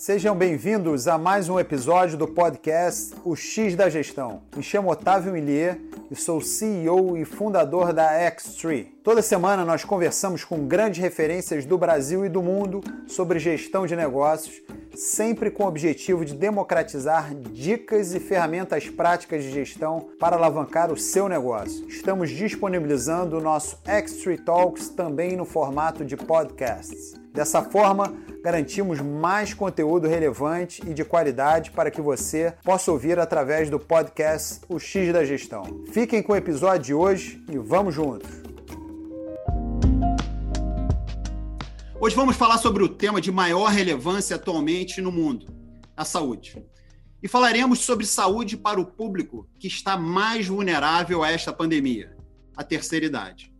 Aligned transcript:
Sejam 0.00 0.34
bem-vindos 0.34 1.06
a 1.06 1.18
mais 1.18 1.50
um 1.50 1.60
episódio 1.60 2.16
do 2.16 2.26
podcast 2.26 3.14
O 3.22 3.36
X 3.36 3.76
da 3.76 3.90
Gestão. 3.90 4.40
Me 4.56 4.62
chamo 4.62 4.90
Otávio 4.90 5.30
Millier 5.30 5.78
e 6.10 6.16
sou 6.16 6.40
CEO 6.40 7.18
e 7.18 7.26
fundador 7.26 7.92
da 7.92 8.10
X3. 8.30 8.86
Toda 9.04 9.20
semana 9.20 9.62
nós 9.62 9.84
conversamos 9.84 10.42
com 10.42 10.66
grandes 10.66 11.02
referências 11.02 11.66
do 11.66 11.76
Brasil 11.76 12.24
e 12.24 12.30
do 12.30 12.42
mundo 12.42 12.80
sobre 13.06 13.38
gestão 13.38 13.86
de 13.86 13.94
negócios, 13.94 14.62
sempre 14.94 15.50
com 15.50 15.64
o 15.64 15.68
objetivo 15.68 16.24
de 16.24 16.34
democratizar 16.34 17.34
dicas 17.34 18.14
e 18.14 18.20
ferramentas 18.20 18.88
práticas 18.88 19.42
de 19.42 19.50
gestão 19.50 20.08
para 20.18 20.36
alavancar 20.36 20.92
o 20.92 20.96
seu 20.96 21.28
negócio. 21.28 21.86
Estamos 21.88 22.30
disponibilizando 22.30 23.38
o 23.38 23.40
nosso 23.40 23.78
X3 23.84 24.44
Talks 24.44 24.88
também 24.88 25.36
no 25.36 25.44
formato 25.44 26.04
de 26.04 26.16
podcasts. 26.16 27.14
Dessa 27.32 27.62
forma, 27.62 28.12
garantimos 28.42 29.00
mais 29.00 29.54
conteúdo 29.54 30.08
relevante 30.08 30.82
e 30.86 30.92
de 30.92 31.04
qualidade 31.04 31.70
para 31.70 31.90
que 31.90 32.00
você 32.00 32.54
possa 32.64 32.90
ouvir 32.90 33.18
através 33.18 33.70
do 33.70 33.78
podcast 33.78 34.60
O 34.68 34.78
X 34.78 35.12
da 35.12 35.24
Gestão. 35.24 35.84
Fiquem 35.92 36.22
com 36.22 36.32
o 36.32 36.36
episódio 36.36 36.82
de 36.82 36.94
hoje 36.94 37.42
e 37.48 37.56
vamos 37.56 37.94
juntos! 37.94 38.49
Hoje 42.02 42.16
vamos 42.16 42.34
falar 42.34 42.56
sobre 42.56 42.82
o 42.82 42.88
tema 42.88 43.20
de 43.20 43.30
maior 43.30 43.66
relevância 43.66 44.36
atualmente 44.36 45.02
no 45.02 45.12
mundo, 45.12 45.46
a 45.94 46.02
saúde. 46.02 46.64
E 47.22 47.28
falaremos 47.28 47.80
sobre 47.80 48.06
saúde 48.06 48.56
para 48.56 48.80
o 48.80 48.86
público 48.86 49.46
que 49.58 49.66
está 49.66 49.98
mais 49.98 50.46
vulnerável 50.46 51.22
a 51.22 51.30
esta 51.30 51.52
pandemia, 51.52 52.16
a 52.56 52.64
terceira 52.64 53.04
idade. 53.04 53.52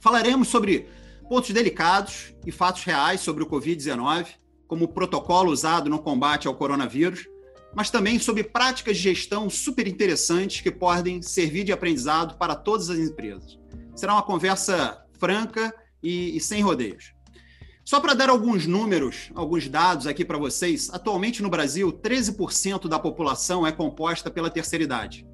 Falaremos 0.00 0.46
sobre 0.46 0.88
pontos 1.28 1.50
delicados 1.50 2.32
e 2.46 2.52
fatos 2.52 2.84
reais 2.84 3.20
sobre 3.20 3.42
o 3.42 3.48
Covid-19, 3.48 4.28
como 4.68 4.84
o 4.84 4.88
protocolo 4.88 5.50
usado 5.50 5.90
no 5.90 5.98
combate 5.98 6.46
ao 6.46 6.54
coronavírus, 6.54 7.26
mas 7.74 7.90
também 7.90 8.20
sobre 8.20 8.44
práticas 8.44 8.96
de 8.96 9.02
gestão 9.02 9.50
super 9.50 9.88
interessantes 9.88 10.60
que 10.60 10.70
podem 10.70 11.20
servir 11.20 11.64
de 11.64 11.72
aprendizado 11.72 12.38
para 12.38 12.54
todas 12.54 12.90
as 12.90 13.00
empresas. 13.00 13.58
Será 13.96 14.12
uma 14.12 14.22
conversa 14.22 15.04
franca 15.18 15.74
e, 16.00 16.36
e 16.36 16.40
sem 16.40 16.62
rodeios. 16.62 17.15
Só 17.86 18.00
para 18.00 18.14
dar 18.14 18.28
alguns 18.28 18.66
números, 18.66 19.30
alguns 19.32 19.68
dados 19.68 20.08
aqui 20.08 20.24
para 20.24 20.36
vocês, 20.36 20.90
atualmente 20.92 21.40
no 21.40 21.48
Brasil, 21.48 21.92
13% 21.92 22.88
da 22.88 22.98
população 22.98 23.64
é 23.64 23.70
composta 23.70 24.28
pela 24.28 24.50
terceira 24.50 24.82
idade. 24.82 25.24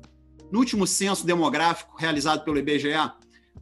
No 0.52 0.58
último 0.58 0.86
censo 0.86 1.24
demográfico 1.24 1.96
realizado 1.96 2.44
pelo 2.44 2.58
IBGE, 2.58 3.10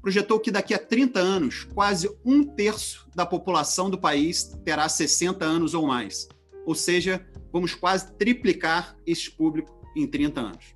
projetou 0.02 0.40
que 0.40 0.50
daqui 0.50 0.74
a 0.74 0.78
30 0.78 1.20
anos, 1.20 1.62
quase 1.72 2.10
um 2.24 2.42
terço 2.42 3.08
da 3.14 3.24
população 3.24 3.88
do 3.88 3.96
país 3.96 4.58
terá 4.64 4.88
60 4.88 5.44
anos 5.44 5.72
ou 5.72 5.86
mais. 5.86 6.28
Ou 6.66 6.74
seja, 6.74 7.24
vamos 7.52 7.76
quase 7.76 8.12
triplicar 8.14 8.96
esse 9.06 9.30
público 9.30 9.72
em 9.94 10.04
30 10.04 10.40
anos. 10.40 10.74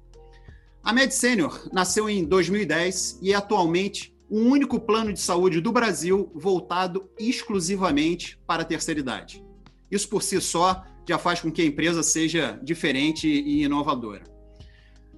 A 0.85 0.93
Med 0.93 1.13
Senior 1.13 1.69
nasceu 1.73 2.09
em 2.09 2.25
2010 2.25 3.19
e 3.21 3.33
é 3.33 3.35
atualmente 3.35 4.14
o 4.35 4.39
único 4.39 4.81
plano 4.81 5.13
de 5.13 5.21
saúde 5.21 5.61
do 5.61 5.71
Brasil 5.71 6.29
voltado 6.35 7.09
exclusivamente 7.17 8.37
para 8.45 8.63
a 8.63 8.65
terceira 8.65 8.99
idade. 8.99 9.45
Isso 9.89 10.09
por 10.09 10.25
si 10.25 10.41
só 10.41 10.83
já 11.09 11.19
faz 11.19 11.41
com 11.41 11.53
que 11.53 11.63
a 11.63 11.65
empresa 11.65 12.03
seja 12.03 12.59
diferente 12.61 13.29
e 13.29 13.63
inovadora. 13.63 14.25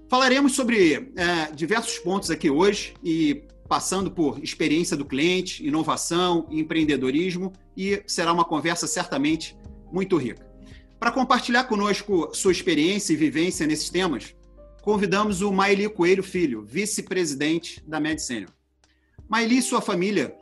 Falaremos 0.06 0.52
sobre 0.52 1.14
é, 1.16 1.50
diversos 1.54 1.98
pontos 1.98 2.30
aqui 2.30 2.50
hoje 2.50 2.92
e 3.02 3.42
passando 3.66 4.10
por 4.10 4.38
experiência 4.44 4.98
do 4.98 5.06
cliente, 5.06 5.66
inovação, 5.66 6.46
empreendedorismo 6.50 7.54
e 7.74 8.02
será 8.06 8.34
uma 8.34 8.44
conversa 8.44 8.86
certamente 8.86 9.56
muito 9.90 10.18
rica. 10.18 10.46
Para 11.00 11.10
compartilhar 11.10 11.64
conosco 11.64 12.34
sua 12.34 12.52
experiência 12.52 13.14
e 13.14 13.16
vivência 13.16 13.66
nesses 13.66 13.88
temas, 13.88 14.36
convidamos 14.82 15.40
o 15.40 15.50
Maeli 15.50 15.88
Coelho 15.88 16.22
Filho, 16.22 16.62
vice-presidente 16.66 17.82
da 17.86 17.98
MedSenior. 17.98 18.55
Maeli 19.28 19.58
e 19.58 19.62
sua 19.62 19.80
família 19.80 20.36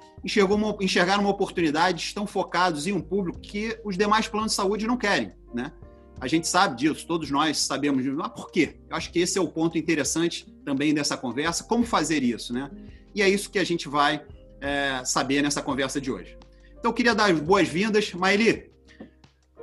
uma, 0.51 0.77
enxergaram 0.81 1.23
uma 1.23 1.31
oportunidade, 1.31 2.03
estão 2.03 2.27
focados 2.27 2.87
em 2.87 2.93
um 2.93 3.01
público 3.01 3.41
que 3.41 3.79
os 3.85 3.97
demais 3.97 4.27
planos 4.27 4.53
de 4.53 4.57
saúde 4.57 4.87
não 4.87 4.97
querem, 4.97 5.33
né? 5.53 5.73
A 6.21 6.27
gente 6.27 6.47
sabe 6.49 6.77
disso, 6.77 7.07
todos 7.07 7.31
nós 7.31 7.59
sabemos 7.59 8.03
disso. 8.03 8.17
Mas 8.17 8.33
por 8.33 8.51
quê? 8.51 8.77
Eu 8.89 8.97
acho 8.97 9.11
que 9.11 9.19
esse 9.19 9.37
é 9.37 9.41
o 9.41 9.49
ponto 9.49 9.77
interessante 9.77 10.47
também 10.65 10.95
dessa 10.95 11.17
conversa, 11.17 11.65
como 11.65 11.85
fazer 11.85 12.23
isso, 12.23 12.53
né? 12.53 12.71
E 13.15 13.21
é 13.21 13.29
isso 13.29 13.51
que 13.51 13.59
a 13.59 13.65
gente 13.65 13.89
vai 13.89 14.25
é, 14.61 15.05
saber 15.05 15.43
nessa 15.43 15.61
conversa 15.61 16.01
de 16.01 16.11
hoje. 16.11 16.39
Então, 16.79 16.91
eu 16.91 16.95
queria 16.95 17.15
dar 17.15 17.31
as 17.31 17.39
boas-vindas. 17.39 18.13
Maeli, 18.13 18.71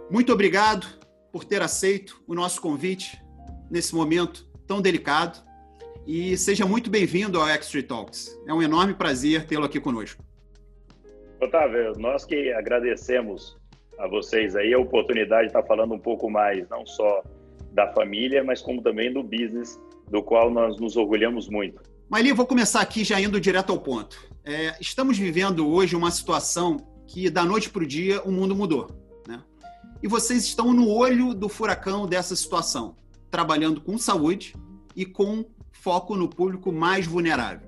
muito 0.09 0.31
obrigado 0.31 0.85
por 1.31 1.43
ter 1.43 1.61
aceito 1.61 2.21
o 2.27 2.35
nosso 2.35 2.61
convite 2.61 3.19
nesse 3.69 3.95
momento 3.95 4.47
tão 4.67 4.81
delicado. 4.81 5.41
E 6.05 6.35
seja 6.35 6.65
muito 6.65 6.89
bem-vindo 6.89 7.39
ao 7.39 7.47
Extra 7.47 7.81
Talks. 7.83 8.39
É 8.47 8.53
um 8.53 8.61
enorme 8.61 8.93
prazer 8.93 9.45
tê-lo 9.45 9.65
aqui 9.65 9.79
conosco. 9.79 10.23
Otávio, 11.39 11.93
nós 11.97 12.25
que 12.25 12.51
agradecemos 12.53 13.57
a 13.99 14.07
vocês 14.07 14.55
aí 14.55 14.73
a 14.73 14.79
oportunidade 14.79 15.43
de 15.43 15.47
estar 15.47 15.63
falando 15.63 15.93
um 15.93 15.99
pouco 15.99 16.29
mais, 16.29 16.67
não 16.69 16.85
só 16.85 17.23
da 17.71 17.87
família, 17.93 18.43
mas 18.43 18.61
como 18.61 18.81
também 18.81 19.13
do 19.13 19.21
business, 19.21 19.79
do 20.09 20.23
qual 20.23 20.49
nós 20.49 20.79
nos 20.79 20.97
orgulhamos 20.97 21.47
muito. 21.47 21.81
Maili, 22.09 22.33
vou 22.33 22.47
começar 22.47 22.81
aqui 22.81 23.03
já 23.03 23.21
indo 23.21 23.39
direto 23.39 23.71
ao 23.71 23.79
ponto. 23.79 24.17
É, 24.43 24.75
estamos 24.81 25.19
vivendo 25.19 25.71
hoje 25.71 25.95
uma 25.95 26.09
situação 26.09 26.77
que, 27.07 27.29
da 27.29 27.45
noite 27.45 27.69
para 27.69 27.83
o 27.83 27.87
dia, 27.87 28.21
o 28.23 28.31
mundo 28.31 28.55
mudou. 28.55 28.89
Né? 29.27 29.41
E 30.01 30.07
vocês 30.07 30.43
estão 30.43 30.73
no 30.73 30.89
olho 30.89 31.33
do 31.33 31.47
furacão 31.47 32.07
dessa 32.07 32.35
situação, 32.35 32.95
trabalhando 33.29 33.79
com 33.79 33.97
saúde 33.99 34.55
e 34.95 35.05
com 35.05 35.45
foco 35.81 36.15
no 36.15 36.29
público 36.29 36.71
mais 36.71 37.07
vulnerável. 37.07 37.67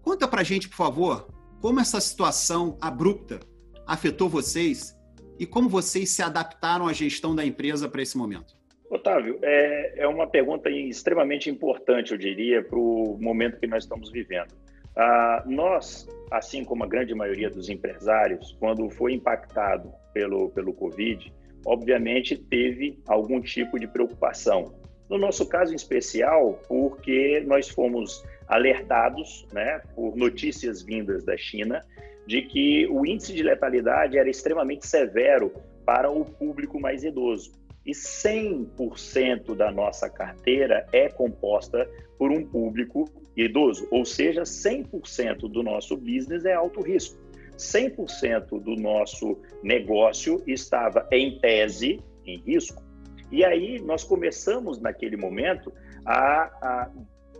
Conta 0.00 0.28
para 0.28 0.44
gente, 0.44 0.68
por 0.68 0.76
favor, 0.76 1.28
como 1.60 1.80
essa 1.80 2.00
situação 2.00 2.78
abrupta 2.80 3.40
afetou 3.86 4.28
vocês 4.28 4.96
e 5.38 5.44
como 5.44 5.68
vocês 5.68 6.10
se 6.10 6.22
adaptaram 6.22 6.86
à 6.86 6.92
gestão 6.92 7.34
da 7.34 7.44
empresa 7.44 7.88
para 7.88 8.00
esse 8.00 8.16
momento. 8.16 8.54
Otávio, 8.88 9.38
é, 9.42 10.04
é 10.04 10.06
uma 10.06 10.28
pergunta 10.28 10.70
extremamente 10.70 11.50
importante, 11.50 12.12
eu 12.12 12.18
diria, 12.18 12.62
para 12.62 12.78
o 12.78 13.18
momento 13.20 13.58
que 13.58 13.66
nós 13.66 13.82
estamos 13.82 14.10
vivendo. 14.12 14.54
Ah, 14.96 15.42
nós, 15.44 16.08
assim 16.30 16.64
como 16.64 16.84
a 16.84 16.86
grande 16.86 17.12
maioria 17.12 17.50
dos 17.50 17.68
empresários, 17.68 18.56
quando 18.60 18.88
foi 18.88 19.12
impactado 19.12 19.92
pelo, 20.14 20.50
pelo 20.50 20.72
Covid, 20.72 21.32
obviamente 21.66 22.36
teve 22.36 22.98
algum 23.08 23.40
tipo 23.40 23.78
de 23.78 23.88
preocupação. 23.88 24.72
No 25.08 25.18
nosso 25.18 25.46
caso 25.46 25.72
em 25.72 25.76
especial, 25.76 26.60
porque 26.68 27.42
nós 27.46 27.68
fomos 27.68 28.24
alertados 28.48 29.46
né, 29.52 29.80
por 29.94 30.16
notícias 30.16 30.82
vindas 30.82 31.24
da 31.24 31.36
China 31.36 31.84
de 32.26 32.42
que 32.42 32.86
o 32.88 33.06
índice 33.06 33.32
de 33.32 33.42
letalidade 33.42 34.18
era 34.18 34.28
extremamente 34.28 34.86
severo 34.86 35.52
para 35.84 36.10
o 36.10 36.24
público 36.24 36.80
mais 36.80 37.04
idoso 37.04 37.52
e 37.86 37.92
100% 37.92 39.54
da 39.54 39.70
nossa 39.70 40.10
carteira 40.10 40.84
é 40.92 41.08
composta 41.08 41.88
por 42.18 42.32
um 42.32 42.44
público 42.44 43.04
idoso, 43.36 43.86
ou 43.92 44.04
seja, 44.04 44.42
100% 44.42 45.48
do 45.48 45.62
nosso 45.62 45.96
business 45.96 46.44
é 46.44 46.54
alto 46.54 46.80
risco. 46.80 47.16
100% 47.56 48.60
do 48.60 48.74
nosso 48.74 49.38
negócio 49.62 50.42
estava 50.46 51.06
em 51.12 51.38
tese 51.38 52.00
em 52.26 52.38
risco. 52.38 52.82
E 53.30 53.44
aí 53.44 53.80
nós 53.80 54.04
começamos 54.04 54.80
naquele 54.80 55.16
momento 55.16 55.72
a, 56.04 56.50
a 56.62 56.90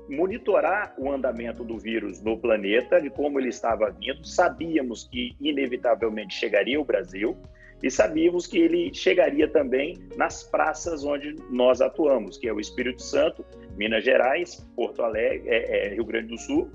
monitorar 0.08 0.94
o 0.98 1.10
andamento 1.10 1.64
do 1.64 1.78
vírus 1.78 2.22
no 2.22 2.38
planeta, 2.38 3.00
de 3.00 3.10
como 3.10 3.38
ele 3.38 3.48
estava 3.48 3.90
vindo. 3.90 4.24
Sabíamos 4.26 5.04
que 5.04 5.36
inevitavelmente 5.40 6.34
chegaria 6.34 6.78
ao 6.78 6.84
Brasil 6.84 7.36
e 7.82 7.90
sabíamos 7.90 8.46
que 8.46 8.58
ele 8.58 8.92
chegaria 8.94 9.48
também 9.48 9.98
nas 10.16 10.42
praças 10.42 11.04
onde 11.04 11.36
nós 11.50 11.80
atuamos, 11.80 12.38
que 12.38 12.48
é 12.48 12.52
o 12.52 12.60
Espírito 12.60 13.02
Santo, 13.02 13.44
Minas 13.76 14.04
Gerais, 14.04 14.66
Porto 14.74 15.02
Alegre, 15.02 15.48
é, 15.48 15.86
é, 15.86 15.94
Rio 15.94 16.04
Grande 16.04 16.28
do 16.28 16.38
Sul, 16.38 16.70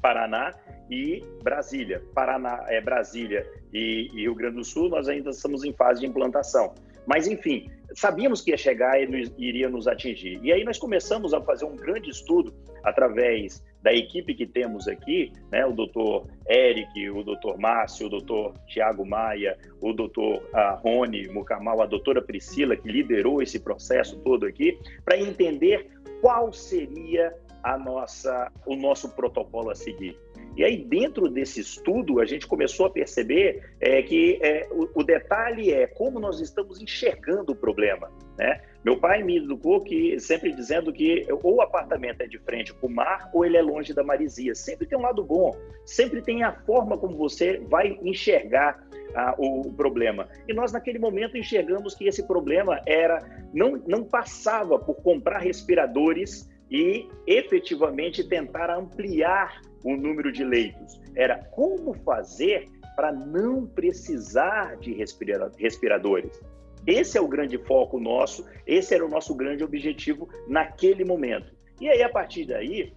Paraná 0.00 0.54
e 0.88 1.22
Brasília. 1.42 2.02
Paraná, 2.14 2.64
é, 2.68 2.80
Brasília 2.80 3.44
e, 3.72 4.08
e 4.14 4.20
Rio 4.22 4.34
Grande 4.34 4.56
do 4.56 4.64
Sul, 4.64 4.88
nós 4.88 5.08
ainda 5.08 5.30
estamos 5.30 5.64
em 5.64 5.72
fase 5.72 6.00
de 6.00 6.06
implantação. 6.06 6.74
Mas, 7.06 7.26
enfim, 7.26 7.68
sabíamos 7.94 8.40
que 8.40 8.50
ia 8.50 8.56
chegar 8.56 9.00
e 9.00 9.32
iria 9.38 9.68
nos 9.68 9.86
atingir. 9.86 10.40
E 10.42 10.52
aí 10.52 10.64
nós 10.64 10.78
começamos 10.78 11.34
a 11.34 11.40
fazer 11.40 11.64
um 11.64 11.76
grande 11.76 12.10
estudo 12.10 12.54
através 12.84 13.64
da 13.82 13.92
equipe 13.92 14.34
que 14.34 14.46
temos 14.46 14.86
aqui, 14.86 15.32
né, 15.50 15.64
o 15.64 15.72
doutor 15.72 16.26
Eric, 16.48 17.10
o 17.10 17.22
doutor 17.22 17.58
Márcio, 17.58 18.06
o 18.06 18.10
doutor 18.10 18.54
Tiago 18.66 19.06
Maia, 19.06 19.56
o 19.80 19.92
doutor 19.92 20.36
uh, 20.36 20.76
Rony 20.82 21.28
Mucamal, 21.28 21.80
a 21.80 21.86
doutora 21.86 22.20
Priscila, 22.20 22.76
que 22.76 22.88
liderou 22.88 23.42
esse 23.42 23.58
processo 23.58 24.18
todo 24.18 24.46
aqui, 24.46 24.78
para 25.04 25.18
entender 25.18 25.88
qual 26.20 26.52
seria 26.52 27.34
a 27.62 27.78
nossa, 27.78 28.50
o 28.66 28.76
nosso 28.76 29.10
protocolo 29.10 29.70
a 29.70 29.74
seguir. 29.74 30.18
E 30.56 30.64
aí, 30.64 30.84
dentro 30.84 31.28
desse 31.28 31.60
estudo, 31.60 32.20
a 32.20 32.26
gente 32.26 32.46
começou 32.46 32.86
a 32.86 32.90
perceber 32.90 33.62
é, 33.80 34.02
que 34.02 34.38
é, 34.42 34.68
o, 34.70 34.88
o, 35.00 35.04
detalhe 35.04 35.72
é 35.72 35.86
como 35.86 36.18
nós 36.18 36.40
estamos 36.40 36.80
enxergando 36.80 37.52
o 37.52 37.56
problema. 37.56 38.10
Né? 38.36 38.60
Meu 38.84 38.98
pai 38.98 39.22
me 39.22 39.38
educou 39.38 39.80
que, 39.80 40.18
sempre 40.18 40.52
dizendo 40.52 40.92
que 40.92 41.26
ou 41.42 41.56
o 41.56 41.60
apartamento 41.60 42.22
é 42.22 42.26
de 42.26 42.38
frente 42.38 42.74
para 42.74 42.86
o 42.86 42.90
mar 42.90 43.30
ou 43.32 43.44
ele 43.44 43.56
é 43.56 43.62
longe 43.62 43.94
da 43.94 44.02
marisia. 44.02 44.54
Sempre 44.54 44.86
tem 44.86 44.98
um 44.98 45.02
lado 45.02 45.22
bom, 45.22 45.56
sempre 45.84 46.20
tem 46.20 46.42
a 46.42 46.52
forma 46.52 46.98
como 46.98 47.16
você 47.16 47.58
vai 47.68 47.98
enxergar 48.02 48.84
ah, 49.14 49.34
o 49.38 49.72
problema. 49.72 50.28
E 50.48 50.52
nós, 50.52 50.72
naquele 50.72 50.98
momento, 50.98 51.36
enxergamos 51.36 51.94
que 51.94 52.06
esse 52.06 52.26
problema 52.26 52.80
era 52.86 53.18
não, 53.52 53.82
não 53.86 54.04
passava 54.04 54.78
por 54.78 54.94
comprar 54.96 55.38
respiradores 55.38 56.48
e 56.70 57.08
efetivamente 57.26 58.28
tentar 58.28 58.70
ampliar 58.70 59.60
o 59.84 59.96
número 59.96 60.30
de 60.32 60.44
leitos. 60.44 61.00
Era 61.14 61.38
como 61.38 61.94
fazer 61.94 62.68
para 62.96 63.12
não 63.12 63.66
precisar 63.66 64.76
de 64.76 64.92
respiradores. 64.92 66.40
Esse 66.86 67.18
é 67.18 67.20
o 67.20 67.28
grande 67.28 67.58
foco 67.58 67.98
nosso, 67.98 68.44
esse 68.66 68.94
era 68.94 69.04
o 69.04 69.08
nosso 69.08 69.34
grande 69.34 69.62
objetivo 69.62 70.28
naquele 70.48 71.04
momento. 71.04 71.54
E 71.80 71.88
aí, 71.88 72.02
a 72.02 72.08
partir 72.08 72.46
daí, 72.46 72.92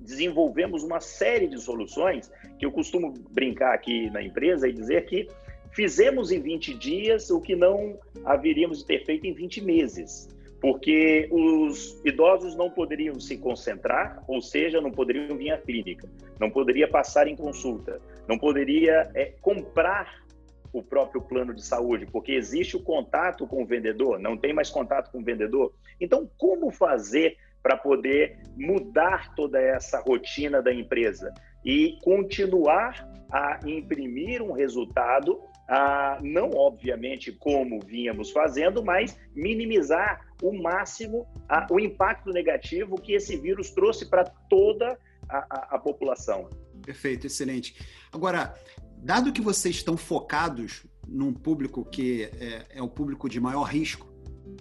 desenvolvemos 0.00 0.82
uma 0.82 1.00
série 1.00 1.46
de 1.46 1.60
soluções 1.60 2.30
que 2.58 2.64
eu 2.64 2.72
costumo 2.72 3.12
brincar 3.30 3.74
aqui 3.74 4.10
na 4.10 4.22
empresa 4.22 4.68
e 4.68 4.72
dizer 4.72 5.04
que 5.06 5.28
fizemos 5.72 6.32
em 6.32 6.40
20 6.40 6.74
dias 6.74 7.30
o 7.30 7.40
que 7.40 7.54
não 7.54 7.98
haveríamos 8.24 8.78
de 8.78 8.86
ter 8.86 9.04
feito 9.04 9.26
em 9.26 9.32
20 9.32 9.62
meses 9.62 10.28
porque 10.60 11.28
os 11.30 12.00
idosos 12.04 12.56
não 12.56 12.70
poderiam 12.70 13.18
se 13.20 13.38
concentrar, 13.38 14.22
ou 14.26 14.42
seja, 14.42 14.80
não 14.80 14.90
poderiam 14.90 15.36
vir 15.36 15.52
à 15.52 15.58
clínica, 15.58 16.08
não 16.40 16.50
poderia 16.50 16.88
passar 16.88 17.28
em 17.28 17.36
consulta, 17.36 18.00
não 18.26 18.38
poderia 18.38 19.10
é, 19.14 19.26
comprar 19.40 20.26
o 20.72 20.82
próprio 20.82 21.22
plano 21.22 21.54
de 21.54 21.64
saúde, 21.64 22.06
porque 22.06 22.32
existe 22.32 22.76
o 22.76 22.82
contato 22.82 23.46
com 23.46 23.62
o 23.62 23.66
vendedor, 23.66 24.18
não 24.18 24.36
tem 24.36 24.52
mais 24.52 24.68
contato 24.68 25.10
com 25.10 25.20
o 25.20 25.24
vendedor. 25.24 25.72
Então, 26.00 26.28
como 26.36 26.70
fazer 26.70 27.36
para 27.62 27.76
poder 27.76 28.38
mudar 28.56 29.34
toda 29.34 29.60
essa 29.60 30.00
rotina 30.00 30.62
da 30.62 30.72
empresa 30.72 31.32
e 31.64 31.98
continuar 32.02 33.08
a 33.30 33.60
imprimir 33.66 34.42
um 34.42 34.52
resultado 34.52 35.40
ah, 35.68 36.18
não 36.22 36.50
obviamente 36.52 37.30
como 37.30 37.78
vínhamos 37.80 38.30
fazendo, 38.30 38.82
mas 38.82 39.16
minimizar 39.34 40.26
o 40.42 40.52
máximo 40.52 41.26
ah, 41.48 41.66
o 41.70 41.78
impacto 41.78 42.30
negativo 42.30 43.00
que 43.00 43.12
esse 43.12 43.36
vírus 43.36 43.70
trouxe 43.70 44.06
para 44.06 44.24
toda 44.24 44.98
a, 45.28 45.36
a, 45.38 45.76
a, 45.76 45.78
população. 45.78 46.48
Perfeito, 46.82 47.26
excelente. 47.26 47.76
Agora, 48.10 48.54
dado 48.96 49.32
que 49.32 49.42
vocês 49.42 49.76
estão 49.76 49.96
focados 49.96 50.86
num 51.06 51.32
público 51.32 51.84
que 51.84 52.24
é, 52.40 52.78
é 52.78 52.82
o 52.82 52.88
público 52.88 53.28
de 53.28 53.38
maior 53.38 53.64
risco, 53.64 54.06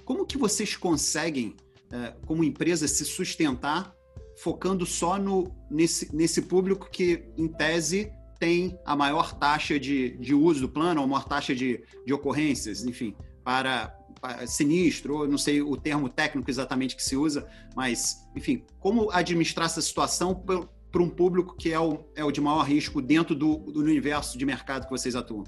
como 0.04 0.26
que 0.26 0.38
vocês 0.38 0.76
conseguem, 0.76 1.56
é, 1.92 2.14
como 2.26 2.44
empresa, 2.44 2.88
se 2.88 3.06
sustentar 3.06 3.96
focando 4.38 4.86
só 4.86 5.18
no, 5.18 5.52
nesse, 5.70 6.16
nesse 6.16 6.44
público 6.44 6.90
que, 6.92 7.28
em 7.38 7.48
tese, 7.48 8.12
tem 8.40 8.80
a 8.86 8.96
maior 8.96 9.34
taxa 9.38 9.80
de, 9.80 10.18
de 10.18 10.34
uso 10.34 10.62
do 10.62 10.70
plano, 10.70 11.02
a 11.02 11.08
maior 11.08 11.26
taxa 11.26 11.56
de, 11.56 11.84
de 12.06 12.14
ocorrências, 12.14 12.86
enfim, 12.86 13.16
para, 13.44 13.88
para 14.22 14.46
sinistro, 14.48 15.28
não 15.28 15.38
sei 15.38 15.62
o 15.62 15.76
termo 15.78 16.10
técnico 16.10 16.50
exatamente 16.50 16.96
que 16.96 17.04
se 17.04 17.16
usa, 17.16 17.48
mas, 17.76 18.28
enfim, 18.36 18.64
como 18.80 19.12
administrar 19.12 19.66
essa 19.66 19.82
situação 19.82 20.36
para 20.36 21.02
um 21.02 21.10
público 21.10 21.56
que 21.56 21.72
é 21.72 21.80
o, 21.80 22.06
é 22.16 22.24
o 22.24 22.32
de 22.32 22.42
maior 22.42 22.64
risco 22.64 23.02
dentro 23.02 23.36
do, 23.36 23.58
do 23.58 23.80
universo 23.80 24.38
de 24.38 24.46
mercado 24.46 24.86
que 24.86 24.92
vocês 24.92 25.16
atuam? 25.16 25.44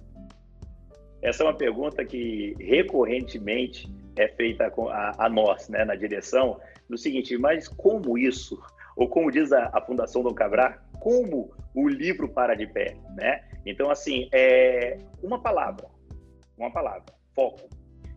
Essa 1.22 1.44
é 1.44 1.46
uma 1.48 1.54
pergunta 1.54 2.06
que 2.06 2.56
recorrentemente 2.60 3.92
é 4.16 4.28
feita 4.30 4.66
a, 4.68 5.26
a 5.26 5.30
nós, 5.30 5.68
né, 5.70 5.84
na 5.84 5.96
direção, 5.96 6.60
do 6.90 6.98
seguinte, 6.98 7.38
mas 7.38 7.68
como 7.68 8.18
isso? 8.18 8.62
Ou 8.96 9.08
como 9.08 9.32
diz 9.32 9.52
a, 9.52 9.70
a 9.74 9.82
Fundação 9.82 10.24
Dom 10.24 10.34
Cabral, 10.34 10.74
como 11.00 11.52
o 11.84 11.88
livro 11.88 12.28
para 12.30 12.56
de 12.56 12.68
pé, 12.68 12.96
né? 13.16 13.44
Então, 13.66 13.90
assim, 13.90 14.30
é 14.34 14.98
uma 15.22 15.42
palavra, 15.42 15.88
uma 16.58 16.72
palavra, 16.72 17.14
foco. 17.36 17.70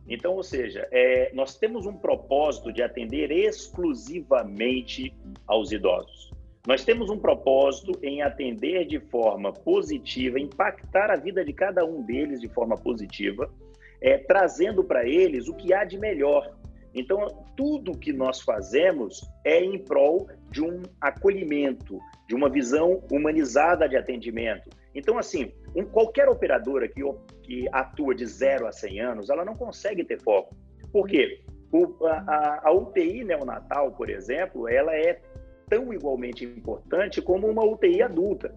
Então, 0.09 0.35
ou 0.35 0.43
seja, 0.43 0.89
é, 0.91 1.31
nós 1.33 1.57
temos 1.57 1.87
um 1.87 1.95
propósito 1.95 2.73
de 2.73 2.83
atender 2.83 3.31
exclusivamente 3.31 5.15
aos 5.47 5.71
idosos. 5.71 6.33
Nós 6.67 6.85
temos 6.85 7.11
um 7.11 7.19
propósito 7.19 7.99
em 8.03 8.23
atender 8.23 8.85
de 8.87 9.01
forma 9.01 9.53
positiva, 9.53 10.39
impactar 10.39 11.11
a 11.11 11.17
vida 11.17 11.45
de 11.45 11.53
cada 11.53 11.85
um 11.85 12.03
deles 12.03 12.41
de 12.41 12.49
forma 12.49 12.77
positiva, 12.77 13.53
é, 14.01 14.19
trazendo 14.19 14.83
para 14.85 15.07
eles 15.07 15.49
o 15.49 15.55
que 15.55 15.73
há 15.73 15.85
de 15.85 15.99
melhor, 15.99 16.53
então, 16.95 17.45
tudo 17.57 17.97
que 17.97 18.13
nós 18.13 18.41
fazemos 18.41 19.23
é 19.45 19.63
em 19.63 19.79
prol 19.79 20.29
de 20.51 20.63
um 20.63 20.83
acolhimento, 21.01 21.99
de 22.33 22.35
uma 22.35 22.49
visão 22.49 23.05
humanizada 23.13 23.87
de 23.87 23.95
atendimento. 23.95 24.71
Então, 24.95 25.19
assim, 25.19 25.53
um, 25.77 25.85
qualquer 25.85 26.31
operadora 26.31 26.89
que, 26.89 27.03
que 27.43 27.69
atua 27.71 28.15
de 28.15 28.25
0 28.25 28.67
a 28.67 28.73
100 28.73 29.01
anos, 29.03 29.29
ela 29.29 29.45
não 29.45 29.55
consegue 29.55 30.03
ter 30.03 30.19
foco. 30.19 30.57
Por 30.91 31.07
quê? 31.07 31.43
O, 31.71 32.07
a, 32.07 32.63
a 32.65 32.73
UTI 32.73 33.23
neonatal, 33.23 33.93
por 33.93 34.09
exemplo, 34.09 34.67
ela 34.67 34.97
é 34.97 35.21
tão 35.69 35.93
igualmente 35.93 36.43
importante 36.43 37.21
como 37.21 37.47
uma 37.47 37.67
UTI 37.67 38.01
adulta. 38.01 38.55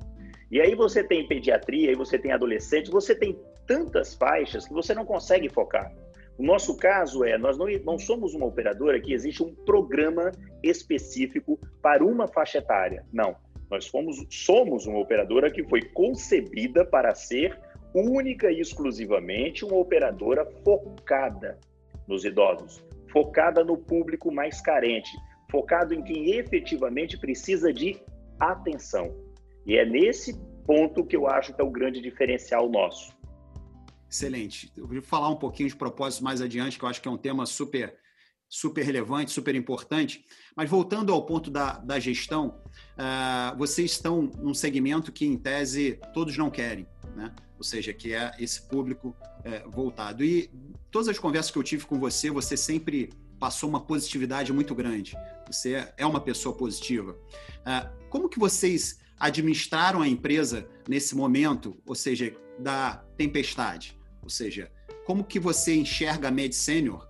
E 0.49 0.61
aí 0.61 0.73
você 0.73 1.03
tem 1.03 1.27
pediatria, 1.27 1.89
aí 1.89 1.95
você 1.95 2.17
tem 2.17 2.31
adolescente, 2.31 2.89
você 2.89 3.13
tem 3.13 3.37
tantas 3.67 4.13
faixas 4.13 4.65
que 4.65 4.73
você 4.73 4.93
não 4.93 5.03
consegue 5.03 5.49
focar. 5.49 5.93
O 6.37 6.43
nosso 6.43 6.77
caso 6.77 7.25
é, 7.25 7.37
nós 7.37 7.57
não, 7.57 7.67
não 7.83 7.99
somos 7.99 8.33
uma 8.35 8.45
operadora 8.45 9.01
que 9.01 9.13
existe 9.13 9.43
um 9.43 9.53
programa 9.53 10.31
específico 10.63 11.59
para 11.81 12.05
uma 12.05 12.25
faixa 12.25 12.59
etária. 12.59 13.05
Não. 13.11 13.35
Nós 13.69 13.87
fomos, 13.87 14.25
somos 14.29 14.85
uma 14.85 14.99
operadora 14.99 15.51
que 15.51 15.63
foi 15.63 15.81
concebida 15.81 16.85
para 16.85 17.15
ser 17.15 17.59
única 17.93 18.51
e 18.51 18.59
exclusivamente 18.59 19.63
uma 19.63 19.77
operadora 19.77 20.45
focada 20.63 21.59
nos 22.07 22.25
idosos, 22.25 22.83
focada 23.11 23.63
no 23.63 23.77
público 23.77 24.31
mais 24.31 24.61
carente, 24.61 25.09
focado 25.49 25.93
em 25.93 26.03
quem 26.03 26.31
efetivamente 26.35 27.17
precisa 27.17 27.73
de 27.73 27.97
atenção. 28.39 29.15
E 29.65 29.77
é 29.77 29.85
nesse 29.85 30.37
ponto 30.65 31.05
que 31.05 31.15
eu 31.15 31.27
acho 31.27 31.53
que 31.53 31.61
é 31.61 31.63
o 31.63 31.69
grande 31.69 32.01
diferencial 32.01 32.69
nosso. 32.69 33.15
Excelente. 34.09 34.71
Eu 34.75 34.87
vou 34.87 35.01
falar 35.01 35.29
um 35.29 35.35
pouquinho 35.35 35.69
de 35.69 35.75
propósitos 35.75 36.23
mais 36.23 36.41
adiante, 36.41 36.77
que 36.77 36.85
eu 36.85 36.89
acho 36.89 37.01
que 37.01 37.07
é 37.07 37.11
um 37.11 37.17
tema 37.17 37.45
super, 37.45 37.95
super 38.49 38.83
relevante, 38.83 39.31
super 39.31 39.55
importante. 39.55 40.25
Mas 40.55 40.69
voltando 40.69 41.11
ao 41.11 41.25
ponto 41.25 41.49
da, 41.49 41.73
da 41.79 41.99
gestão, 41.99 42.61
uh, 42.97 43.57
vocês 43.57 43.91
estão 43.91 44.23
num 44.37 44.53
segmento 44.53 45.11
que, 45.11 45.25
em 45.25 45.37
tese, 45.37 45.99
todos 46.13 46.37
não 46.37 46.49
querem, 46.49 46.87
né? 47.15 47.33
ou 47.57 47.63
seja, 47.63 47.93
que 47.93 48.13
é 48.13 48.31
esse 48.39 48.61
público 48.61 49.09
uh, 49.09 49.69
voltado. 49.71 50.23
E 50.23 50.49
todas 50.91 51.07
as 51.07 51.19
conversas 51.19 51.51
que 51.51 51.57
eu 51.57 51.63
tive 51.63 51.85
com 51.85 51.99
você, 51.99 52.29
você 52.29 52.55
sempre 52.55 53.09
passou 53.39 53.69
uma 53.69 53.81
positividade 53.81 54.53
muito 54.53 54.73
grande. 54.73 55.15
Você 55.47 55.87
é 55.97 56.05
uma 56.05 56.21
pessoa 56.21 56.55
positiva. 56.55 57.11
Uh, 57.11 58.07
como 58.09 58.29
que 58.29 58.39
vocês 58.39 58.99
administraram 59.19 60.01
a 60.01 60.07
empresa 60.07 60.67
nesse 60.87 61.15
momento, 61.15 61.77
ou 61.85 61.95
seja, 61.95 62.35
da 62.59 63.03
tempestade? 63.17 63.97
Ou 64.21 64.29
seja, 64.29 64.71
como 65.05 65.23
que 65.23 65.39
você 65.39 65.75
enxerga 65.75 66.29
a 66.29 66.31
Med 66.31 66.53
Senior 66.53 67.07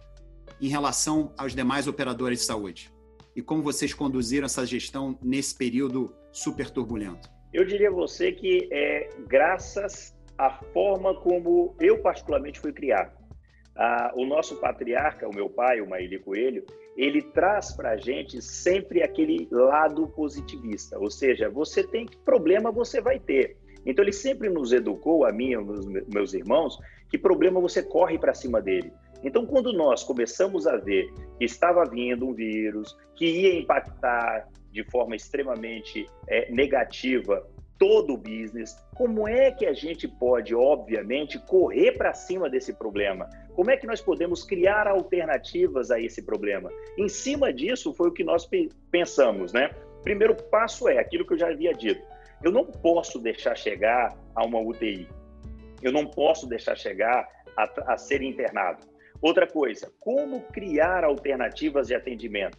em 0.65 0.67
relação 0.67 1.31
aos 1.37 1.53
demais 1.53 1.87
operadores 1.87 2.39
de 2.39 2.45
saúde? 2.45 2.91
E 3.35 3.41
como 3.41 3.61
vocês 3.61 3.93
conduziram 3.93 4.45
essa 4.47 4.65
gestão 4.65 5.15
nesse 5.21 5.55
período 5.55 6.11
super 6.31 6.71
turbulento? 6.71 7.29
Eu 7.53 7.63
diria 7.63 7.89
a 7.89 7.93
você 7.93 8.31
que 8.31 8.67
é 8.71 9.09
graças 9.27 10.17
à 10.35 10.49
forma 10.73 11.13
como 11.21 11.75
eu 11.79 11.99
particularmente 11.99 12.59
fui 12.59 12.73
criado. 12.73 13.15
Ah, 13.75 14.11
o 14.15 14.25
nosso 14.25 14.55
patriarca, 14.55 15.27
o 15.27 15.35
meu 15.35 15.49
pai, 15.49 15.81
o 15.81 15.87
Maíli 15.87 16.17
Coelho, 16.17 16.65
ele 16.97 17.21
traz 17.21 17.71
para 17.71 17.91
a 17.91 17.97
gente 17.97 18.41
sempre 18.41 19.03
aquele 19.03 19.47
lado 19.51 20.07
positivista, 20.07 20.97
ou 20.97 21.11
seja, 21.11 21.47
você 21.47 21.83
tem 21.83 22.07
problema, 22.23 22.71
você 22.71 22.99
vai 22.99 23.19
ter. 23.19 23.57
Então 23.85 24.03
ele 24.03 24.13
sempre 24.13 24.49
nos 24.49 24.73
educou, 24.73 25.25
a 25.25 25.31
mim 25.31 25.51
e 25.51 25.55
aos 25.55 25.85
meus 26.07 26.33
irmãos, 26.33 26.79
que 27.07 27.19
problema 27.19 27.61
você 27.61 27.83
corre 27.83 28.17
para 28.17 28.33
cima 28.33 28.59
dele. 28.59 28.91
Então, 29.25 29.43
quando 29.43 29.73
nós 29.73 30.03
começamos 30.03 30.67
a 30.67 30.77
ver 30.77 31.11
que 31.39 31.45
estava 31.45 31.83
vindo 31.83 32.27
um 32.27 32.33
vírus 32.33 32.95
que 33.15 33.25
ia 33.25 33.59
impactar 33.59 34.47
de 34.71 34.83
forma 34.83 35.15
extremamente 35.15 36.07
é, 36.27 36.51
negativa 36.51 37.43
todo 37.79 38.13
o 38.13 38.17
business, 38.17 38.77
como 38.93 39.27
é 39.27 39.51
que 39.51 39.65
a 39.65 39.73
gente 39.73 40.07
pode, 40.07 40.53
obviamente, 40.53 41.39
correr 41.39 41.93
para 41.93 42.13
cima 42.13 42.47
desse 42.47 42.71
problema? 42.73 43.27
Como 43.55 43.71
é 43.71 43.77
que 43.77 43.87
nós 43.87 43.99
podemos 43.99 44.43
criar 44.43 44.87
alternativas 44.87 45.89
a 45.89 45.99
esse 45.99 46.21
problema? 46.21 46.69
Em 46.95 47.09
cima 47.09 47.51
disso 47.51 47.93
foi 47.95 48.09
o 48.09 48.13
que 48.13 48.23
nós 48.23 48.47
pensamos, 48.91 49.51
né? 49.51 49.71
Primeiro 50.03 50.35
passo 50.35 50.87
é 50.87 50.99
aquilo 50.99 51.25
que 51.25 51.33
eu 51.33 51.37
já 51.39 51.49
havia 51.49 51.73
dito 51.73 51.99
Eu 52.43 52.51
não 52.51 52.63
posso 52.63 53.19
deixar 53.19 53.57
chegar 53.57 54.15
a 54.35 54.45
uma 54.45 54.59
UTI. 54.59 55.07
Eu 55.81 55.91
não 55.91 56.05
posso 56.05 56.47
deixar 56.47 56.77
chegar 56.77 57.27
a, 57.57 57.93
a 57.93 57.97
ser 57.97 58.21
internado. 58.21 58.94
Outra 59.21 59.47
coisa, 59.47 59.91
como 59.99 60.41
criar 60.51 61.03
alternativas 61.03 61.87
de 61.87 61.95
atendimento? 61.95 62.57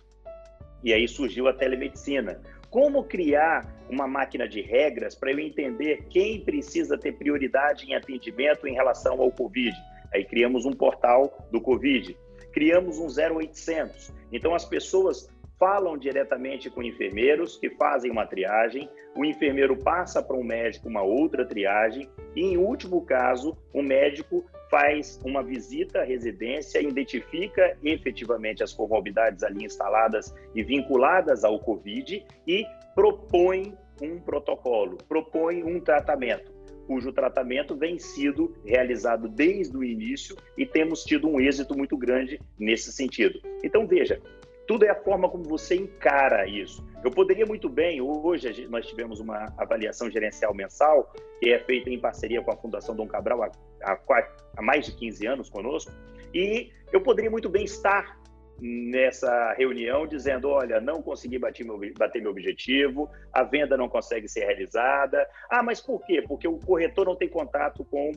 E 0.83 0.93
aí 0.93 1.07
surgiu 1.07 1.49
a 1.49 1.53
telemedicina. 1.53 2.41
Como 2.71 3.05
criar 3.05 3.67
uma 3.89 4.07
máquina 4.07 4.49
de 4.49 4.61
regras 4.61 5.15
para 5.15 5.31
eu 5.31 5.39
entender 5.39 6.07
quem 6.11 6.41
precisa 6.41 6.99
ter 6.99 7.13
prioridade 7.13 7.87
em 7.87 7.95
atendimento 7.95 8.67
em 8.67 8.75
relação 8.75 9.21
ao 9.21 9.31
Covid? 9.31 9.75
Aí 10.13 10.25
criamos 10.25 10.65
um 10.65 10.73
portal 10.73 11.47
do 11.51 11.61
Covid, 11.61 12.17
criamos 12.53 12.99
um 12.99 13.07
0800. 13.07 14.13
Então 14.33 14.55
as 14.55 14.65
pessoas 14.65 15.29
falam 15.59 15.97
diretamente 15.97 16.69
com 16.71 16.83
enfermeiros 16.83 17.57
que 17.57 17.71
fazem 17.71 18.11
uma 18.11 18.27
triagem, 18.27 18.89
o 19.17 19.25
enfermeiro 19.25 19.77
passa 19.77 20.23
para 20.23 20.37
um 20.37 20.45
médico 20.45 20.89
uma 20.89 21.03
outra 21.03 21.47
triagem 21.47 22.09
e, 22.35 22.43
em 22.43 22.59
último 22.59 23.05
caso, 23.05 23.57
o 23.73 23.83
médico 23.83 24.45
faz 24.71 25.21
uma 25.25 25.43
visita 25.43 26.01
à 26.01 26.05
residência, 26.05 26.83
identifica 26.83 27.77
efetivamente 27.83 28.63
as 28.63 28.73
comorbidades 28.73 29.43
ali 29.43 29.65
instaladas 29.65 30.35
e 30.55 30.63
vinculadas 30.63 31.45
ao 31.45 31.59
Covid 31.61 32.25
e 32.47 32.65
propõe 32.95 33.75
um 34.03 34.19
protocolo, 34.19 34.99
propõe 35.09 35.63
um 35.63 35.81
tratamento, 35.81 36.53
cujo 36.87 37.13
tratamento 37.13 37.75
vem 37.75 37.99
sido 37.99 38.55
realizado 38.65 39.29
desde 39.29 39.77
o 39.77 39.85
início 39.85 40.37
e 40.57 40.65
temos 40.65 41.05
tido 41.05 41.29
um 41.29 41.41
êxito 41.41 41.77
muito 41.77 41.97
grande 41.97 42.41
nesse 42.59 42.93
sentido. 42.93 43.41
Então, 43.63 43.87
veja, 43.87 44.21
tudo 44.67 44.85
é 44.85 44.91
a 44.91 44.95
forma 44.95 45.29
como 45.29 45.45
você 45.45 45.77
encara 45.77 46.47
isso. 46.47 46.85
Eu 47.05 47.11
poderia 47.11 47.47
muito 47.47 47.69
bem, 47.69 48.01
hoje 48.01 48.67
nós 48.69 48.87
tivemos 48.87 49.21
uma 49.21 49.53
avaliação 49.57 50.11
gerencial 50.11 50.53
mensal, 50.55 51.13
que 51.41 51.51
é 51.51 51.59
feita 51.61 51.89
em 51.89 52.01
parceria 52.01 52.43
com 52.43 52.51
a 52.51 52.57
Fundação 52.57 52.97
Dom 52.97 53.07
Cabral 53.07 53.43
há, 53.43 53.51
há, 53.85 54.29
há 54.57 54.63
mais 54.63 54.87
de 54.87 54.97
15 54.97 55.27
anos 55.27 55.49
conosco, 55.49 55.93
e 56.35 56.71
eu 56.93 57.01
poderia 57.01 57.31
muito 57.31 57.49
bem 57.49 57.65
estar 57.65 58.19
nessa 58.61 59.53
reunião 59.53 60.07
dizendo: 60.07 60.49
olha, 60.49 60.81
não 60.81 61.03
consegui 61.03 61.39
bater 61.39 61.65
meu, 61.65 61.79
bater 61.97 62.21
meu 62.21 62.31
objetivo, 62.31 63.09
a 63.33 63.43
venda 63.43 63.77
não 63.77 63.89
consegue 63.89 64.29
ser 64.29 64.45
realizada. 64.47 65.27
Ah, 65.51 65.63
mas 65.63 65.81
por 65.81 66.05
quê? 66.05 66.23
Porque 66.27 66.49
o 66.49 66.59
corretor 66.59 67.07
não 67.07 67.17
tem 67.17 67.29
contato 67.29 67.85
com 67.85 68.13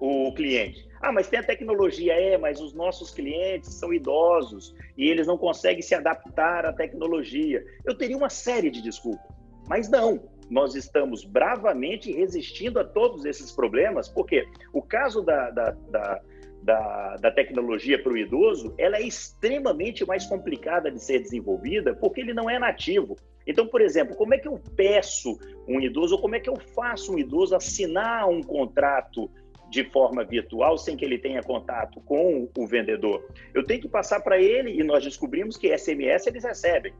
o 0.00 0.32
cliente. 0.32 0.88
Ah, 1.00 1.12
mas 1.12 1.28
tem 1.28 1.38
a 1.38 1.42
tecnologia, 1.42 2.14
é, 2.14 2.36
mas 2.36 2.60
os 2.60 2.74
nossos 2.74 3.10
clientes 3.10 3.74
são 3.74 3.92
idosos 3.92 4.74
e 4.96 5.08
eles 5.08 5.26
não 5.26 5.38
conseguem 5.38 5.82
se 5.82 5.94
adaptar 5.94 6.66
à 6.66 6.72
tecnologia. 6.72 7.64
Eu 7.84 7.94
teria 7.94 8.16
uma 8.16 8.30
série 8.30 8.70
de 8.70 8.82
desculpas, 8.82 9.24
mas 9.68 9.88
não. 9.88 10.20
Nós 10.50 10.74
estamos 10.74 11.24
bravamente 11.24 12.12
resistindo 12.12 12.80
a 12.80 12.84
todos 12.84 13.24
esses 13.24 13.52
problemas, 13.52 14.08
porque 14.08 14.46
o 14.72 14.82
caso 14.82 15.22
da, 15.22 15.50
da, 15.50 15.70
da, 15.70 16.20
da, 16.62 17.16
da 17.16 17.30
tecnologia 17.30 18.02
para 18.02 18.12
o 18.12 18.18
idoso, 18.18 18.74
ela 18.76 18.96
é 18.96 19.02
extremamente 19.02 20.04
mais 20.04 20.26
complicada 20.26 20.90
de 20.90 21.02
ser 21.02 21.20
desenvolvida, 21.20 21.94
porque 21.94 22.20
ele 22.20 22.34
não 22.34 22.50
é 22.50 22.58
nativo. 22.58 23.16
Então, 23.46 23.66
por 23.66 23.80
exemplo, 23.80 24.16
como 24.16 24.34
é 24.34 24.38
que 24.38 24.48
eu 24.48 24.60
peço 24.76 25.38
um 25.66 25.80
idoso, 25.80 26.16
ou 26.16 26.20
como 26.20 26.34
é 26.34 26.40
que 26.40 26.50
eu 26.50 26.56
faço 26.74 27.14
um 27.14 27.18
idoso 27.18 27.54
assinar 27.54 28.28
um 28.28 28.42
contrato 28.42 29.30
de 29.70 29.84
forma 29.84 30.24
virtual 30.24 30.76
sem 30.76 30.96
que 30.96 31.04
ele 31.04 31.18
tenha 31.18 31.42
contato 31.42 32.00
com 32.00 32.48
o 32.58 32.66
vendedor. 32.66 33.26
Eu 33.54 33.64
tenho 33.64 33.80
que 33.80 33.88
passar 33.88 34.20
para 34.20 34.40
ele 34.40 34.78
e 34.78 34.82
nós 34.82 35.04
descobrimos 35.04 35.56
que 35.56 35.76
SMS 35.76 36.26
eles 36.26 36.44
recebem. 36.44 36.92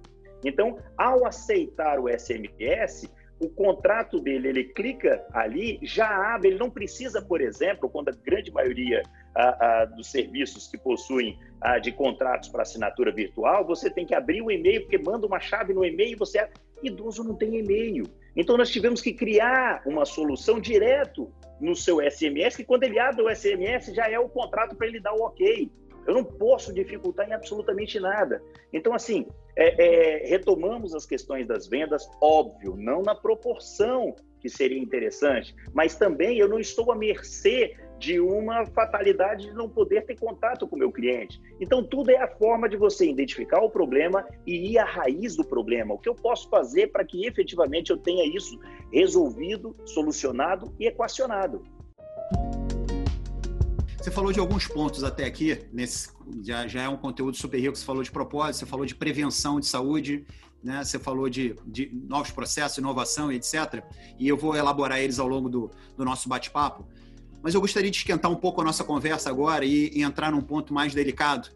Então, 0.45 0.79
ao 0.97 1.27
aceitar 1.27 1.99
o 1.99 2.09
SMS, 2.09 3.11
o 3.39 3.49
contrato 3.49 4.21
dele, 4.21 4.49
ele 4.49 4.65
clica 4.65 5.27
ali, 5.33 5.79
já 5.83 6.35
abre, 6.35 6.49
ele 6.49 6.59
não 6.59 6.71
precisa, 6.71 7.21
por 7.21 7.41
exemplo, 7.41 7.89
quando 7.89 8.11
a 8.11 8.13
grande 8.13 8.53
maioria 8.53 9.03
dos 9.97 10.11
serviços 10.11 10.69
que 10.69 10.79
possuem 10.79 11.39
de 11.83 11.93
contratos 11.93 12.49
para 12.49 12.63
assinatura 12.63 13.13
virtual, 13.13 13.67
você 13.67 13.91
tem 13.91 14.07
que 14.07 14.15
abrir 14.15 14.43
o 14.43 14.51
e-mail, 14.51 14.83
porque 14.83 14.99
manda 14.99 15.27
uma 15.27 15.41
chave 15.41 15.75
no 15.75 15.85
e-mail 15.85 16.13
e 16.13 16.17
você. 16.17 16.49
Idoso 16.83 17.23
não 17.25 17.35
tem 17.35 17.59
e-mail. 17.59 18.05
Então, 18.35 18.57
nós 18.57 18.71
tivemos 18.71 19.03
que 19.03 19.13
criar 19.13 19.83
uma 19.85 20.05
solução 20.05 20.61
direto 20.61 21.31
no 21.61 21.77
seu 21.77 21.99
SMS, 22.01 22.57
que 22.57 22.65
quando 22.65 22.85
ele 22.85 22.99
abre 22.99 23.23
o 23.23 23.35
SMS 23.35 23.93
já 23.95 24.09
é 24.09 24.19
o 24.19 24.29
contrato 24.29 24.75
para 24.75 24.87
ele 24.87 25.01
dar 25.01 25.13
o 25.13 25.23
ok. 25.23 25.71
Eu 26.07 26.15
não 26.15 26.25
posso 26.25 26.73
dificultar 26.73 27.29
em 27.29 27.33
absolutamente 27.33 28.01
nada. 28.01 28.43
Então, 28.73 28.95
assim, 28.95 29.27
é, 29.55 30.25
é, 30.25 30.29
retomamos 30.29 30.95
as 30.95 31.05
questões 31.05 31.47
das 31.47 31.69
vendas, 31.69 32.09
óbvio, 32.21 32.75
não 32.77 33.03
na 33.03 33.15
proporção 33.15 34.17
que 34.41 34.49
seria 34.49 34.79
interessante, 34.79 35.55
mas 35.75 35.97
também 35.97 36.39
eu 36.39 36.49
não 36.49 36.59
estou 36.59 36.91
à 36.91 36.97
mercê 36.97 37.77
de 38.01 38.19
uma 38.19 38.65
fatalidade 38.65 39.45
de 39.49 39.53
não 39.53 39.69
poder 39.69 40.07
ter 40.07 40.19
contato 40.19 40.67
com 40.67 40.75
o 40.75 40.79
meu 40.79 40.91
cliente. 40.91 41.39
Então, 41.61 41.85
tudo 41.85 42.11
é 42.11 42.17
a 42.17 42.27
forma 42.27 42.67
de 42.67 42.79
você 42.79 43.09
identificar 43.09 43.61
o 43.61 43.69
problema 43.69 44.27
e 44.47 44.73
ir 44.73 44.79
à 44.79 44.87
raiz 44.87 45.37
do 45.37 45.45
problema. 45.45 45.93
O 45.93 45.99
que 45.99 46.09
eu 46.09 46.15
posso 46.15 46.49
fazer 46.49 46.91
para 46.91 47.05
que 47.05 47.27
efetivamente 47.27 47.91
eu 47.91 47.99
tenha 47.99 48.25
isso 48.25 48.59
resolvido, 48.91 49.77
solucionado 49.85 50.75
e 50.81 50.87
equacionado. 50.87 51.63
Você 53.99 54.11
falou 54.11 54.33
de 54.33 54.41
alguns 54.41 54.67
pontos 54.67 55.05
até 55.05 55.27
aqui, 55.27 55.67
nesse, 55.71 56.09
já, 56.43 56.67
já 56.67 56.83
é 56.85 56.89
um 56.89 56.97
conteúdo 56.97 57.37
super 57.37 57.61
rico. 57.61 57.77
Você 57.77 57.85
falou 57.85 58.03
de 58.03 58.11
propósito, 58.11 58.61
você 58.61 58.67
falou 58.67 58.87
de 58.87 58.95
prevenção 58.95 59.61
de 59.61 59.67
saúde, 59.67 60.25
né? 60.65 60.83
você 60.83 60.99
falou 60.99 61.29
de, 61.29 61.55
de 61.67 61.91
novos 62.09 62.31
processos, 62.31 62.79
inovação, 62.79 63.31
etc. 63.31 63.85
E 64.19 64.27
eu 64.27 64.39
vou 64.39 64.57
elaborar 64.57 65.01
eles 65.01 65.19
ao 65.19 65.29
longo 65.29 65.51
do, 65.51 65.71
do 65.99 66.03
nosso 66.03 66.31
bate-papo. 66.31 66.89
Mas 67.43 67.55
eu 67.55 67.61
gostaria 67.61 67.91
de 67.91 67.97
esquentar 67.97 68.31
um 68.31 68.37
pouco 68.37 68.61
a 68.61 68.65
nossa 68.65 68.85
conversa 68.85 69.31
agora 69.31 69.65
e, 69.65 69.91
e 69.95 70.03
entrar 70.03 70.31
num 70.31 70.41
ponto 70.41 70.75
mais 70.75 70.95
delicado, 70.95 71.51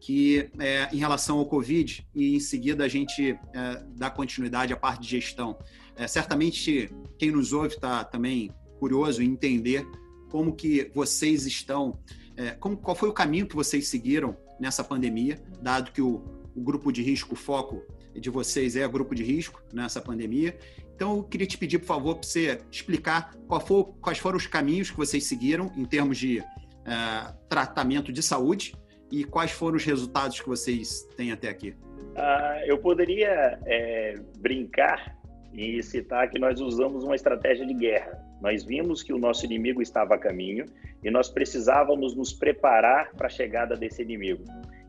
que 0.00 0.50
é 0.58 0.88
em 0.92 0.98
relação 0.98 1.38
ao 1.38 1.46
Covid, 1.46 2.06
e 2.14 2.36
em 2.36 2.40
seguida 2.40 2.84
a 2.84 2.88
gente 2.88 3.38
é, 3.54 3.82
dá 3.96 4.10
continuidade 4.10 4.72
à 4.72 4.76
parte 4.76 5.02
de 5.02 5.08
gestão. 5.08 5.58
É, 5.96 6.06
certamente 6.06 6.90
quem 7.18 7.30
nos 7.30 7.52
ouve 7.52 7.74
está 7.74 8.04
também 8.04 8.50
curioso 8.78 9.22
em 9.22 9.30
entender 9.30 9.86
como 10.30 10.54
que 10.54 10.90
vocês 10.94 11.46
estão, 11.46 11.98
é, 12.36 12.50
como, 12.50 12.76
qual 12.76 12.94
foi 12.94 13.08
o 13.08 13.12
caminho 13.12 13.46
que 13.46 13.56
vocês 13.56 13.88
seguiram 13.88 14.36
nessa 14.60 14.84
pandemia, 14.84 15.42
dado 15.62 15.92
que 15.92 16.02
o, 16.02 16.22
o 16.54 16.60
grupo 16.60 16.92
de 16.92 17.02
risco, 17.02 17.34
o 17.34 17.36
foco 17.36 17.82
de 18.14 18.30
vocês 18.30 18.76
é 18.76 18.88
grupo 18.88 19.14
de 19.14 19.22
risco 19.22 19.62
nessa 19.72 20.00
pandemia. 20.00 20.58
Então, 20.96 21.18
eu 21.18 21.24
queria 21.24 21.46
te 21.46 21.58
pedir, 21.58 21.78
por 21.78 21.84
favor, 21.84 22.14
para 22.14 22.26
você 22.26 22.58
explicar 22.72 23.34
for, 23.66 23.94
quais 24.00 24.18
foram 24.18 24.38
os 24.38 24.46
caminhos 24.46 24.90
que 24.90 24.96
vocês 24.96 25.24
seguiram 25.24 25.70
em 25.76 25.84
termos 25.84 26.16
de 26.16 26.38
é, 26.38 27.34
tratamento 27.50 28.10
de 28.10 28.22
saúde 28.22 28.74
e 29.12 29.22
quais 29.22 29.50
foram 29.50 29.76
os 29.76 29.84
resultados 29.84 30.40
que 30.40 30.48
vocês 30.48 31.02
têm 31.14 31.32
até 31.32 31.50
aqui. 31.50 31.76
Uh, 32.16 32.64
eu 32.64 32.78
poderia 32.78 33.58
é, 33.66 34.14
brincar 34.38 35.14
e 35.52 35.82
citar 35.82 36.30
que 36.30 36.38
nós 36.38 36.62
usamos 36.62 37.04
uma 37.04 37.14
estratégia 37.14 37.66
de 37.66 37.74
guerra. 37.74 38.18
Nós 38.40 38.64
vimos 38.64 39.02
que 39.02 39.12
o 39.12 39.18
nosso 39.18 39.44
inimigo 39.44 39.82
estava 39.82 40.14
a 40.14 40.18
caminho 40.18 40.64
e 41.04 41.10
nós 41.10 41.28
precisávamos 41.28 42.16
nos 42.16 42.32
preparar 42.32 43.12
para 43.12 43.26
a 43.26 43.30
chegada 43.30 43.76
desse 43.76 44.00
inimigo. 44.00 44.44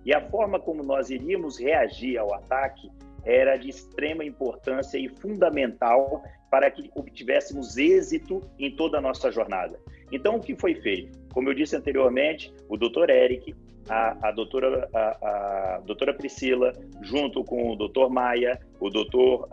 E 0.05 0.13
a 0.15 0.21
forma 0.29 0.57
como 0.57 0.83
nós 0.83 1.09
iríamos 1.09 1.59
reagir 1.59 2.17
ao 2.17 2.33
ataque 2.33 2.89
era 3.27 3.57
de 3.57 3.69
extrema 3.69 4.23
importância 4.23 4.97
e 4.97 5.09
fundamental 5.09 6.23
para 6.49 6.71
que 6.71 6.89
obtivéssemos 6.95 7.77
êxito 7.77 8.41
em 8.57 8.73
toda 8.73 8.97
a 8.97 9.01
nossa 9.01 9.29
jornada. 9.29 9.77
Então, 10.11 10.37
o 10.37 10.39
que 10.39 10.55
foi 10.55 10.75
feito? 10.75 11.19
Como 11.33 11.49
eu 11.49 11.53
disse 11.53 11.75
anteriormente, 11.75 12.53
o 12.69 12.77
Dr. 12.77 13.09
Eric, 13.09 13.53
a, 13.89 14.29
a, 14.29 14.31
doutora, 14.31 14.89
a, 14.93 15.75
a 15.75 15.79
doutora 15.81 16.13
Priscila, 16.13 16.71
junto 17.01 17.43
com 17.43 17.71
o 17.71 17.75
Dr. 17.75 18.09
Maia, 18.09 18.59
o 18.79 18.89
Dr. 18.89 19.45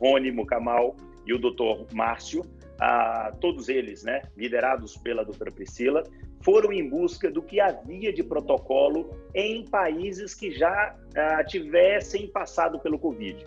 Rony 0.00 0.30
Mucamal 0.30 0.94
e 1.26 1.34
o 1.34 1.38
Dr. 1.38 1.92
Márcio, 1.92 2.42
a, 2.80 3.32
todos 3.40 3.68
eles, 3.68 4.04
né, 4.04 4.22
liderados 4.36 4.96
pela 4.96 5.24
doutora 5.24 5.50
Priscila, 5.50 6.04
foram 6.40 6.72
em 6.72 6.88
busca 6.88 7.30
do 7.30 7.42
que 7.42 7.60
havia 7.60 8.12
de 8.12 8.22
protocolo 8.22 9.10
em 9.34 9.64
países 9.64 10.34
que 10.34 10.50
já 10.50 10.96
a, 11.16 11.44
tivessem 11.44 12.28
passado 12.28 12.78
pelo 12.78 12.98
Covid. 12.98 13.44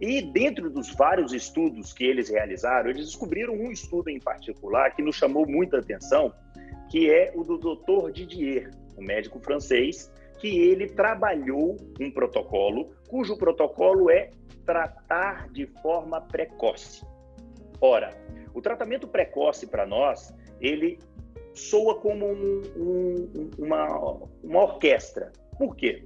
E 0.00 0.20
dentro 0.20 0.68
dos 0.68 0.92
vários 0.94 1.32
estudos 1.32 1.92
que 1.92 2.04
eles 2.04 2.28
realizaram, 2.28 2.90
eles 2.90 3.06
descobriram 3.06 3.54
um 3.54 3.70
estudo 3.70 4.10
em 4.10 4.18
particular 4.18 4.94
que 4.94 5.02
nos 5.02 5.14
chamou 5.14 5.46
muita 5.46 5.78
atenção, 5.78 6.32
que 6.90 7.10
é 7.10 7.32
o 7.36 7.44
do 7.44 7.56
Dr. 7.56 8.10
Didier, 8.10 8.70
um 8.98 9.04
médico 9.04 9.38
francês, 9.38 10.10
que 10.38 10.58
ele 10.58 10.88
trabalhou 10.88 11.76
um 12.00 12.10
protocolo, 12.10 12.92
cujo 13.08 13.36
protocolo 13.36 14.10
é 14.10 14.32
tratar 14.66 15.48
de 15.50 15.66
forma 15.66 16.20
precoce. 16.20 17.06
Ora, 17.80 18.10
o 18.52 18.60
tratamento 18.60 19.06
precoce 19.06 19.68
para 19.68 19.86
nós, 19.86 20.34
ele 20.60 20.98
soa 21.54 21.96
como 21.96 22.26
um, 22.26 22.62
um, 22.76 23.50
uma, 23.58 23.86
uma 24.42 24.62
orquestra. 24.62 25.32
Por 25.58 25.76
quê? 25.76 26.04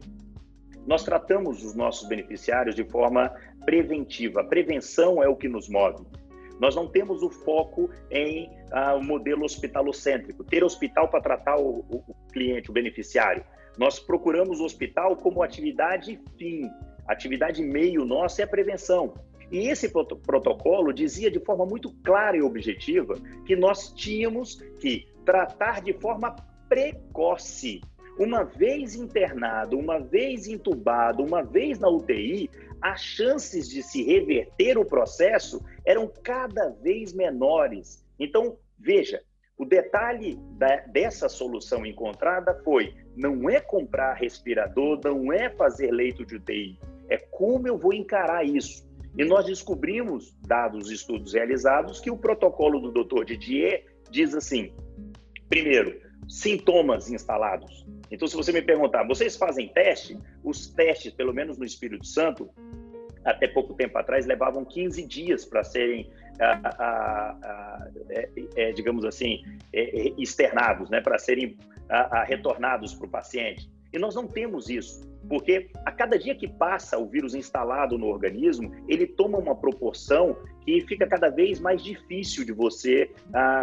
Nós 0.86 1.04
tratamos 1.04 1.64
os 1.64 1.74
nossos 1.74 2.08
beneficiários 2.08 2.74
de 2.74 2.84
forma 2.84 3.32
preventiva. 3.64 4.40
A 4.40 4.44
prevenção 4.44 5.22
é 5.22 5.28
o 5.28 5.36
que 5.36 5.48
nos 5.48 5.68
move. 5.68 6.04
Nós 6.60 6.74
não 6.74 6.88
temos 6.88 7.22
o 7.22 7.30
foco 7.30 7.90
em 8.10 8.50
ah, 8.70 8.96
modelo 8.96 9.44
hospitalocêntrico, 9.44 10.44
ter 10.44 10.64
hospital 10.64 11.08
para 11.08 11.20
tratar 11.20 11.56
o, 11.58 11.84
o, 11.90 12.04
o 12.08 12.14
cliente, 12.32 12.70
o 12.70 12.72
beneficiário. 12.72 13.44
Nós 13.76 13.98
procuramos 13.98 14.60
o 14.60 14.64
hospital 14.64 15.16
como 15.16 15.42
atividade 15.42 16.18
fim, 16.38 16.70
atividade 17.06 17.62
meio 17.62 18.04
nossa 18.04 18.42
é 18.42 18.44
a 18.44 18.48
prevenção. 18.48 19.14
E 19.50 19.68
esse 19.68 19.88
protocolo 19.88 20.92
dizia 20.92 21.30
de 21.30 21.38
forma 21.38 21.64
muito 21.64 21.92
clara 22.02 22.36
e 22.36 22.42
objetiva 22.42 23.14
que 23.44 23.54
nós 23.54 23.92
tínhamos 23.92 24.56
que 24.80 25.06
tratar 25.26 25.82
de 25.82 25.92
forma 25.92 26.34
precoce. 26.68 27.82
Uma 28.18 28.44
vez 28.44 28.94
internado, 28.94 29.76
uma 29.78 29.98
vez 29.98 30.46
entubado, 30.46 31.22
uma 31.22 31.42
vez 31.42 31.78
na 31.78 31.90
UTI, 31.90 32.48
as 32.80 33.02
chances 33.02 33.68
de 33.68 33.82
se 33.82 34.02
reverter 34.02 34.78
o 34.78 34.84
processo 34.86 35.62
eram 35.84 36.10
cada 36.22 36.70
vez 36.70 37.12
menores. 37.12 38.02
Então, 38.18 38.56
veja, 38.78 39.22
o 39.58 39.66
detalhe 39.66 40.38
da, 40.52 40.76
dessa 40.86 41.28
solução 41.28 41.84
encontrada 41.84 42.54
foi: 42.64 42.94
não 43.14 43.50
é 43.50 43.60
comprar 43.60 44.14
respirador, 44.14 45.00
não 45.04 45.30
é 45.32 45.50
fazer 45.50 45.90
leito 45.90 46.24
de 46.24 46.36
UTI, 46.36 46.78
é 47.08 47.18
como 47.18 47.68
eu 47.68 47.76
vou 47.76 47.92
encarar 47.92 48.44
isso. 48.44 48.86
E 49.18 49.24
nós 49.24 49.46
descobrimos, 49.46 50.36
dados 50.46 50.86
os 50.86 50.90
estudos 50.90 51.32
realizados, 51.32 52.00
que 52.00 52.10
o 52.10 52.18
protocolo 52.18 52.78
do 52.80 53.04
Dr. 53.04 53.24
Didier 53.24 53.86
diz 54.10 54.34
assim: 54.34 54.74
primeiro, 55.48 56.00
sintomas 56.28 57.10
instalados. 57.10 57.86
Então, 58.10 58.26
se 58.26 58.36
você 58.36 58.52
me 58.52 58.62
perguntar, 58.62 59.04
vocês 59.04 59.36
fazem 59.36 59.68
teste? 59.68 60.18
Os 60.42 60.68
testes, 60.68 61.12
pelo 61.12 61.32
menos 61.32 61.58
no 61.58 61.64
Espírito 61.64 62.06
Santo, 62.06 62.50
até 63.26 63.48
pouco 63.48 63.74
tempo 63.74 63.98
atrás, 63.98 64.24
levavam 64.24 64.64
15 64.64 65.04
dias 65.04 65.44
para 65.44 65.64
serem, 65.64 66.08
ah, 66.40 66.60
ah, 66.64 67.38
ah, 67.42 67.88
é, 68.10 68.28
é, 68.54 68.72
digamos 68.72 69.04
assim, 69.04 69.42
é, 69.72 70.08
é 70.08 70.14
externados, 70.16 70.88
né? 70.88 71.00
para 71.00 71.18
serem 71.18 71.56
retornados 72.26 72.94
para 72.94 73.06
o 73.06 73.10
paciente. 73.10 73.70
E 73.92 73.98
nós 73.98 74.14
não 74.14 74.26
temos 74.26 74.68
isso, 74.68 75.08
porque 75.28 75.70
a 75.84 75.92
cada 75.92 76.18
dia 76.18 76.34
que 76.34 76.48
passa 76.48 76.98
o 76.98 77.06
vírus 77.06 77.34
instalado 77.34 77.96
no 77.96 78.08
organismo, 78.08 78.72
ele 78.88 79.06
toma 79.06 79.38
uma 79.38 79.54
proporção 79.54 80.36
que 80.64 80.80
fica 80.82 81.06
cada 81.06 81.28
vez 81.28 81.60
mais 81.60 81.82
difícil 81.82 82.44
de 82.44 82.52
você 82.52 83.10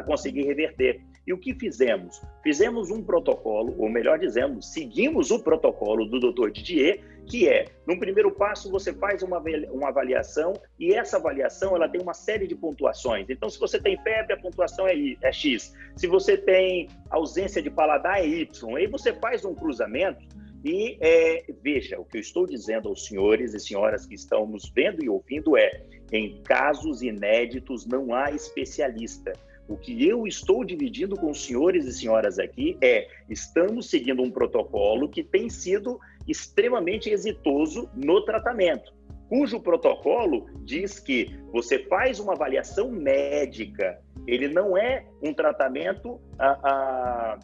conseguir 0.05 0.43
reverter. 0.43 1.01
E 1.25 1.33
o 1.33 1.37
que 1.37 1.53
fizemos? 1.53 2.21
Fizemos 2.41 2.91
um 2.91 3.01
protocolo, 3.01 3.73
ou 3.77 3.89
melhor 3.89 4.19
dizendo, 4.19 4.61
seguimos 4.61 5.31
o 5.31 5.39
protocolo 5.39 6.05
do 6.05 6.19
Dr. 6.19 6.51
Didier, 6.51 6.99
que 7.25 7.47
é, 7.47 7.65
no 7.87 7.97
primeiro 7.97 8.31
passo, 8.31 8.69
você 8.69 8.93
faz 8.93 9.23
uma, 9.23 9.41
avaliação 9.87 10.53
e 10.77 10.93
essa 10.93 11.15
avaliação 11.15 11.75
ela 11.75 11.87
tem 11.87 12.01
uma 12.01 12.13
série 12.13 12.45
de 12.45 12.55
pontuações. 12.55 13.29
Então, 13.29 13.49
se 13.49 13.57
você 13.57 13.79
tem 13.79 13.97
febre, 14.03 14.33
a 14.33 14.37
pontuação 14.37 14.85
é, 14.87 14.93
é 15.21 15.31
X. 15.31 15.73
Se 15.95 16.05
você 16.05 16.37
tem 16.37 16.89
ausência 17.09 17.61
de 17.61 17.69
paladar, 17.69 18.19
é 18.19 18.27
Y. 18.27 18.75
Aí 18.75 18.87
você 18.87 19.13
faz 19.13 19.45
um 19.45 19.55
cruzamento 19.55 20.25
e 20.63 20.97
é, 21.01 21.45
veja, 21.61 21.99
o 21.99 22.05
que 22.05 22.17
eu 22.17 22.21
estou 22.21 22.45
dizendo 22.45 22.87
aos 22.87 23.05
senhores 23.05 23.53
e 23.53 23.59
senhoras 23.59 24.05
que 24.05 24.15
estão 24.15 24.45
nos 24.47 24.69
vendo 24.69 25.03
e 25.03 25.09
ouvindo 25.09 25.57
é: 25.57 25.83
em 26.11 26.41
casos 26.41 27.01
inéditos 27.01 27.85
não 27.85 28.13
há 28.13 28.31
especialista. 28.31 29.33
O 29.67 29.77
que 29.77 30.07
eu 30.07 30.27
estou 30.27 30.63
dividindo 30.63 31.15
com 31.15 31.31
os 31.31 31.45
senhores 31.45 31.85
e 31.85 31.93
senhoras 31.93 32.37
aqui 32.37 32.77
é: 32.81 33.07
estamos 33.29 33.89
seguindo 33.89 34.21
um 34.21 34.29
protocolo 34.29 35.09
que 35.09 35.23
tem 35.23 35.49
sido 35.49 35.99
extremamente 36.27 37.09
exitoso 37.09 37.89
no 37.95 38.23
tratamento, 38.25 38.93
cujo 39.29 39.59
protocolo 39.59 40.45
diz 40.63 40.99
que 40.99 41.35
você 41.51 41.79
faz 41.79 42.19
uma 42.19 42.33
avaliação 42.33 42.91
médica, 42.91 43.99
ele 44.27 44.47
não 44.47 44.77
é 44.77 45.05
um 45.21 45.33
tratamento 45.33 46.19
ah, 46.37 46.59
ah, 46.63 47.39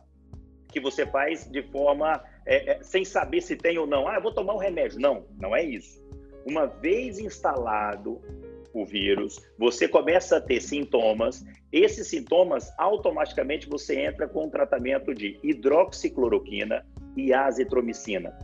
que 0.72 0.80
você 0.80 1.06
faz 1.06 1.50
de 1.50 1.64
forma 1.64 2.24
é, 2.46 2.74
é, 2.74 2.84
sem 2.84 3.04
saber 3.04 3.42
se 3.42 3.56
tem 3.56 3.78
ou 3.78 3.88
não. 3.88 4.08
Ah, 4.08 4.16
eu 4.16 4.22
vou 4.22 4.34
tomar 4.34 4.54
um 4.54 4.60
remédio. 4.60 5.00
Não, 5.00 5.26
não 5.40 5.56
é 5.56 5.64
isso. 5.64 6.04
Uma 6.46 6.66
vez 6.66 7.20
instalado 7.20 8.22
o 8.74 8.86
vírus, 8.86 9.40
você 9.58 9.88
começa 9.88 10.38
a 10.38 10.42
ter 10.42 10.62
sintomas. 10.62 11.44
Esses 11.72 12.08
sintomas, 12.08 12.72
automaticamente 12.78 13.68
você 13.68 14.00
entra 14.02 14.28
com 14.28 14.46
um 14.46 14.50
tratamento 14.50 15.14
de 15.14 15.40
hidroxicloroquina 15.44 16.86
e 17.16 17.34
azitromicina. 17.34 18.38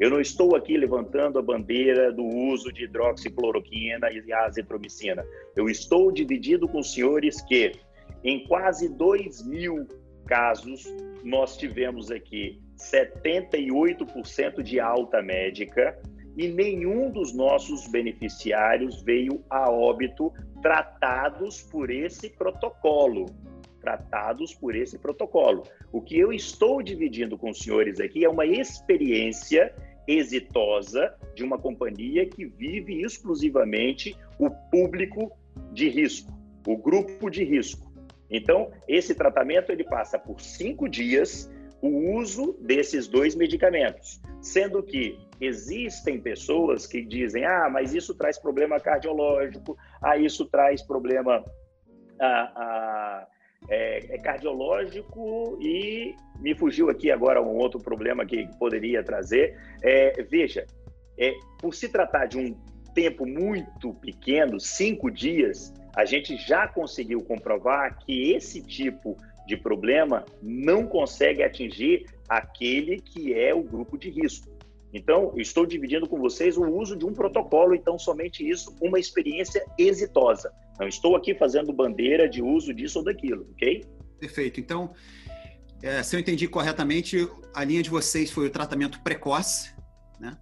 Eu 0.00 0.08
não 0.08 0.20
estou 0.20 0.56
aqui 0.56 0.78
levantando 0.78 1.38
a 1.38 1.42
bandeira 1.42 2.10
do 2.10 2.24
uso 2.24 2.72
de 2.72 2.84
hidroxicloroquina 2.84 4.10
e 4.10 4.32
azitromicina. 4.32 5.24
Eu 5.54 5.68
estou 5.68 6.10
dividindo 6.10 6.66
com 6.66 6.78
os 6.78 6.94
senhores 6.94 7.42
que, 7.42 7.72
em 8.24 8.46
quase 8.46 8.88
2 8.88 9.46
mil 9.46 9.86
casos, 10.26 10.84
nós 11.22 11.56
tivemos 11.56 12.10
aqui 12.10 12.58
78% 12.78 14.62
de 14.62 14.80
alta 14.80 15.20
médica 15.20 16.00
e 16.36 16.48
nenhum 16.48 17.10
dos 17.10 17.34
nossos 17.34 17.86
beneficiários 17.88 19.02
veio 19.02 19.42
a 19.48 19.70
óbito 19.70 20.32
tratados 20.62 21.62
por 21.62 21.90
esse 21.90 22.30
protocolo. 22.30 23.26
Tratados 23.80 24.54
por 24.54 24.76
esse 24.76 24.98
protocolo. 24.98 25.64
O 25.90 26.00
que 26.00 26.18
eu 26.18 26.32
estou 26.32 26.82
dividindo 26.82 27.38
com 27.38 27.50
os 27.50 27.58
senhores 27.58 27.98
aqui 27.98 28.24
é 28.24 28.28
uma 28.28 28.46
experiência 28.46 29.74
exitosa 30.06 31.14
de 31.34 31.44
uma 31.44 31.58
companhia 31.58 32.26
que 32.26 32.44
vive 32.44 33.02
exclusivamente 33.02 34.16
o 34.38 34.50
público 34.50 35.32
de 35.72 35.88
risco, 35.88 36.32
o 36.66 36.76
grupo 36.76 37.30
de 37.30 37.44
risco. 37.44 37.90
Então, 38.30 38.70
esse 38.86 39.14
tratamento 39.14 39.72
ele 39.72 39.84
passa 39.84 40.18
por 40.18 40.40
cinco 40.40 40.88
dias 40.88 41.50
o 41.82 42.16
uso 42.16 42.56
desses 42.60 43.08
dois 43.08 43.34
medicamentos, 43.34 44.20
sendo 44.40 44.82
que 44.82 45.18
existem 45.40 46.20
pessoas 46.20 46.86
que 46.86 47.02
dizem: 47.02 47.44
ah, 47.44 47.68
mas 47.70 47.94
isso 47.94 48.14
traz 48.14 48.38
problema 48.38 48.78
cardiológico, 48.78 49.76
ah, 50.02 50.16
isso 50.16 50.44
traz 50.46 50.82
problema 50.82 51.44
ah, 52.20 52.52
ah, 52.56 53.26
é, 53.68 54.14
é 54.14 54.18
cardiológico 54.18 55.58
e 55.60 56.14
me 56.40 56.54
fugiu 56.54 56.90
aqui 56.90 57.10
agora 57.10 57.42
um 57.42 57.56
outro 57.56 57.80
problema 57.80 58.24
que 58.26 58.46
poderia 58.58 59.02
trazer. 59.02 59.58
É, 59.82 60.22
veja, 60.22 60.66
é, 61.18 61.32
por 61.58 61.74
se 61.74 61.88
tratar 61.88 62.26
de 62.26 62.38
um 62.38 62.54
tempo 62.94 63.26
muito 63.26 63.94
pequeno, 63.94 64.58
cinco 64.58 65.10
dias, 65.10 65.72
a 65.94 66.04
gente 66.04 66.36
já 66.36 66.66
conseguiu 66.66 67.22
comprovar 67.22 67.98
que 67.98 68.32
esse 68.32 68.62
tipo 68.62 69.16
de 69.46 69.56
problema 69.56 70.24
não 70.42 70.86
consegue 70.86 71.42
atingir 71.42 72.06
aquele 72.28 73.00
que 73.00 73.34
é 73.34 73.54
o 73.54 73.62
grupo 73.62 73.98
de 73.98 74.10
risco. 74.10 74.49
Então, 74.92 75.32
estou 75.36 75.64
dividindo 75.64 76.08
com 76.08 76.18
vocês 76.18 76.56
o 76.56 76.64
uso 76.64 76.96
de 76.96 77.06
um 77.06 77.12
protocolo, 77.12 77.74
então 77.74 77.98
somente 77.98 78.48
isso, 78.48 78.74
uma 78.80 78.98
experiência 78.98 79.64
exitosa. 79.78 80.52
Não 80.78 80.88
estou 80.88 81.14
aqui 81.14 81.34
fazendo 81.34 81.72
bandeira 81.72 82.28
de 82.28 82.42
uso 82.42 82.74
disso 82.74 82.98
ou 82.98 83.04
daquilo, 83.04 83.46
ok? 83.52 83.84
Perfeito. 84.18 84.58
Então, 84.58 84.92
é, 85.82 86.02
se 86.02 86.16
eu 86.16 86.20
entendi 86.20 86.48
corretamente, 86.48 87.28
a 87.54 87.62
linha 87.64 87.82
de 87.82 87.90
vocês 87.90 88.30
foi 88.30 88.46
o 88.46 88.50
tratamento 88.50 89.00
precoce, 89.02 89.72
né? 90.18 90.36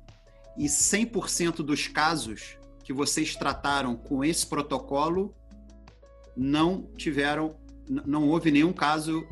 E 0.56 0.64
100% 0.64 1.56
dos 1.56 1.86
casos 1.86 2.58
que 2.82 2.92
vocês 2.92 3.36
trataram 3.36 3.94
com 3.94 4.24
esse 4.24 4.46
protocolo 4.46 5.34
não 6.36 6.90
tiveram 6.96 7.56
não 7.88 8.28
houve 8.28 8.50
nenhum 8.50 8.72
caso 8.72 9.26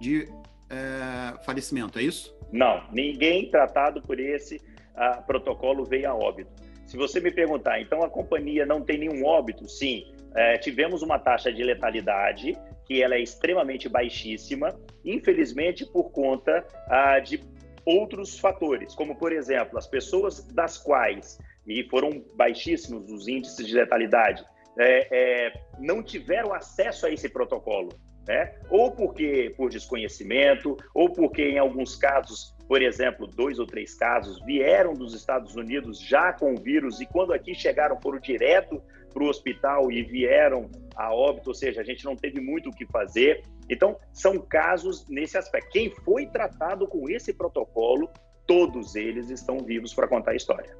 de 0.00 0.28
é, 0.68 1.44
falecimento, 1.44 1.98
é 1.98 2.02
isso? 2.02 2.34
Não, 2.52 2.82
ninguém 2.92 3.50
tratado 3.50 4.02
por 4.02 4.18
esse 4.18 4.56
uh, 4.56 5.24
protocolo 5.26 5.84
veio 5.84 6.10
a 6.10 6.14
óbito. 6.14 6.50
Se 6.86 6.96
você 6.96 7.20
me 7.20 7.30
perguntar, 7.30 7.80
então 7.80 8.02
a 8.02 8.10
companhia 8.10 8.66
não 8.66 8.82
tem 8.82 8.98
nenhum 8.98 9.24
óbito? 9.24 9.68
Sim, 9.68 10.12
é, 10.34 10.58
tivemos 10.58 11.02
uma 11.02 11.18
taxa 11.18 11.52
de 11.52 11.62
letalidade 11.62 12.56
que 12.84 13.00
ela 13.00 13.14
é 13.14 13.20
extremamente 13.20 13.88
baixíssima, 13.88 14.74
infelizmente 15.04 15.86
por 15.86 16.10
conta 16.10 16.66
uh, 16.88 17.22
de 17.22 17.40
outros 17.84 18.38
fatores, 18.38 18.94
como 18.94 19.16
por 19.16 19.32
exemplo, 19.32 19.78
as 19.78 19.86
pessoas 19.86 20.44
das 20.48 20.76
quais, 20.76 21.38
e 21.66 21.84
foram 21.84 22.24
baixíssimos 22.34 23.10
os 23.10 23.28
índices 23.28 23.66
de 23.66 23.74
letalidade, 23.74 24.44
é, 24.78 25.46
é, 25.46 25.52
não 25.78 26.02
tiveram 26.02 26.52
acesso 26.52 27.06
a 27.06 27.10
esse 27.10 27.28
protocolo. 27.28 27.90
Né? 28.26 28.54
Ou 28.68 28.92
porque 28.92 29.52
por 29.56 29.70
desconhecimento, 29.70 30.76
ou 30.94 31.10
porque 31.12 31.42
em 31.42 31.58
alguns 31.58 31.96
casos, 31.96 32.54
por 32.68 32.82
exemplo, 32.82 33.26
dois 33.26 33.58
ou 33.58 33.66
três 33.66 33.94
casos, 33.94 34.40
vieram 34.44 34.94
dos 34.94 35.14
Estados 35.14 35.56
Unidos 35.56 35.98
já 36.00 36.32
com 36.32 36.54
o 36.54 36.60
vírus 36.60 37.00
e 37.00 37.06
quando 37.06 37.32
aqui 37.32 37.54
chegaram 37.54 38.00
foram 38.00 38.20
direto 38.20 38.80
para 39.12 39.24
o 39.24 39.28
hospital 39.28 39.90
e 39.90 40.02
vieram 40.02 40.70
a 40.94 41.12
óbito, 41.12 41.50
ou 41.50 41.54
seja, 41.54 41.80
a 41.80 41.84
gente 41.84 42.04
não 42.04 42.14
teve 42.14 42.40
muito 42.40 42.68
o 42.68 42.72
que 42.72 42.86
fazer. 42.86 43.42
Então, 43.68 43.96
são 44.12 44.38
casos 44.38 45.08
nesse 45.08 45.36
aspecto. 45.36 45.70
Quem 45.70 45.90
foi 45.90 46.26
tratado 46.26 46.86
com 46.86 47.08
esse 47.08 47.32
protocolo, 47.32 48.08
todos 48.46 48.94
eles 48.94 49.30
estão 49.30 49.58
vivos 49.58 49.94
para 49.94 50.06
contar 50.06 50.32
a 50.32 50.36
história. 50.36 50.76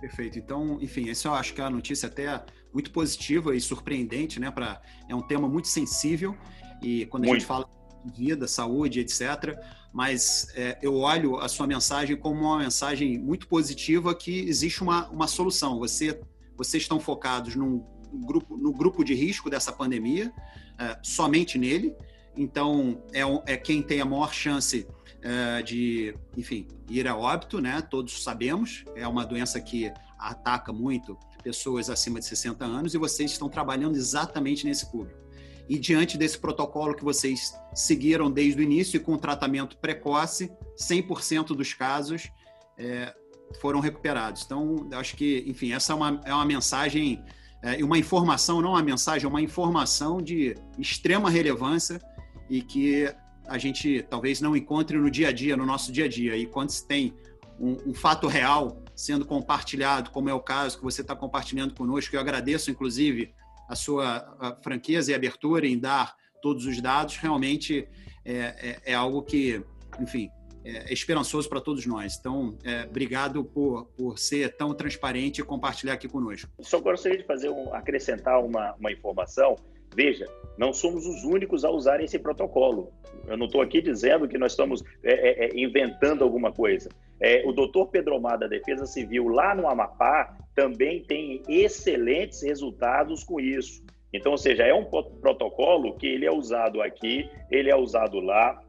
Perfeito. 0.00 0.38
Então, 0.38 0.78
enfim, 0.80 1.08
essa 1.08 1.28
eu 1.28 1.34
acho 1.34 1.54
que 1.54 1.60
é 1.60 1.64
a 1.64 1.70
notícia 1.70 2.08
até 2.08 2.42
muito 2.72 2.90
positiva 2.90 3.54
e 3.54 3.60
surpreendente, 3.60 4.38
né? 4.38 4.50
Pra, 4.50 4.80
é 5.08 5.14
um 5.14 5.22
tema 5.22 5.48
muito 5.48 5.68
sensível 5.68 6.36
e 6.82 7.06
quando 7.06 7.24
a 7.24 7.26
muito. 7.28 7.40
gente 7.40 7.48
fala 7.48 7.68
de 8.04 8.26
vida, 8.26 8.46
saúde, 8.46 9.00
etc. 9.00 9.58
Mas 9.92 10.48
é, 10.54 10.78
eu 10.82 10.96
olho 10.96 11.38
a 11.38 11.48
sua 11.48 11.66
mensagem 11.66 12.16
como 12.16 12.42
uma 12.42 12.58
mensagem 12.58 13.18
muito 13.18 13.48
positiva 13.48 14.14
que 14.14 14.40
existe 14.40 14.82
uma, 14.82 15.08
uma 15.08 15.26
solução. 15.26 15.78
Você, 15.78 16.20
vocês 16.56 16.82
estão 16.82 17.00
focados 17.00 17.56
num 17.56 17.84
grupo, 18.12 18.56
no 18.56 18.72
grupo 18.72 19.04
de 19.04 19.14
risco 19.14 19.50
dessa 19.50 19.72
pandemia, 19.72 20.32
é, 20.78 20.98
somente 21.02 21.58
nele. 21.58 21.94
Então, 22.36 23.02
é, 23.12 23.22
é 23.54 23.56
quem 23.56 23.82
tem 23.82 24.00
a 24.00 24.04
maior 24.04 24.32
chance 24.32 24.86
é, 25.22 25.62
de, 25.62 26.14
enfim, 26.36 26.68
ir 26.88 27.08
a 27.08 27.16
óbito, 27.16 27.60
né? 27.60 27.80
Todos 27.80 28.22
sabemos, 28.22 28.84
é 28.94 29.08
uma 29.08 29.24
doença 29.24 29.60
que 29.60 29.90
ataca 30.18 30.72
muito 30.72 31.18
pessoas 31.42 31.88
acima 31.88 32.18
de 32.18 32.26
60 32.26 32.64
anos 32.64 32.94
e 32.94 32.98
vocês 32.98 33.30
estão 33.30 33.48
trabalhando 33.48 33.96
exatamente 33.96 34.66
nesse 34.66 34.90
público. 34.90 35.25
E 35.68 35.78
diante 35.78 36.16
desse 36.16 36.38
protocolo 36.38 36.94
que 36.94 37.04
vocês 37.04 37.54
seguiram 37.74 38.30
desde 38.30 38.60
o 38.60 38.62
início 38.62 38.96
e 38.96 39.00
com 39.00 39.16
tratamento 39.18 39.76
precoce, 39.78 40.50
100% 40.76 41.48
dos 41.56 41.74
casos 41.74 42.30
é, 42.78 43.14
foram 43.60 43.80
recuperados. 43.80 44.42
Então, 44.44 44.88
acho 44.92 45.16
que, 45.16 45.44
enfim, 45.46 45.72
essa 45.72 45.92
é 45.92 45.96
uma, 45.96 46.20
é 46.24 46.32
uma 46.32 46.44
mensagem 46.44 47.22
é, 47.62 47.82
uma 47.82 47.98
informação, 47.98 48.60
não 48.60 48.70
uma 48.70 48.82
mensagem, 48.82 49.24
é 49.24 49.28
uma 49.28 49.42
informação 49.42 50.22
de 50.22 50.54
extrema 50.78 51.28
relevância 51.28 52.00
e 52.48 52.62
que 52.62 53.12
a 53.48 53.58
gente 53.58 54.06
talvez 54.08 54.40
não 54.40 54.56
encontre 54.56 54.96
no 54.96 55.10
dia 55.10 55.28
a 55.28 55.32
dia, 55.32 55.56
no 55.56 55.66
nosso 55.66 55.90
dia 55.90 56.04
a 56.04 56.08
dia. 56.08 56.36
E 56.36 56.46
quando 56.46 56.70
se 56.70 56.86
tem 56.86 57.14
um, 57.58 57.90
um 57.90 57.94
fato 57.94 58.26
real 58.26 58.82
sendo 58.94 59.24
compartilhado, 59.24 60.10
como 60.10 60.28
é 60.28 60.34
o 60.34 60.40
caso 60.40 60.78
que 60.78 60.84
você 60.84 61.00
está 61.00 61.14
compartilhando 61.14 61.74
conosco, 61.74 62.14
eu 62.14 62.20
agradeço, 62.20 62.70
inclusive, 62.70 63.34
a 63.68 63.74
sua 63.74 64.36
a 64.38 64.56
franqueza 64.62 65.12
e 65.12 65.14
abertura 65.14 65.66
em 65.66 65.78
dar 65.78 66.14
todos 66.40 66.66
os 66.66 66.80
dados, 66.80 67.16
realmente 67.16 67.88
é, 68.24 68.34
é, 68.34 68.92
é 68.92 68.94
algo 68.94 69.22
que, 69.22 69.62
enfim, 70.00 70.30
é, 70.66 70.90
é 70.90 70.92
esperançoso 70.92 71.48
para 71.48 71.60
todos 71.60 71.86
nós. 71.86 72.16
Então, 72.18 72.56
é, 72.64 72.84
obrigado 72.84 73.44
por, 73.44 73.86
por 73.96 74.18
ser 74.18 74.56
tão 74.56 74.74
transparente 74.74 75.40
e 75.40 75.44
compartilhar 75.44 75.94
aqui 75.94 76.08
conosco. 76.08 76.50
Só 76.60 76.80
gostaria 76.80 77.18
de 77.18 77.24
fazer 77.24 77.48
um, 77.48 77.72
acrescentar 77.72 78.44
uma, 78.44 78.74
uma 78.74 78.90
informação. 78.90 79.56
Veja, 79.94 80.26
não 80.58 80.72
somos 80.72 81.06
os 81.06 81.24
únicos 81.24 81.64
a 81.64 81.70
usar 81.70 82.02
esse 82.02 82.18
protocolo. 82.18 82.92
Eu 83.26 83.36
não 83.36 83.46
estou 83.46 83.62
aqui 83.62 83.80
dizendo 83.80 84.28
que 84.28 84.36
nós 84.36 84.52
estamos 84.52 84.82
é, 85.02 85.12
é, 85.12 85.46
é 85.46 85.58
inventando 85.58 86.22
alguma 86.22 86.52
coisa. 86.52 86.90
É, 87.20 87.42
o 87.46 87.52
doutor 87.52 87.86
Pedro 87.86 88.20
Mar 88.20 88.36
da 88.36 88.46
Defesa 88.46 88.84
Civil, 88.84 89.28
lá 89.28 89.54
no 89.54 89.68
Amapá, 89.68 90.36
também 90.54 91.02
tem 91.02 91.42
excelentes 91.48 92.42
resultados 92.42 93.24
com 93.24 93.40
isso. 93.40 93.82
Então, 94.12 94.32
ou 94.32 94.38
seja, 94.38 94.64
é 94.64 94.74
um 94.74 94.84
protocolo 94.84 95.94
que 95.94 96.06
ele 96.06 96.24
é 96.24 96.32
usado 96.32 96.80
aqui, 96.80 97.28
ele 97.50 97.70
é 97.70 97.76
usado 97.76 98.20
lá. 98.20 98.62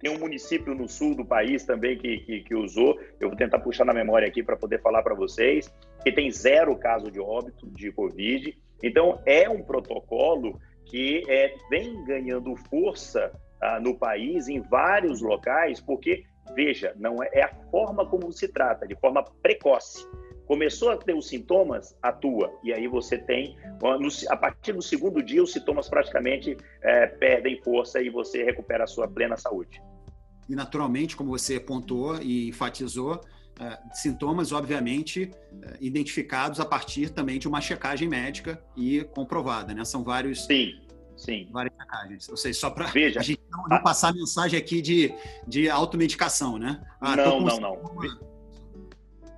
Tem 0.00 0.14
um 0.14 0.18
município 0.18 0.74
no 0.74 0.88
sul 0.88 1.14
do 1.14 1.24
país 1.24 1.64
também 1.64 1.98
que, 1.98 2.18
que, 2.18 2.40
que 2.40 2.54
usou. 2.54 2.98
Eu 3.18 3.28
vou 3.28 3.36
tentar 3.36 3.58
puxar 3.58 3.84
na 3.84 3.92
memória 3.92 4.28
aqui 4.28 4.42
para 4.42 4.56
poder 4.56 4.80
falar 4.80 5.02
para 5.02 5.14
vocês. 5.14 5.72
Que 6.04 6.12
tem 6.12 6.30
zero 6.30 6.76
caso 6.76 7.10
de 7.10 7.20
óbito 7.20 7.66
de 7.70 7.90
Covid. 7.90 8.56
Então, 8.82 9.20
é 9.26 9.48
um 9.48 9.62
protocolo 9.62 10.60
que 10.84 11.22
é, 11.28 11.54
vem 11.68 12.04
ganhando 12.04 12.54
força 12.70 13.32
ah, 13.60 13.80
no 13.80 13.94
país, 13.98 14.48
em 14.48 14.60
vários 14.60 15.20
locais, 15.20 15.80
porque, 15.80 16.24
veja, 16.54 16.94
não 16.96 17.22
é, 17.22 17.28
é 17.32 17.42
a 17.42 17.54
forma 17.70 18.06
como 18.06 18.32
se 18.32 18.48
trata, 18.48 18.86
de 18.86 18.94
forma 18.96 19.24
precoce. 19.42 20.06
Começou 20.48 20.90
a 20.90 20.96
ter 20.96 21.14
os 21.14 21.28
sintomas, 21.28 21.94
atua. 22.02 22.50
E 22.64 22.72
aí 22.72 22.88
você 22.88 23.18
tem, 23.18 23.54
a 24.30 24.36
partir 24.36 24.72
do 24.72 24.80
segundo 24.80 25.22
dia, 25.22 25.42
os 25.42 25.52
sintomas 25.52 25.90
praticamente 25.90 26.56
é, 26.80 27.06
perdem 27.06 27.60
força 27.62 28.00
e 28.00 28.08
você 28.08 28.42
recupera 28.42 28.84
a 28.84 28.86
sua 28.86 29.06
plena 29.06 29.36
saúde. 29.36 29.82
E 30.48 30.56
naturalmente, 30.56 31.14
como 31.14 31.28
você 31.28 31.60
pontuou 31.60 32.18
e 32.22 32.48
enfatizou, 32.48 33.20
Uh, 33.58 33.76
sintomas, 33.92 34.52
obviamente, 34.52 35.32
uh, 35.52 35.76
identificados 35.80 36.60
a 36.60 36.64
partir 36.64 37.10
também 37.10 37.40
de 37.40 37.48
uma 37.48 37.60
checagem 37.60 38.08
médica 38.08 38.62
e 38.76 39.02
comprovada, 39.02 39.74
né? 39.74 39.84
São 39.84 40.04
vários. 40.04 40.46
Sim, 40.46 40.80
sim. 41.16 41.48
Várias 41.50 41.74
checagens. 41.76 42.28
Ou 42.28 42.36
seja, 42.36 42.56
só 42.56 42.70
para 42.70 42.84
a 42.84 42.88
gente 43.20 43.40
não, 43.50 43.64
não, 43.68 43.82
passar 43.82 44.10
a 44.10 44.12
mensagem 44.12 44.56
aqui 44.56 44.80
de, 44.80 45.12
de 45.44 45.68
automedicação, 45.68 46.56
né? 46.56 46.80
Ah, 47.00 47.16
não, 47.16 47.40
não, 47.40 47.58
não. 47.58 48.27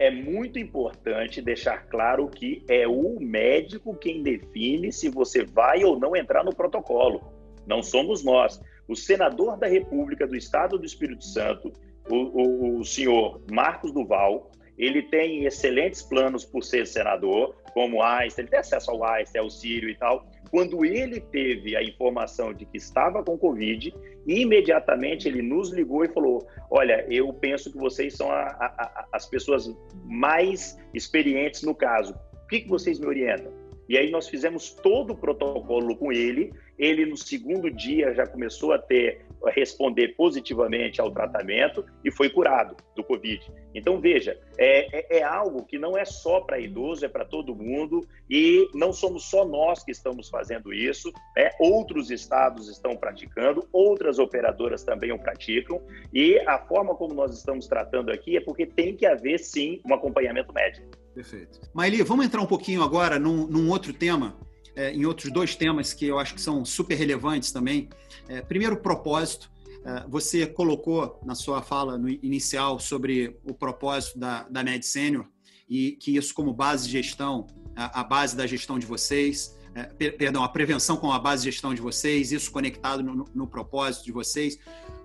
É 0.00 0.10
muito 0.10 0.58
importante 0.58 1.42
deixar 1.42 1.86
claro 1.88 2.26
que 2.26 2.64
é 2.68 2.88
o 2.88 3.20
médico 3.20 3.94
quem 3.94 4.22
define 4.22 4.90
se 4.90 5.10
você 5.10 5.44
vai 5.44 5.84
ou 5.84 6.00
não 6.00 6.16
entrar 6.16 6.42
no 6.42 6.54
protocolo. 6.54 7.22
Não 7.66 7.82
somos 7.82 8.24
nós. 8.24 8.58
O 8.88 8.96
senador 8.96 9.58
da 9.58 9.66
República 9.66 10.26
do 10.26 10.34
Estado 10.34 10.78
do 10.78 10.86
Espírito 10.86 11.22
Santo 11.22 11.70
o, 12.08 12.16
o, 12.16 12.80
o 12.80 12.84
senhor 12.84 13.40
Marcos 13.50 13.92
Duval, 13.92 14.50
ele 14.78 15.02
tem 15.02 15.44
excelentes 15.44 16.02
planos 16.02 16.44
por 16.44 16.64
ser 16.64 16.86
senador, 16.86 17.54
como 17.72 18.02
Einstein, 18.02 18.44
ele 18.44 18.50
tem 18.50 18.60
acesso 18.60 18.90
ao 18.90 19.04
Einstein, 19.04 19.42
ao 19.42 19.50
Sírio 19.50 19.88
e 19.88 19.94
tal. 19.94 20.26
Quando 20.50 20.84
ele 20.84 21.20
teve 21.20 21.76
a 21.76 21.82
informação 21.82 22.52
de 22.52 22.66
que 22.66 22.76
estava 22.76 23.22
com 23.22 23.38
Covid, 23.38 23.94
imediatamente 24.26 25.28
ele 25.28 25.42
nos 25.42 25.70
ligou 25.70 26.04
e 26.04 26.08
falou: 26.08 26.46
Olha, 26.70 27.06
eu 27.08 27.32
penso 27.32 27.70
que 27.70 27.78
vocês 27.78 28.16
são 28.16 28.30
a, 28.30 28.42
a, 28.42 28.66
a, 28.66 29.08
as 29.12 29.26
pessoas 29.26 29.72
mais 30.04 30.78
experientes 30.92 31.62
no 31.62 31.74
caso. 31.74 32.14
O 32.44 32.48
que, 32.48 32.60
que 32.60 32.68
vocês 32.68 32.98
me 32.98 33.06
orientam? 33.06 33.52
E 33.88 33.96
aí 33.96 34.10
nós 34.10 34.28
fizemos 34.28 34.70
todo 34.70 35.12
o 35.12 35.16
protocolo 35.16 35.96
com 35.96 36.12
ele. 36.12 36.52
Ele, 36.78 37.06
no 37.06 37.16
segundo 37.16 37.70
dia, 37.70 38.14
já 38.14 38.26
começou 38.26 38.72
a 38.72 38.78
ter 38.78 39.24
responder 39.48 40.08
positivamente 40.16 41.00
ao 41.00 41.10
tratamento 41.10 41.84
e 42.04 42.10
foi 42.10 42.28
curado 42.28 42.76
do 42.94 43.02
Covid. 43.02 43.40
Então, 43.74 44.00
veja, 44.00 44.38
é, 44.58 45.16
é, 45.16 45.18
é 45.18 45.22
algo 45.22 45.64
que 45.64 45.78
não 45.78 45.96
é 45.96 46.04
só 46.04 46.40
para 46.40 46.58
idoso, 46.58 47.04
é 47.04 47.08
para 47.08 47.24
todo 47.24 47.54
mundo 47.54 48.06
e 48.28 48.68
não 48.74 48.92
somos 48.92 49.24
só 49.24 49.44
nós 49.44 49.82
que 49.82 49.90
estamos 49.90 50.28
fazendo 50.28 50.72
isso, 50.72 51.12
né? 51.36 51.50
outros 51.58 52.10
estados 52.10 52.68
estão 52.68 52.96
praticando, 52.96 53.66
outras 53.72 54.18
operadoras 54.18 54.82
também 54.82 55.12
o 55.12 55.18
praticam 55.18 55.80
e 56.12 56.38
a 56.40 56.58
forma 56.58 56.94
como 56.94 57.14
nós 57.14 57.36
estamos 57.36 57.66
tratando 57.66 58.10
aqui 58.10 58.36
é 58.36 58.40
porque 58.40 58.66
tem 58.66 58.96
que 58.96 59.06
haver, 59.06 59.38
sim, 59.38 59.80
um 59.84 59.94
acompanhamento 59.94 60.52
médico. 60.52 60.88
Perfeito. 61.14 61.60
Maili, 61.74 62.02
vamos 62.02 62.26
entrar 62.26 62.40
um 62.40 62.46
pouquinho 62.46 62.82
agora 62.82 63.18
num, 63.18 63.46
num 63.46 63.70
outro 63.70 63.92
tema, 63.92 64.36
é, 64.74 64.92
em 64.92 65.04
outros 65.04 65.32
dois 65.32 65.54
temas 65.54 65.92
que 65.92 66.06
eu 66.06 66.18
acho 66.18 66.34
que 66.34 66.40
são 66.40 66.64
super 66.64 66.94
relevantes 66.94 67.52
também. 67.52 67.88
É, 68.28 68.40
primeiro, 68.40 68.76
propósito. 68.76 69.50
É, 69.84 70.04
você 70.08 70.46
colocou 70.46 71.18
na 71.24 71.34
sua 71.34 71.62
fala 71.62 71.96
no 71.96 72.08
inicial 72.08 72.78
sobre 72.78 73.38
o 73.44 73.54
propósito 73.54 74.18
da, 74.18 74.42
da 74.48 74.62
Med 74.62 74.84
Senior 74.84 75.26
e 75.68 75.92
que 75.92 76.16
isso 76.16 76.34
como 76.34 76.52
base 76.52 76.86
de 76.86 76.92
gestão, 76.92 77.46
a, 77.74 78.00
a 78.00 78.04
base 78.04 78.36
da 78.36 78.46
gestão 78.46 78.78
de 78.78 78.86
vocês, 78.86 79.56
é, 79.74 79.84
perdão, 80.10 80.42
a 80.42 80.48
prevenção 80.48 80.96
com 80.96 81.12
a 81.12 81.18
base 81.18 81.44
de 81.44 81.50
gestão 81.50 81.72
de 81.72 81.80
vocês, 81.80 82.32
isso 82.32 82.50
conectado 82.50 83.02
no, 83.02 83.24
no 83.34 83.46
propósito 83.46 84.04
de 84.04 84.12
vocês. 84.12 84.58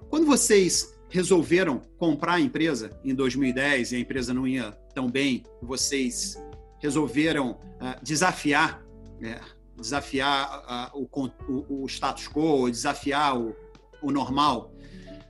Quando 0.09 0.25
vocês 0.25 0.95
resolveram 1.09 1.81
comprar 1.97 2.33
a 2.33 2.41
empresa 2.41 2.99
em 3.03 3.13
2010 3.13 3.91
e 3.91 3.95
a 3.95 3.99
empresa 3.99 4.33
não 4.33 4.47
ia 4.47 4.71
tão 4.93 5.09
bem, 5.09 5.43
vocês 5.61 6.35
resolveram 6.81 7.51
uh, 7.51 8.03
desafiar 8.03 8.83
é, 9.21 9.39
desafiar 9.77 10.91
o, 10.93 11.07
o, 11.47 11.83
o, 11.83 11.85
status 11.87 12.27
quo, 12.27 12.69
desafiar 12.69 13.37
o, 13.37 13.55
o 14.01 14.11
normal. 14.11 14.71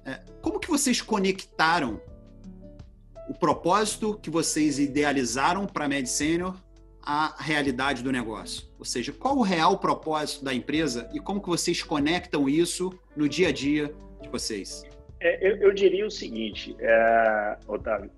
É, 0.05 0.19
como 0.41 0.60
que 0.60 0.69
vocês 0.69 1.01
conectaram 1.01 1.99
o 3.27 3.34
propósito 3.34 4.19
que 4.21 4.29
vocês 4.29 4.77
idealizaram 4.77 5.65
para 5.65 5.86
a 5.86 5.88
Med 5.88 6.08
Senior 6.08 6.55
à 7.01 7.36
realidade 7.39 8.03
do 8.03 8.12
negócio? 8.12 8.67
Ou 8.77 8.86
seja, 8.86 9.12
qual 9.12 9.38
o 9.38 9.41
real 9.41 9.79
propósito 9.79 10.45
da 10.45 10.53
empresa 10.53 11.10
e 11.13 11.19
como 11.19 11.41
que 11.41 11.49
vocês 11.49 11.81
conectam 11.81 12.47
isso 12.47 12.97
no 13.15 13.27
dia 13.27 13.49
a 13.49 13.51
dia 13.51 13.93
de 14.21 14.29
vocês? 14.29 14.84
É, 15.19 15.47
eu, 15.47 15.58
eu, 15.58 15.73
diria 15.73 16.05
o 16.05 16.12
seguinte, 16.12 16.75
é, 16.79 17.58
Otávio, 17.67 18.12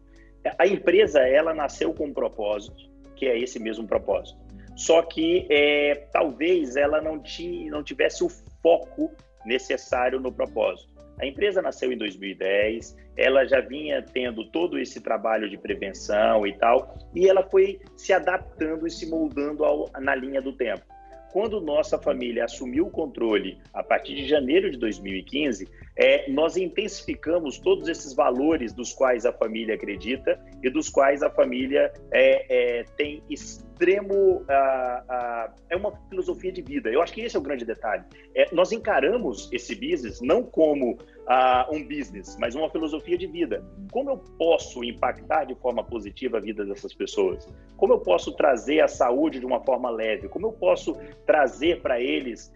a 0.57 0.67
empresa 0.67 1.19
ela 1.21 1.53
nasceu 1.53 1.93
com 1.93 2.07
um 2.07 2.13
propósito, 2.13 2.89
que 3.15 3.25
é 3.25 3.39
esse 3.39 3.59
mesmo 3.59 3.87
propósito 3.87 4.46
só 4.77 5.01
que 5.01 5.47
é, 5.49 6.07
talvez 6.13 6.75
ela 6.75 7.01
não, 7.01 7.19
tinha, 7.19 7.69
não 7.71 7.83
tivesse 7.83 8.23
o 8.23 8.29
foco 8.61 9.11
necessário 9.43 10.19
no 10.19 10.31
propósito. 10.31 10.95
A 11.19 11.25
empresa 11.25 11.63
nasceu 11.63 11.91
em 11.91 11.97
2010, 11.97 12.95
ela 13.17 13.43
já 13.43 13.59
vinha 13.59 14.03
tendo 14.03 14.45
todo 14.51 14.77
esse 14.77 15.01
trabalho 15.01 15.49
de 15.49 15.57
prevenção 15.57 16.45
e 16.45 16.53
tal, 16.53 16.95
e 17.15 17.27
ela 17.27 17.41
foi 17.41 17.79
se 17.95 18.13
adaptando 18.13 18.85
e 18.85 18.91
se 18.91 19.09
moldando 19.09 19.65
ao, 19.65 19.89
na 19.99 20.13
linha 20.13 20.39
do 20.39 20.53
tempo. 20.53 20.85
Quando 21.33 21.59
nossa 21.59 21.97
família 21.97 22.45
assumiu 22.45 22.85
o 22.85 22.91
controle 22.91 23.57
a 23.73 23.81
partir 23.81 24.15
de 24.15 24.27
janeiro 24.27 24.69
de 24.69 24.77
2015, 24.77 25.67
é, 25.97 26.29
nós 26.29 26.55
intensificamos 26.55 27.57
todos 27.57 27.89
esses 27.89 28.13
valores 28.13 28.71
dos 28.71 28.93
quais 28.93 29.25
a 29.25 29.33
família 29.33 29.73
acredita 29.73 30.39
e 30.61 30.69
dos 30.69 30.89
quais 30.89 31.23
a 31.23 31.29
família 31.29 31.91
é, 32.11 32.79
é, 32.79 32.83
tem 32.95 33.23
extremo. 33.27 34.45
Ah, 34.47 35.03
ah, 35.09 35.53
é 35.69 35.75
uma 35.75 35.91
filosofia 36.09 36.51
de 36.51 36.61
vida. 36.61 36.89
Eu 36.89 37.01
acho 37.01 37.13
que 37.13 37.21
esse 37.21 37.35
é 37.35 37.39
o 37.39 37.41
grande 37.41 37.65
detalhe. 37.65 38.03
É, 38.35 38.47
nós 38.53 38.71
encaramos 38.71 39.49
esse 39.51 39.73
business 39.73 40.21
não 40.21 40.43
como 40.43 40.97
ah, 41.27 41.67
um 41.71 41.83
business, 41.83 42.37
mas 42.39 42.53
uma 42.53 42.69
filosofia 42.69 43.17
de 43.17 43.25
vida. 43.25 43.63
Como 43.91 44.11
eu 44.11 44.17
posso 44.37 44.83
impactar 44.83 45.45
de 45.45 45.55
forma 45.55 45.83
positiva 45.83 46.37
a 46.37 46.41
vida 46.41 46.63
dessas 46.63 46.93
pessoas? 46.93 47.51
Como 47.75 47.93
eu 47.93 47.99
posso 47.99 48.33
trazer 48.33 48.81
a 48.81 48.87
saúde 48.87 49.39
de 49.39 49.45
uma 49.45 49.63
forma 49.63 49.89
leve? 49.89 50.27
Como 50.29 50.47
eu 50.47 50.53
posso 50.53 50.95
trazer 51.25 51.81
para 51.81 51.99
eles 51.99 52.53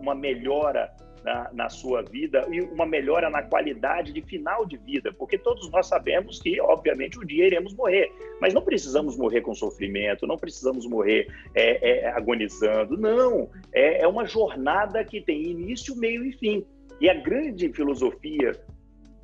uma 0.00 0.14
melhora 0.14 0.92
na, 1.24 1.50
na, 1.52 1.68
sua 1.68 2.02
vida 2.02 2.46
e 2.50 2.60
uma 2.60 2.86
melhora 2.86 3.30
na 3.30 3.42
qualidade 3.42 4.12
de 4.12 4.22
final 4.22 4.64
de 4.66 4.76
vida, 4.76 5.12
porque 5.12 5.38
todos 5.38 5.70
nós 5.70 5.86
sabemos 5.86 6.40
que, 6.40 6.60
obviamente, 6.60 7.18
um 7.18 7.24
dia 7.24 7.46
iremos 7.46 7.74
morrer, 7.74 8.12
mas 8.40 8.54
não 8.54 8.62
precisamos 8.62 9.16
morrer 9.16 9.40
com 9.40 9.54
sofrimento, 9.54 10.26
não 10.26 10.36
precisamos 10.36 10.86
morrer 10.86 11.28
é, 11.54 11.90
é, 11.90 12.08
agonizando, 12.10 12.96
não. 12.96 13.50
É, 13.72 14.02
é 14.02 14.08
uma 14.08 14.26
jornada 14.26 15.04
que 15.04 15.20
tem 15.20 15.42
início, 15.42 15.96
meio 15.96 16.24
e 16.24 16.32
fim. 16.32 16.64
E 17.00 17.08
a 17.08 17.14
grande 17.14 17.72
filosofia 17.72 18.52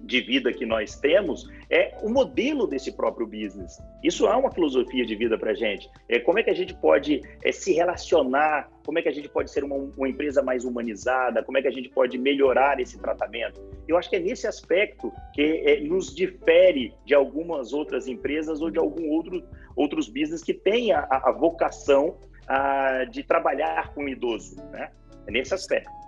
de 0.04 0.20
vida 0.20 0.52
que 0.52 0.66
nós 0.66 0.98
temos 0.98 1.48
é 1.70 1.96
o 2.02 2.08
modelo 2.08 2.66
desse 2.66 2.92
próprio 2.92 3.26
business. 3.26 3.82
Isso 4.02 4.26
é 4.26 4.36
uma 4.36 4.52
filosofia 4.52 5.04
de 5.04 5.16
vida 5.16 5.38
para 5.38 5.52
a 5.52 5.54
gente. 5.54 5.90
É, 6.08 6.20
como 6.20 6.38
é 6.38 6.42
que 6.42 6.50
a 6.50 6.54
gente 6.54 6.74
pode 6.74 7.20
é, 7.42 7.52
se 7.52 7.72
relacionar, 7.72 8.68
como 8.84 8.98
é 8.98 9.02
que 9.02 9.08
a 9.08 9.12
gente 9.12 9.28
pode 9.28 9.50
ser 9.50 9.64
uma, 9.64 9.76
uma, 9.76 10.08
empresa 10.08 10.42
mais 10.42 10.64
humanizada, 10.64 11.42
como 11.42 11.58
é 11.58 11.62
que 11.62 11.68
a 11.68 11.72
gente 11.72 11.88
pode 11.88 12.18
melhorar 12.18 12.78
esse 12.80 12.98
tratamento. 12.98 13.60
Eu 13.88 13.96
acho 13.96 14.10
que 14.10 14.16
é 14.16 14.20
nesse 14.20 14.46
aspecto 14.46 15.12
que 15.32 15.42
é, 15.42 15.80
nos 15.80 16.14
difere 16.14 16.94
de 17.04 17.14
algumas 17.14 17.72
outras 17.72 18.06
empresas 18.06 18.60
ou 18.60 18.70
de 18.70 18.78
algum 18.78 19.08
outro, 19.10 19.42
outros 19.74 20.08
business 20.08 20.42
que 20.42 20.52
têm 20.52 20.92
a, 20.92 21.06
a 21.10 21.32
vocação 21.32 22.18
a, 22.46 23.04
de 23.04 23.22
trabalhar 23.22 23.94
com 23.94 24.08
idoso. 24.08 24.56
Né? 24.70 24.90
É 25.26 25.30
nesse 25.30 25.54
aspecto. 25.54 26.03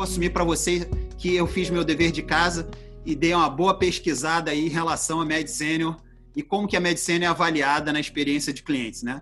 Vou 0.00 0.04
assumir 0.04 0.30
para 0.30 0.44
vocês 0.44 0.88
que 1.18 1.34
eu 1.36 1.46
fiz 1.46 1.68
meu 1.68 1.84
dever 1.84 2.10
de 2.10 2.22
casa 2.22 2.70
e 3.04 3.14
dei 3.14 3.34
uma 3.34 3.50
boa 3.50 3.74
pesquisada 3.74 4.50
aí 4.50 4.64
em 4.64 4.70
relação 4.70 5.20
à 5.20 5.26
MedSenior 5.26 5.94
e 6.34 6.42
como 6.42 6.66
que 6.66 6.74
a 6.74 6.80
MedSenior 6.80 7.24
é 7.24 7.26
avaliada 7.26 7.92
na 7.92 8.00
experiência 8.00 8.50
de 8.50 8.62
clientes, 8.62 9.02
né? 9.02 9.20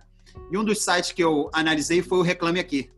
E 0.52 0.56
um 0.56 0.62
dos 0.62 0.84
sites 0.84 1.10
que 1.10 1.20
eu 1.20 1.50
analisei 1.52 2.00
foi 2.00 2.18
o 2.18 2.22
Reclame 2.22 2.60
Aqui. 2.60 2.92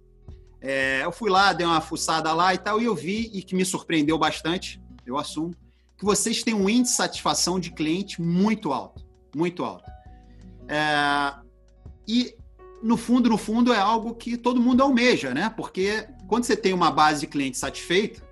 É, 0.61 1.01
eu 1.03 1.11
fui 1.11 1.31
lá, 1.31 1.55
dei 1.55 1.66
uma 1.66 1.81
fuçada 1.81 2.31
lá 2.35 2.53
e 2.53 2.59
tal, 2.59 2.83
e 2.83 2.85
eu 2.85 2.95
vi, 2.95 3.31
e 3.33 3.43
que 3.43 3.55
me 3.55 3.64
surpreendeu 3.64 4.19
bastante, 4.19 4.79
eu 5.07 5.16
assumo, 5.16 5.55
que 5.97 6.05
vocês 6.05 6.43
têm 6.43 6.53
um 6.53 6.69
índice 6.69 6.93
de 6.93 6.97
satisfação 6.99 7.59
de 7.59 7.71
cliente 7.71 8.21
muito 8.21 8.75
alto, 8.75 9.03
muito 9.35 9.64
alto. 9.64 9.90
É, 10.69 11.35
e 12.07 12.35
no 12.83 12.97
fundo, 12.97 13.29
no 13.29 13.37
fundo, 13.37 13.73
é 13.73 13.79
algo 13.79 14.14
que 14.14 14.37
todo 14.37 14.61
mundo 14.61 14.83
almeja, 14.83 15.35
né? 15.35 15.53
Porque 15.57 16.07
quando 16.27 16.45
você 16.45 16.57
tem 16.57 16.73
uma 16.73 16.90
base 16.90 17.21
de 17.21 17.27
clientes 17.27 17.61
satisfeita, 17.61 18.23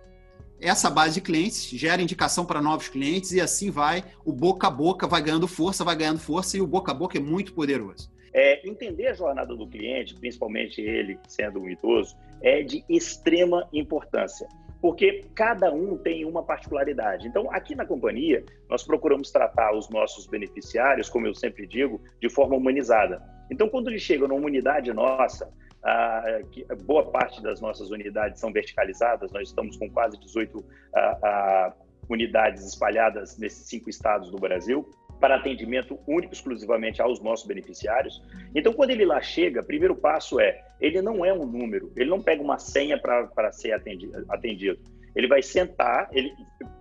essa 0.61 0.91
base 0.91 1.15
de 1.15 1.21
clientes 1.21 1.69
gera 1.71 2.03
indicação 2.03 2.45
para 2.45 2.61
novos 2.61 2.89
clientes 2.89 3.33
e 3.33 3.41
assim 3.41 3.71
vai, 3.71 4.05
o 4.25 4.33
boca 4.33 4.67
a 4.67 4.71
boca 4.71 5.07
vai 5.07 5.23
ganhando 5.23 5.47
força, 5.47 5.85
vai 5.85 5.95
ganhando 5.95 6.19
força 6.19 6.57
e 6.57 6.61
o 6.61 6.67
boca 6.67 6.91
a 6.91 6.95
boca 6.95 7.17
é 7.17 7.21
muito 7.21 7.53
poderoso. 7.53 8.11
É, 8.33 8.69
entender 8.69 9.09
a 9.09 9.15
jornada 9.15 9.55
do 9.55 9.67
cliente, 9.67 10.15
principalmente 10.15 10.81
ele 10.81 11.19
sendo 11.29 11.61
um 11.61 11.69
idoso, 11.69 12.17
é 12.43 12.63
de 12.63 12.85
extrema 12.89 13.69
importância 13.73 14.47
porque 14.81 15.25
cada 15.35 15.73
um 15.73 15.97
tem 15.97 16.25
uma 16.25 16.43
particularidade. 16.43 17.27
Então, 17.27 17.51
aqui 17.51 17.75
na 17.75 17.85
companhia, 17.85 18.45
nós 18.69 18.85
procuramos 18.85 19.31
tratar 19.31 19.77
os 19.77 19.89
nossos 19.91 20.27
beneficiários, 20.27 21.09
como 21.09 21.27
eu 21.27 21.35
sempre 21.35 21.67
digo, 21.67 22.01
de 22.21 22.29
forma 22.29 22.57
humanizada. 22.57 23.21
Então, 23.51 23.69
quando 23.69 23.89
eles 23.89 24.03
chegam 24.03 24.29
numa 24.29 24.47
unidade 24.47 24.93
nossa, 24.93 25.51
a, 25.83 26.41
que, 26.51 26.65
boa 26.85 27.11
parte 27.11 27.43
das 27.43 27.61
nossas 27.61 27.91
unidades 27.91 28.41
são 28.41 28.53
verticalizadas, 28.53 29.31
nós 29.33 29.49
estamos 29.49 29.77
com 29.77 29.89
quase 29.91 30.19
18 30.19 30.65
a, 30.95 31.01
a, 31.01 31.73
unidades 32.09 32.65
espalhadas 32.67 33.39
nesses 33.39 33.67
cinco 33.69 33.89
estados 33.91 34.31
do 34.31 34.39
Brasil, 34.39 34.89
para 35.21 35.37
atendimento 35.37 35.99
único 36.07 36.33
exclusivamente 36.33 37.03
aos 37.03 37.21
nossos 37.21 37.47
beneficiários. 37.47 38.23
Então, 38.55 38.73
quando 38.73 38.91
ele 38.91 39.05
lá 39.05 39.21
chega, 39.21 39.63
primeiro 39.63 39.97
passo 39.97 40.41
é, 40.41 40.65
ele 40.81 41.03
não 41.03 41.25
é 41.25 41.33
um 41.33 41.45
número, 41.45 41.93
ele 41.97 42.09
não 42.09 42.23
pega 42.23 42.43
uma 42.43 42.59
senha 42.59 42.99
para 42.99 43.53
ser 43.53 43.73
atendido. 43.73 44.81
Ele 45.15 45.27
vai 45.27 45.43
sentar, 45.43 46.09
ele 46.13 46.33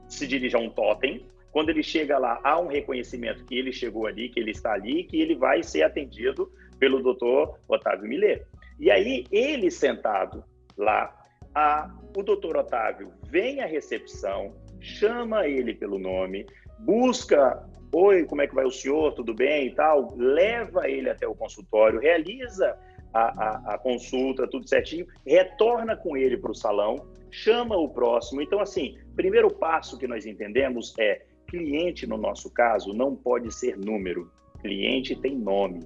se 0.07 0.27
dirige 0.27 0.55
a 0.55 0.59
um 0.59 0.69
totem, 0.69 1.25
quando 1.51 1.69
ele 1.69 1.83
chega 1.83 2.17
lá, 2.17 2.39
há 2.43 2.59
um 2.59 2.67
reconhecimento 2.67 3.45
que 3.45 3.57
ele 3.57 3.71
chegou 3.71 4.05
ali, 4.05 4.29
que 4.29 4.39
ele 4.39 4.51
está 4.51 4.73
ali, 4.73 5.03
que 5.03 5.19
ele 5.19 5.35
vai 5.35 5.63
ser 5.63 5.83
atendido 5.83 6.51
pelo 6.79 7.01
doutor 7.01 7.57
Otávio 7.67 8.07
Millet. 8.07 8.45
E 8.79 8.91
aí, 8.91 9.25
ele 9.31 9.71
sentado 9.71 10.43
lá, 10.77 11.13
a, 11.55 11.91
o 12.15 12.21
doutor 12.21 12.57
Otávio 12.57 13.11
vem 13.29 13.61
à 13.61 13.65
recepção, 13.65 14.53
chama 14.79 15.47
ele 15.47 15.73
pelo 15.73 15.97
nome, 15.97 16.45
busca 16.79 17.65
Oi, 17.93 18.25
como 18.25 18.41
é 18.41 18.47
que 18.47 18.53
vai 18.53 18.65
o 18.65 18.71
senhor? 18.71 19.13
Tudo 19.13 19.33
bem 19.33 19.67
e 19.67 19.73
tal? 19.73 20.13
Leva 20.17 20.89
ele 20.89 21.09
até 21.09 21.25
o 21.25 21.33
consultório, 21.33 22.01
realiza 22.01 22.77
a, 23.13 23.21
a, 23.21 23.75
a 23.75 23.77
consulta, 23.77 24.47
tudo 24.47 24.67
certinho, 24.67 25.07
retorna 25.25 25.95
com 25.95 26.17
ele 26.17 26.37
para 26.37 26.51
o 26.51 26.55
salão, 26.55 27.07
chama 27.31 27.77
o 27.77 27.89
próximo. 27.89 28.41
Então, 28.41 28.59
assim, 28.59 28.97
primeiro 29.15 29.49
passo 29.49 29.97
que 29.97 30.05
nós 30.05 30.25
entendemos 30.25 30.93
é 30.99 31.21
cliente, 31.47 32.05
no 32.05 32.17
nosso 32.17 32.49
caso, 32.51 32.93
não 32.93 33.15
pode 33.15 33.53
ser 33.53 33.77
número. 33.77 34.31
Cliente 34.61 35.15
tem 35.15 35.35
nome. 35.35 35.85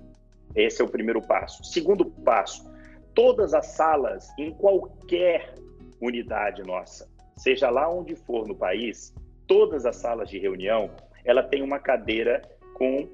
Esse 0.56 0.82
é 0.82 0.86
o 0.86 0.90
primeiro 0.90 1.22
passo. 1.22 1.64
Segundo 1.64 2.06
passo, 2.06 2.70
todas 3.14 3.54
as 3.54 3.68
salas, 3.68 4.28
em 4.38 4.52
qualquer 4.52 5.56
unidade 6.02 6.64
nossa, 6.64 7.10
seja 7.38 7.70
lá 7.70 7.90
onde 7.90 8.16
for 8.16 8.48
no 8.48 8.56
país, 8.56 9.14
todas 9.48 9.86
as 9.86 9.98
salas 9.98 10.30
de 10.30 10.40
reunião, 10.40 10.90
ela 11.24 11.44
tem 11.44 11.62
uma 11.62 11.80
cadeira 11.80 12.42
com 12.74 13.08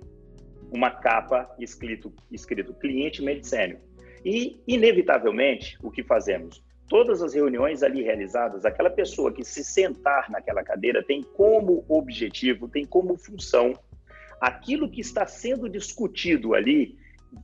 uma 0.72 0.90
capa 0.90 1.54
escrito, 1.60 2.14
escrito 2.32 2.74
cliente 2.74 3.22
medicênio. 3.22 3.80
E, 4.26 4.60
inevitavelmente, 4.68 5.78
o 5.82 5.92
que 5.92 6.04
fazemos? 6.04 6.64
Todas 6.89 7.21
as 7.21 7.34
reuniões 7.34 7.84
ali 7.84 8.02
realizadas, 8.02 8.65
aquela 8.65 8.89
pessoa 8.89 9.32
que 9.32 9.43
se 9.43 9.63
sentar 9.63 10.30
naquela 10.30 10.63
cadeira 10.63 11.04
tem 11.04 11.21
como 11.21 11.84
objetivo, 11.89 12.69
tem 12.69 12.86
como 12.86 13.17
função 13.17 13.73
aquilo 14.39 14.89
que 14.89 15.02
está 15.02 15.26
sendo 15.26 15.67
discutido 15.67 16.54
ali 16.54 16.97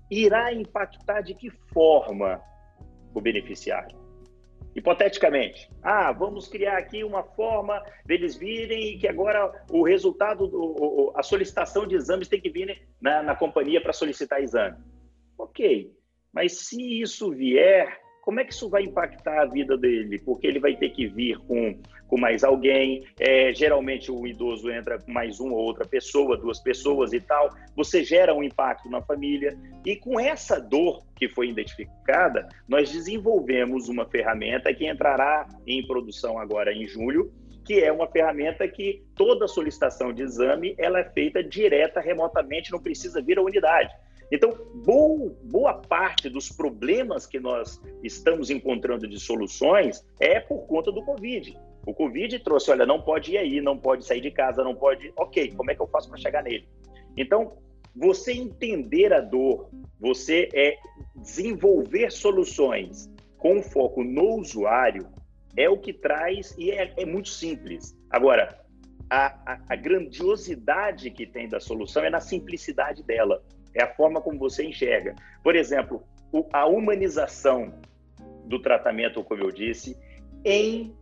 irá 0.09 0.53
impactar 0.53 1.21
de 1.21 1.33
que 1.33 1.49
forma 1.49 2.41
o 3.13 3.21
beneficiário. 3.21 3.97
Hipoteticamente, 4.75 5.69
ah, 5.83 6.11
vamos 6.11 6.47
criar 6.47 6.77
aqui 6.77 7.03
uma 7.03 7.23
forma 7.23 7.83
deles 8.05 8.35
virem 8.35 8.93
e 8.93 8.97
que 8.97 9.07
agora 9.07 9.51
o 9.69 9.83
resultado, 9.83 10.47
do, 10.47 11.13
a 11.15 11.21
solicitação 11.21 11.85
de 11.85 11.95
exames 11.95 12.27
tem 12.27 12.41
que 12.41 12.49
vir 12.49 12.81
na, 12.99 13.21
na 13.21 13.35
companhia 13.35 13.79
para 13.79 13.93
solicitar 13.93 14.41
exame. 14.41 14.77
Ok, 15.37 15.93
mas 16.31 16.53
se 16.53 17.01
isso 17.01 17.31
vier 17.31 17.99
como 18.23 18.39
é 18.39 18.45
que 18.45 18.53
isso 18.53 18.69
vai 18.69 18.83
impactar 18.83 19.41
a 19.41 19.45
vida 19.45 19.77
dele? 19.77 20.17
Porque 20.17 20.47
ele 20.47 20.57
vai 20.57 20.77
ter 20.77 20.89
que 20.91 21.07
vir 21.07 21.37
com, 21.39 21.77
com 22.07 22.17
mais 22.17 22.41
alguém, 22.41 23.03
é, 23.19 23.53
geralmente 23.53 24.09
o 24.09 24.25
idoso 24.25 24.71
entra 24.71 24.97
com 24.97 25.11
mais 25.11 25.41
uma 25.41 25.51
ou 25.51 25.59
outra 25.59 25.85
pessoa, 25.85 26.37
duas 26.37 26.57
pessoas 26.57 27.11
e 27.11 27.19
tal, 27.19 27.53
você 27.75 28.01
gera 28.01 28.33
um 28.33 28.41
impacto 28.41 28.89
na 28.89 29.01
família. 29.01 29.59
E 29.85 29.97
com 29.97 30.17
essa 30.17 30.57
dor 30.57 31.03
que 31.17 31.27
foi 31.27 31.49
identificada, 31.49 32.47
nós 32.65 32.89
desenvolvemos 32.89 33.89
uma 33.89 34.05
ferramenta 34.05 34.73
que 34.73 34.87
entrará 34.87 35.45
em 35.67 35.85
produção 35.85 36.39
agora 36.39 36.73
em 36.73 36.87
julho, 36.87 37.29
que 37.65 37.81
é 37.83 37.91
uma 37.91 38.07
ferramenta 38.07 38.65
que 38.69 39.03
toda 39.15 39.49
solicitação 39.49 40.13
de 40.13 40.23
exame 40.23 40.75
ela 40.77 40.99
é 40.99 41.09
feita 41.09 41.43
direta, 41.43 41.99
remotamente, 41.99 42.71
não 42.71 42.79
precisa 42.81 43.21
vir 43.21 43.37
à 43.37 43.41
unidade. 43.41 43.93
Então, 44.33 44.51
boa, 44.83 45.37
boa 45.43 45.73
parte 45.75 46.27
dos 46.27 46.49
problemas 46.49 47.27
que 47.27 47.39
nós 47.39 47.79
estamos 48.01 48.49
encontrando 48.49 49.07
de 49.07 49.19
soluções 49.19 50.03
é 50.19 50.39
por 50.39 50.65
conta 50.65 50.91
do 50.91 51.03
Covid. 51.03 51.55
O 51.85 51.93
Covid 51.93 52.39
trouxe, 52.39 52.71
olha, 52.71 52.83
não 52.83 52.99
pode 52.99 53.33
ir 53.33 53.37
aí, 53.37 53.61
não 53.61 53.77
pode 53.77 54.07
sair 54.07 54.21
de 54.21 54.31
casa, 54.31 54.63
não 54.63 54.73
pode. 54.73 55.13
Ok, 55.15 55.53
como 55.55 55.69
é 55.69 55.75
que 55.75 55.81
eu 55.83 55.87
faço 55.87 56.09
para 56.09 56.17
chegar 56.17 56.41
nele? 56.41 56.67
Então, 57.15 57.59
você 57.95 58.33
entender 58.33 59.13
a 59.13 59.21
dor, 59.21 59.69
você 59.99 60.49
é 60.51 60.79
desenvolver 61.15 62.11
soluções 62.11 63.07
com 63.37 63.61
foco 63.61 64.03
no 64.03 64.39
usuário, 64.39 65.09
é 65.55 65.69
o 65.69 65.77
que 65.77 65.93
traz 65.93 66.55
e 66.57 66.71
é, 66.71 66.91
é 66.97 67.05
muito 67.05 67.29
simples. 67.29 67.95
Agora, 68.09 68.59
a, 69.07 69.27
a, 69.45 69.59
a 69.69 69.75
grandiosidade 69.75 71.11
que 71.11 71.27
tem 71.27 71.47
da 71.47 71.59
solução 71.59 72.03
é 72.03 72.09
na 72.09 72.19
simplicidade 72.19 73.03
dela 73.03 73.43
é 73.75 73.83
a 73.83 73.93
forma 73.93 74.21
como 74.21 74.37
você 74.37 74.63
enxerga. 74.65 75.15
Por 75.43 75.55
exemplo, 75.55 76.03
a 76.51 76.65
humanização 76.65 77.73
do 78.45 78.59
tratamento, 78.61 79.23
como 79.23 79.43
eu 79.43 79.51
disse, 79.51 79.97
empatia. 80.45 81.01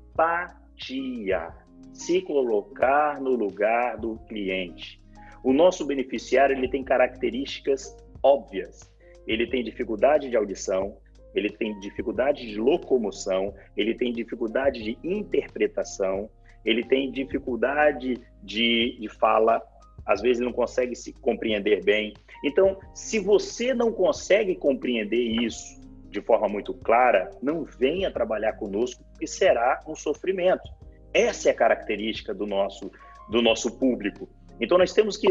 Se 1.94 2.22
colocar 2.22 3.20
no 3.20 3.32
lugar 3.32 3.98
do 3.98 4.18
cliente. 4.28 5.02
O 5.44 5.52
nosso 5.52 5.86
beneficiário 5.86 6.56
ele 6.56 6.70
tem 6.70 6.84
características 6.84 7.98
óbvias. 8.24 8.90
Ele 9.28 9.48
tem 9.48 9.64
dificuldade 9.64 10.30
de 10.30 10.38
audição, 10.38 10.98
ele 11.34 11.50
tem 11.50 11.80
dificuldade 11.80 12.46
de 12.48 12.60
locomoção, 12.60 13.54
ele 13.76 13.96
tem 13.96 14.12
dificuldade 14.12 14.84
de 14.84 14.98
interpretação, 15.04 16.30
ele 16.66 16.84
tem 16.84 17.12
dificuldade 17.12 18.22
de, 18.44 18.98
de 19.00 19.10
fala, 19.10 19.62
às 20.06 20.22
vezes 20.22 20.44
não 20.44 20.52
consegue 20.52 20.96
se 20.96 21.14
compreender 21.14 21.84
bem. 21.84 22.14
Então, 22.44 22.78
se 22.94 23.20
você 23.20 23.74
não 23.74 23.92
consegue 23.92 24.56
compreender 24.56 25.18
isso 25.18 25.80
de 26.10 26.22
forma 26.22 26.50
muito 26.50 26.74
clara, 26.74 27.32
não 27.42 27.64
venha 27.64 28.12
trabalhar 28.12 28.54
conosco, 28.54 29.04
porque 29.12 29.26
será 29.26 29.82
um 29.88 29.96
sofrimento. 29.96 30.70
Essa 31.14 31.50
é 31.50 31.52
a 31.52 31.56
característica 31.56 32.34
do 32.34 32.46
nosso, 32.46 32.92
do 33.30 33.42
nosso 33.42 33.72
público. 33.78 34.28
Então 34.60 34.78
nós 34.78 34.94
temos 34.94 35.18
que 35.18 35.28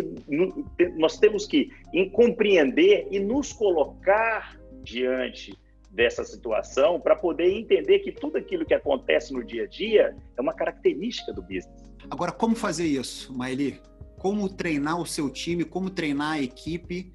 nós 0.97 1.17
temos 1.17 1.47
que 1.47 1.71
compreender 2.13 3.07
e 3.11 3.21
nos 3.21 3.53
colocar 3.53 4.59
diante 4.83 5.57
dessa 5.91 6.25
situação 6.25 7.01
para 7.01 7.15
poder 7.15 7.53
entender 7.57 8.01
que 8.01 8.11
tudo 8.11 8.39
aquilo 8.39 8.65
que 8.65 8.75
acontece 8.75 9.33
no 9.33 9.45
dia 9.45 9.65
a 9.65 9.67
dia 9.67 10.17
é 10.37 10.41
uma 10.41 10.55
característica 10.55 11.33
do 11.33 11.43
business. 11.43 11.91
Agora, 12.11 12.33
como 12.33 12.57
fazer 12.57 12.87
isso, 12.87 13.33
Maeli? 13.33 13.81
Como 14.21 14.51
treinar 14.51 15.01
o 15.01 15.07
seu 15.07 15.31
time, 15.31 15.65
como 15.65 15.89
treinar 15.89 16.33
a 16.33 16.43
equipe, 16.43 17.11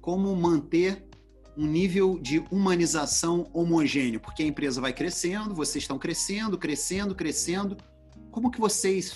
como 0.00 0.34
manter 0.34 1.06
um 1.54 1.66
nível 1.66 2.18
de 2.18 2.42
humanização 2.50 3.50
homogêneo? 3.52 4.18
Porque 4.18 4.42
a 4.42 4.46
empresa 4.46 4.80
vai 4.80 4.94
crescendo, 4.94 5.54
vocês 5.54 5.84
estão 5.84 5.98
crescendo, 5.98 6.56
crescendo, 6.56 7.14
crescendo. 7.14 7.76
Como 8.30 8.50
que 8.50 8.58
vocês 8.58 9.14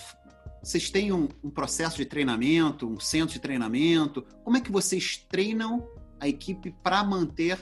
vocês 0.62 0.90
têm 0.90 1.10
um, 1.10 1.26
um 1.42 1.48
processo 1.48 1.96
de 1.96 2.04
treinamento, 2.04 2.86
um 2.86 3.00
centro 3.00 3.32
de 3.32 3.40
treinamento? 3.40 4.20
Como 4.44 4.58
é 4.58 4.60
que 4.60 4.70
vocês 4.70 5.16
treinam 5.16 5.88
a 6.20 6.28
equipe 6.28 6.70
para 6.82 7.02
manter 7.02 7.58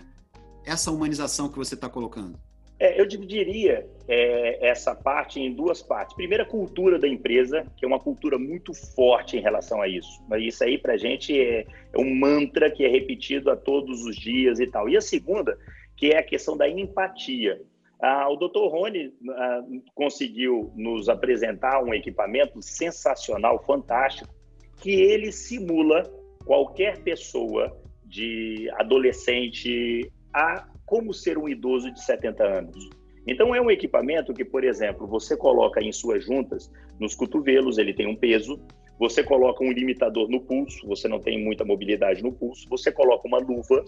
essa 0.65 0.91
humanização 0.91 1.49
que 1.49 1.57
você 1.57 1.77
está 1.77 1.89
colocando? 1.89 2.37
É, 2.81 2.99
eu 2.99 3.05
dividiria 3.05 3.87
é, 4.09 4.67
essa 4.67 4.95
parte 4.95 5.39
em 5.39 5.53
duas 5.53 5.83
partes. 5.83 6.17
Primeiro, 6.17 6.45
a 6.45 6.47
cultura 6.47 6.99
da 6.99 7.07
empresa, 7.07 7.67
que 7.77 7.85
é 7.85 7.89
uma 7.89 8.01
cultura 8.01 8.39
muito 8.39 8.73
forte 8.73 9.37
em 9.37 9.41
relação 9.41 9.83
a 9.83 9.87
isso. 9.87 10.09
Isso 10.39 10.65
aí, 10.65 10.79
para 10.79 10.95
a 10.95 10.97
gente, 10.97 11.39
é, 11.39 11.67
é 11.93 11.99
um 11.99 12.15
mantra 12.15 12.71
que 12.71 12.83
é 12.83 12.89
repetido 12.89 13.51
a 13.51 13.57
todos 13.57 14.03
os 14.07 14.17
dias 14.17 14.59
e 14.59 14.67
tal. 14.67 14.89
E 14.89 14.97
a 14.97 15.01
segunda, 15.03 15.59
que 15.95 16.07
é 16.07 16.17
a 16.17 16.23
questão 16.23 16.57
da 16.57 16.67
empatia. 16.67 17.61
Ah, 18.01 18.31
o 18.31 18.37
Dr. 18.37 18.71
Rony 18.71 19.13
ah, 19.29 19.61
conseguiu 19.95 20.73
nos 20.75 21.11
apresentar 21.11 21.85
um 21.85 21.93
equipamento 21.93 22.63
sensacional, 22.63 23.63
fantástico, 23.67 24.35
que 24.81 24.91
ele 24.91 25.31
simula 25.31 26.11
qualquer 26.47 27.03
pessoa 27.03 27.79
de 28.07 28.71
adolescente 28.79 30.11
a 30.33 30.70
como 30.91 31.15
ser 31.15 31.39
um 31.39 31.49
idoso 31.49 31.89
de 31.93 32.05
70 32.05 32.43
anos. 32.43 32.91
Então, 33.25 33.55
é 33.55 33.61
um 33.61 33.71
equipamento 33.71 34.35
que, 34.35 34.45
por 34.45 34.65
exemplo, 34.65 35.07
você 35.07 35.37
coloca 35.37 35.81
em 35.81 35.93
suas 35.93 36.25
juntas, 36.25 36.69
nos 36.99 37.15
cotovelos, 37.15 37.79
ele 37.79 37.95
tem 37.95 38.09
um 38.09 38.17
peso, 38.17 38.61
você 38.99 39.23
coloca 39.23 39.63
um 39.63 39.71
limitador 39.71 40.29
no 40.29 40.41
pulso, 40.41 40.85
você 40.89 41.07
não 41.07 41.21
tem 41.21 41.41
muita 41.41 41.65
mobilidade 41.65 42.25
no 42.25 42.33
pulso, 42.33 42.69
você 42.69 42.91
coloca 42.91 43.29
uma 43.29 43.39
luva, 43.39 43.85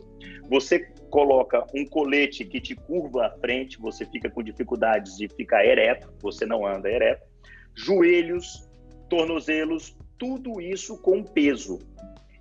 você 0.49 0.79
coloca 1.11 1.67
um 1.75 1.85
colete 1.85 2.45
que 2.45 2.61
te 2.61 2.77
curva 2.77 3.27
à 3.27 3.31
frente, 3.31 3.81
você 3.81 4.07
fica 4.07 4.31
com 4.31 4.41
dificuldades 4.41 5.17
de 5.17 5.27
ficar 5.27 5.67
ereto, 5.67 6.09
você 6.23 6.47
não 6.47 6.65
anda 6.65 6.89
ereto, 6.89 7.27
joelhos, 7.75 8.71
tornozelos, 9.11 9.97
tudo 10.17 10.61
isso 10.61 10.97
com 11.03 11.25
peso. 11.25 11.81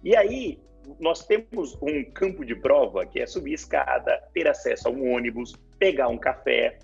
E 0.04 0.15
aí, 0.15 0.60
nós 0.99 1.25
temos 1.25 1.77
um 1.81 2.03
campo 2.11 2.45
de 2.45 2.55
prova 2.55 3.05
que 3.05 3.19
é 3.19 3.25
subir 3.25 3.53
escada, 3.53 4.21
ter 4.33 4.47
acesso 4.47 4.87
a 4.87 4.91
um 4.91 5.13
ônibus, 5.13 5.53
pegar 5.77 6.07
um 6.07 6.17
café, 6.17 6.79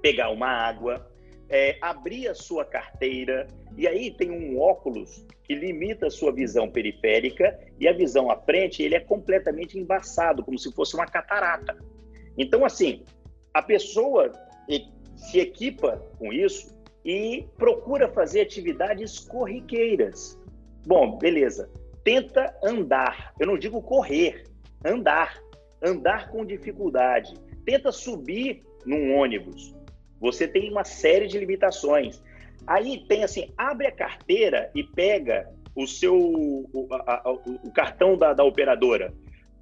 pegar 0.00 0.30
uma 0.30 0.48
água, 0.48 1.10
é, 1.48 1.76
abrir 1.80 2.28
a 2.28 2.34
sua 2.34 2.64
carteira, 2.64 3.46
e 3.76 3.86
aí 3.86 4.10
tem 4.10 4.30
um 4.30 4.58
óculos 4.58 5.26
que 5.42 5.54
limita 5.54 6.06
a 6.06 6.10
sua 6.10 6.32
visão 6.32 6.70
periférica 6.70 7.58
e 7.78 7.86
a 7.86 7.92
visão 7.92 8.30
à 8.30 8.36
frente 8.36 8.82
ele 8.82 8.94
é 8.94 9.00
completamente 9.00 9.78
embaçado, 9.78 10.44
como 10.44 10.58
se 10.58 10.72
fosse 10.72 10.94
uma 10.94 11.06
catarata. 11.06 11.76
Então, 12.36 12.64
assim, 12.64 13.04
a 13.52 13.62
pessoa 13.62 14.32
se 15.16 15.38
equipa 15.38 16.02
com 16.18 16.32
isso 16.32 16.74
e 17.04 17.46
procura 17.56 18.08
fazer 18.08 18.40
atividades 18.40 19.20
corriqueiras. 19.20 20.38
Bom, 20.86 21.18
beleza 21.18 21.70
tenta 22.04 22.54
andar. 22.62 23.34
Eu 23.40 23.46
não 23.46 23.58
digo 23.58 23.82
correr, 23.82 24.44
andar. 24.84 25.42
Andar 25.82 26.28
com 26.28 26.44
dificuldade. 26.44 27.34
Tenta 27.64 27.90
subir 27.90 28.62
num 28.86 29.16
ônibus. 29.16 29.74
Você 30.20 30.46
tem 30.46 30.70
uma 30.70 30.84
série 30.84 31.26
de 31.26 31.38
limitações. 31.38 32.22
Aí 32.66 33.04
tem 33.06 33.24
assim, 33.24 33.52
abre 33.56 33.86
a 33.86 33.92
carteira 33.92 34.70
e 34.74 34.82
pega 34.82 35.50
o 35.74 35.86
seu 35.86 36.16
o, 36.16 36.88
a, 36.92 37.30
o 37.62 37.70
cartão 37.72 38.16
da, 38.16 38.32
da 38.32 38.44
operadora. 38.44 39.12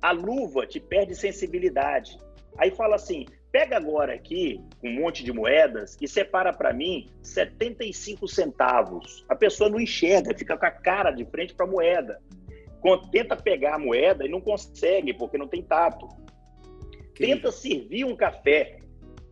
A 0.01 0.13
luva 0.13 0.67
te 0.67 0.79
perde 0.79 1.15
sensibilidade. 1.15 2.19
Aí 2.59 2.71
fala 2.71 2.97
assim: 2.97 3.27
pega 3.53 3.77
agora 3.77 4.15
aqui 4.15 4.59
um 4.83 4.95
monte 4.95 5.23
de 5.23 5.31
moedas 5.31 5.99
e 6.01 6.09
separa 6.09 6.53
para 6.55 6.73
mim 6.73 7.11
75 7.23 8.27
centavos. 8.27 9.25
A 9.29 9.37
pessoa 9.37 9.69
não 9.69 9.79
enxerga, 9.79 10.37
fica 10.37 10.57
com 10.57 10.67
a 10.67 10.71
cara 10.71 11.11
de 11.11 11.25
frente 11.27 11.55
para 11.55 11.67
a 11.67 11.71
moeda. 11.71 12.19
Tenta 13.13 13.37
pegar 13.37 13.75
a 13.75 13.79
moeda 13.79 14.25
e 14.27 14.29
não 14.29 14.41
consegue, 14.41 15.13
porque 15.13 15.37
não 15.37 15.47
tem 15.47 15.63
tato. 15.63 16.09
Que... 17.15 17.27
Tenta 17.27 17.53
servir 17.53 18.05
um 18.05 18.17
café. 18.17 18.79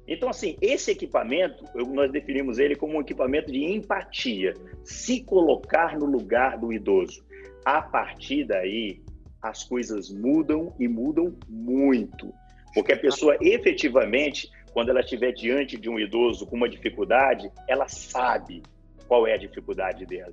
Então, 0.07 0.29
assim, 0.29 0.57
esse 0.61 0.91
equipamento, 0.91 1.65
nós 1.89 2.13
definimos 2.13 2.59
ele 2.59 2.77
como 2.77 2.99
um 2.99 3.01
equipamento 3.01 3.51
de 3.51 3.65
empatia. 3.65 4.55
Se 4.85 5.23
colocar 5.25 5.99
no 5.99 6.05
lugar 6.05 6.59
do 6.59 6.73
idoso. 6.73 7.25
A 7.65 7.81
partir 7.81 8.45
daí, 8.45 9.01
as 9.41 9.65
coisas 9.65 10.11
mudam 10.11 10.75
e 10.79 10.87
mudam 10.87 11.35
muito. 11.49 12.33
Porque 12.75 12.93
a 12.93 12.99
pessoa 12.99 13.37
efetivamente, 13.41 14.51
quando 14.73 14.91
ela 14.91 15.01
estiver 15.01 15.33
diante 15.33 15.77
de 15.77 15.89
um 15.89 15.99
idoso 15.99 16.47
com 16.47 16.57
uma 16.57 16.69
dificuldade, 16.69 17.51
ela 17.69 17.89
sabe 17.89 18.63
qual 19.09 19.27
é 19.27 19.35
a 19.35 19.39
dificuldade 19.39 20.07
dela. 20.07 20.33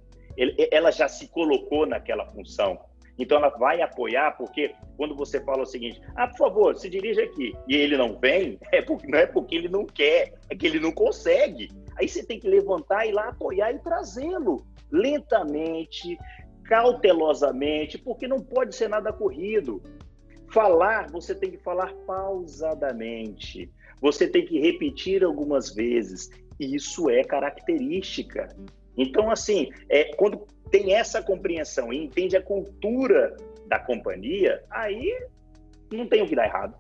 Ela 0.71 0.91
já 0.91 1.07
se 1.07 1.27
colocou 1.27 1.85
naquela 1.85 2.25
função. 2.27 2.79
Então 3.17 3.37
ela 3.37 3.49
vai 3.49 3.81
apoiar, 3.81 4.37
porque 4.37 4.75
quando 4.95 5.15
você 5.15 5.41
fala 5.41 5.63
o 5.63 5.65
seguinte, 5.65 5.99
ah, 6.15 6.27
por 6.27 6.37
favor, 6.37 6.75
se 6.75 6.87
dirija 6.87 7.23
aqui, 7.23 7.55
e 7.67 7.75
ele 7.75 7.97
não 7.97 8.19
vem, 8.19 8.59
é 8.71 8.81
porque, 8.81 9.07
não 9.07 9.17
é 9.17 9.25
porque 9.25 9.55
ele 9.55 9.67
não 9.67 9.85
quer, 9.85 10.33
é 10.49 10.55
que 10.55 10.67
ele 10.67 10.79
não 10.79 10.91
consegue. 10.91 11.71
Aí 11.97 12.07
você 12.07 12.23
tem 12.23 12.39
que 12.39 12.47
levantar 12.47 13.07
e 13.07 13.11
lá 13.11 13.29
apoiar 13.29 13.71
e 13.71 13.79
trazê-lo 13.79 14.63
lentamente, 14.91 16.17
cautelosamente, 16.63 17.97
porque 17.97 18.27
não 18.27 18.39
pode 18.39 18.75
ser 18.75 18.87
nada 18.87 19.11
corrido. 19.11 19.81
Falar, 20.49 21.09
você 21.11 21.35
tem 21.35 21.51
que 21.51 21.57
falar 21.57 21.93
pausadamente. 22.05 23.71
Você 24.01 24.27
tem 24.27 24.45
que 24.45 24.59
repetir 24.59 25.23
algumas 25.23 25.73
vezes. 25.73 26.29
Isso 26.59 27.09
é 27.09 27.23
característica. 27.23 28.55
Então, 28.97 29.29
assim, 29.29 29.69
é, 29.89 30.15
quando 30.15 30.45
tem 30.71 30.93
essa 30.93 31.21
compreensão 31.21 31.93
e 31.93 32.03
entende 32.03 32.35
a 32.35 32.41
cultura 32.41 33.35
da 33.67 33.79
companhia, 33.79 34.63
aí 34.69 35.25
não 35.91 36.07
tem 36.07 36.21
o 36.21 36.27
que 36.27 36.35
dar 36.35 36.45
errado. 36.45 36.75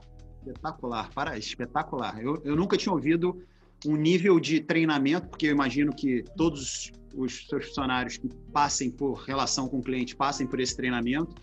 Espetacular, 0.45 1.09
para, 1.13 1.37
espetacular. 1.37 2.21
Eu, 2.21 2.41
eu 2.43 2.55
nunca 2.55 2.77
tinha 2.77 2.93
ouvido 2.93 3.41
um 3.85 3.95
nível 3.95 4.39
de 4.39 4.59
treinamento, 4.59 5.27
porque 5.27 5.47
eu 5.47 5.51
imagino 5.51 5.93
que 5.93 6.23
todos 6.35 6.91
os 7.15 7.47
seus 7.47 7.67
funcionários 7.67 8.17
que 8.17 8.29
passem 8.51 8.89
por 8.89 9.13
relação 9.23 9.67
com 9.67 9.79
o 9.79 9.83
cliente 9.83 10.15
passem 10.15 10.47
por 10.47 10.59
esse 10.59 10.75
treinamento. 10.75 11.35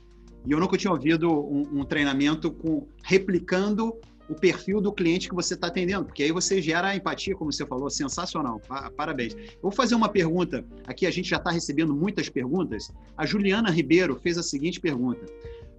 E 0.46 0.52
eu 0.52 0.60
nunca 0.60 0.76
tinha 0.76 0.92
ouvido 0.92 1.30
um, 1.30 1.80
um 1.80 1.84
treinamento 1.84 2.50
com 2.50 2.86
replicando 3.02 3.98
o 4.28 4.34
perfil 4.34 4.80
do 4.80 4.92
cliente 4.92 5.28
que 5.28 5.34
você 5.34 5.54
está 5.54 5.66
atendendo, 5.66 6.06
porque 6.06 6.22
aí 6.22 6.32
você 6.32 6.60
gera 6.60 6.88
a 6.88 6.96
empatia, 6.96 7.34
como 7.34 7.52
você 7.52 7.66
falou, 7.66 7.90
sensacional. 7.90 8.60
Parabéns. 8.96 9.34
Eu 9.34 9.62
vou 9.62 9.72
fazer 9.72 9.94
uma 9.94 10.08
pergunta. 10.08 10.64
Aqui 10.86 11.06
a 11.06 11.10
gente 11.10 11.28
já 11.28 11.36
está 11.36 11.50
recebendo 11.50 11.94
muitas 11.94 12.28
perguntas. 12.28 12.90
A 13.16 13.26
Juliana 13.26 13.70
Ribeiro 13.70 14.16
fez 14.16 14.38
a 14.38 14.42
seguinte 14.42 14.80
pergunta: 14.80 15.26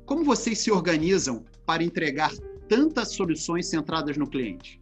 Como 0.05 0.23
vocês 0.23 0.59
se 0.59 0.71
organizam 0.71 1.43
para 1.65 1.83
entregar 1.83 2.31
tantas 2.67 3.13
soluções 3.13 3.67
centradas 3.67 4.17
no 4.17 4.27
cliente? 4.27 4.79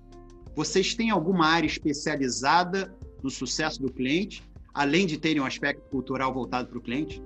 Vocês 0.56 0.94
têm 0.94 1.10
alguma 1.10 1.48
área 1.48 1.68
especializada 1.68 2.94
no 3.24 3.30
sucesso 3.30 3.82
do 3.82 3.92
cliente, 3.92 4.44
além 4.74 5.08
de 5.08 5.18
terem 5.18 5.42
um 5.42 5.46
aspecto 5.46 5.82
cultural 5.90 6.34
voltado 6.34 6.68
para 6.68 6.78
o 6.78 6.82
cliente? 6.82 7.24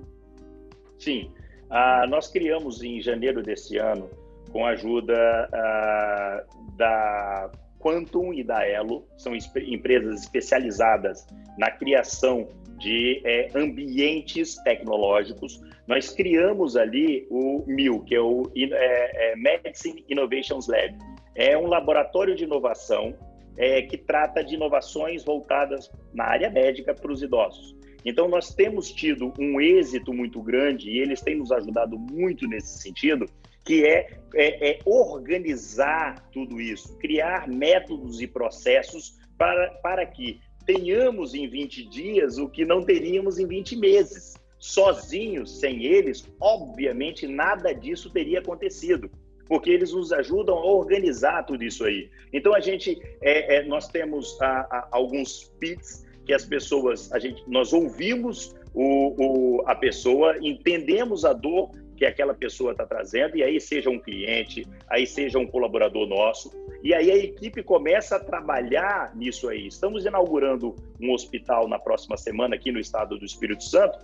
Sim. 0.98 1.30
Ah, 1.70 2.06
nós 2.08 2.28
criamos 2.28 2.82
em 2.82 3.00
janeiro 3.00 3.42
desse 3.42 3.76
ano 3.76 4.08
com 4.50 4.64
a 4.64 4.70
ajuda 4.70 5.48
uh, 5.52 6.76
da 6.76 7.50
Quantum 7.78 8.32
e 8.32 8.42
da 8.42 8.66
Elo 8.66 9.06
são 9.16 9.34
empresas 9.34 10.22
especializadas 10.22 11.26
na 11.56 11.70
criação 11.70 12.48
de 12.78 13.20
é, 13.24 13.50
ambientes 13.54 14.56
tecnológicos. 14.62 15.60
Nós 15.86 16.10
criamos 16.10 16.76
ali 16.76 17.26
o 17.30 17.64
MIL, 17.66 18.00
que 18.04 18.14
é 18.14 18.20
o 18.20 18.50
é, 18.56 19.32
é, 19.32 19.36
Medicine 19.36 20.04
Innovations 20.08 20.68
Lab. 20.68 20.96
É 21.34 21.56
um 21.56 21.66
laboratório 21.66 22.34
de 22.34 22.44
inovação 22.44 23.14
é, 23.56 23.82
que 23.82 23.96
trata 23.96 24.42
de 24.42 24.54
inovações 24.54 25.24
voltadas 25.24 25.90
na 26.14 26.24
área 26.24 26.50
médica 26.50 26.94
para 26.94 27.12
os 27.12 27.22
idosos. 27.22 27.76
Então, 28.08 28.26
nós 28.26 28.54
temos 28.54 28.90
tido 28.90 29.34
um 29.38 29.60
êxito 29.60 30.14
muito 30.14 30.40
grande 30.40 30.88
e 30.88 30.98
eles 30.98 31.20
têm 31.20 31.36
nos 31.36 31.52
ajudado 31.52 31.98
muito 31.98 32.48
nesse 32.48 32.78
sentido, 32.78 33.26
que 33.62 33.84
é, 33.84 34.18
é, 34.34 34.70
é 34.70 34.78
organizar 34.86 36.26
tudo 36.32 36.58
isso, 36.58 36.96
criar 36.96 37.46
métodos 37.46 38.22
e 38.22 38.26
processos 38.26 39.18
para, 39.36 39.72
para 39.82 40.06
que 40.06 40.40
tenhamos 40.64 41.34
em 41.34 41.46
20 41.46 41.86
dias 41.90 42.38
o 42.38 42.48
que 42.48 42.64
não 42.64 42.82
teríamos 42.82 43.38
em 43.38 43.46
20 43.46 43.76
meses. 43.76 44.36
Sozinhos, 44.58 45.60
sem 45.60 45.84
eles, 45.84 46.26
obviamente 46.40 47.28
nada 47.28 47.74
disso 47.74 48.10
teria 48.10 48.38
acontecido 48.38 49.10
porque 49.46 49.70
eles 49.70 49.92
nos 49.92 50.12
ajudam 50.12 50.56
a 50.56 50.64
organizar 50.64 51.42
tudo 51.44 51.64
isso 51.64 51.84
aí. 51.84 52.10
Então 52.32 52.54
a 52.54 52.60
gente, 52.60 53.00
é, 53.22 53.56
é, 53.56 53.64
nós 53.64 53.88
temos 53.88 54.38
a, 54.42 54.60
a, 54.60 54.88
alguns 54.92 55.44
pits 55.58 56.06
que 56.28 56.34
as 56.34 56.44
pessoas, 56.44 57.10
a 57.10 57.18
gente, 57.18 57.42
nós 57.48 57.72
ouvimos 57.72 58.54
o, 58.74 59.14
o, 59.16 59.62
a 59.66 59.74
pessoa, 59.74 60.36
entendemos 60.42 61.24
a 61.24 61.32
dor 61.32 61.70
que 61.96 62.04
aquela 62.04 62.34
pessoa 62.34 62.72
está 62.72 62.84
trazendo, 62.84 63.38
e 63.38 63.42
aí 63.42 63.58
seja 63.58 63.88
um 63.88 63.98
cliente, 63.98 64.66
aí 64.90 65.06
seja 65.06 65.38
um 65.38 65.46
colaborador 65.46 66.06
nosso, 66.06 66.52
e 66.82 66.92
aí 66.92 67.10
a 67.10 67.16
equipe 67.16 67.62
começa 67.62 68.16
a 68.16 68.20
trabalhar 68.20 69.16
nisso 69.16 69.48
aí. 69.48 69.68
Estamos 69.68 70.04
inaugurando 70.04 70.76
um 71.00 71.14
hospital 71.14 71.66
na 71.66 71.78
próxima 71.78 72.18
semana 72.18 72.56
aqui 72.56 72.70
no 72.70 72.78
estado 72.78 73.18
do 73.18 73.24
Espírito 73.24 73.64
Santo, 73.64 73.98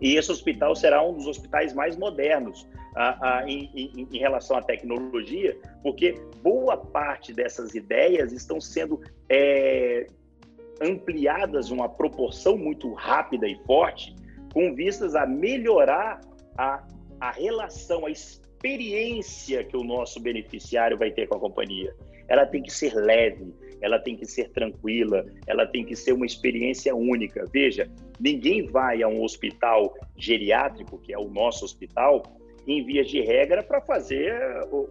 e 0.00 0.16
esse 0.16 0.32
hospital 0.32 0.74
será 0.74 1.06
um 1.06 1.12
dos 1.12 1.26
hospitais 1.26 1.74
mais 1.74 1.94
modernos 1.94 2.66
a, 2.96 3.40
a, 3.40 3.48
em, 3.50 3.70
em, 3.74 4.08
em, 4.10 4.18
relação 4.18 4.56
à 4.56 4.62
tecnologia, 4.62 5.54
porque 5.82 6.18
boa 6.42 6.78
parte 6.78 7.34
dessas 7.34 7.74
ideias 7.74 8.32
estão 8.32 8.58
sendo 8.62 8.98
é, 9.28 10.06
ampliadas 10.80 11.70
uma 11.70 11.88
proporção 11.88 12.56
muito 12.56 12.92
rápida 12.92 13.46
e 13.46 13.56
forte, 13.64 14.14
com 14.52 14.74
vistas 14.74 15.14
a 15.14 15.26
melhorar 15.26 16.20
a, 16.56 16.86
a 17.20 17.30
relação, 17.32 18.06
a 18.06 18.10
experiência 18.10 19.64
que 19.64 19.76
o 19.76 19.84
nosso 19.84 20.20
beneficiário 20.20 20.96
vai 20.96 21.10
ter 21.10 21.26
com 21.26 21.36
a 21.36 21.40
companhia. 21.40 21.94
Ela 22.28 22.46
tem 22.46 22.62
que 22.62 22.72
ser 22.72 22.94
leve, 22.94 23.52
ela 23.80 23.98
tem 23.98 24.16
que 24.16 24.24
ser 24.24 24.48
tranquila, 24.50 25.26
ela 25.46 25.66
tem 25.66 25.84
que 25.84 25.94
ser 25.94 26.12
uma 26.12 26.24
experiência 26.24 26.94
única. 26.94 27.44
Veja, 27.52 27.90
ninguém 28.18 28.66
vai 28.66 29.02
a 29.02 29.08
um 29.08 29.22
hospital 29.22 29.94
geriátrico, 30.16 30.98
que 30.98 31.12
é 31.12 31.18
o 31.18 31.28
nosso 31.28 31.64
hospital, 31.64 32.22
em 32.66 32.82
vias 32.82 33.08
de 33.08 33.20
regra, 33.20 33.62
para 33.62 33.80
fazer 33.82 34.34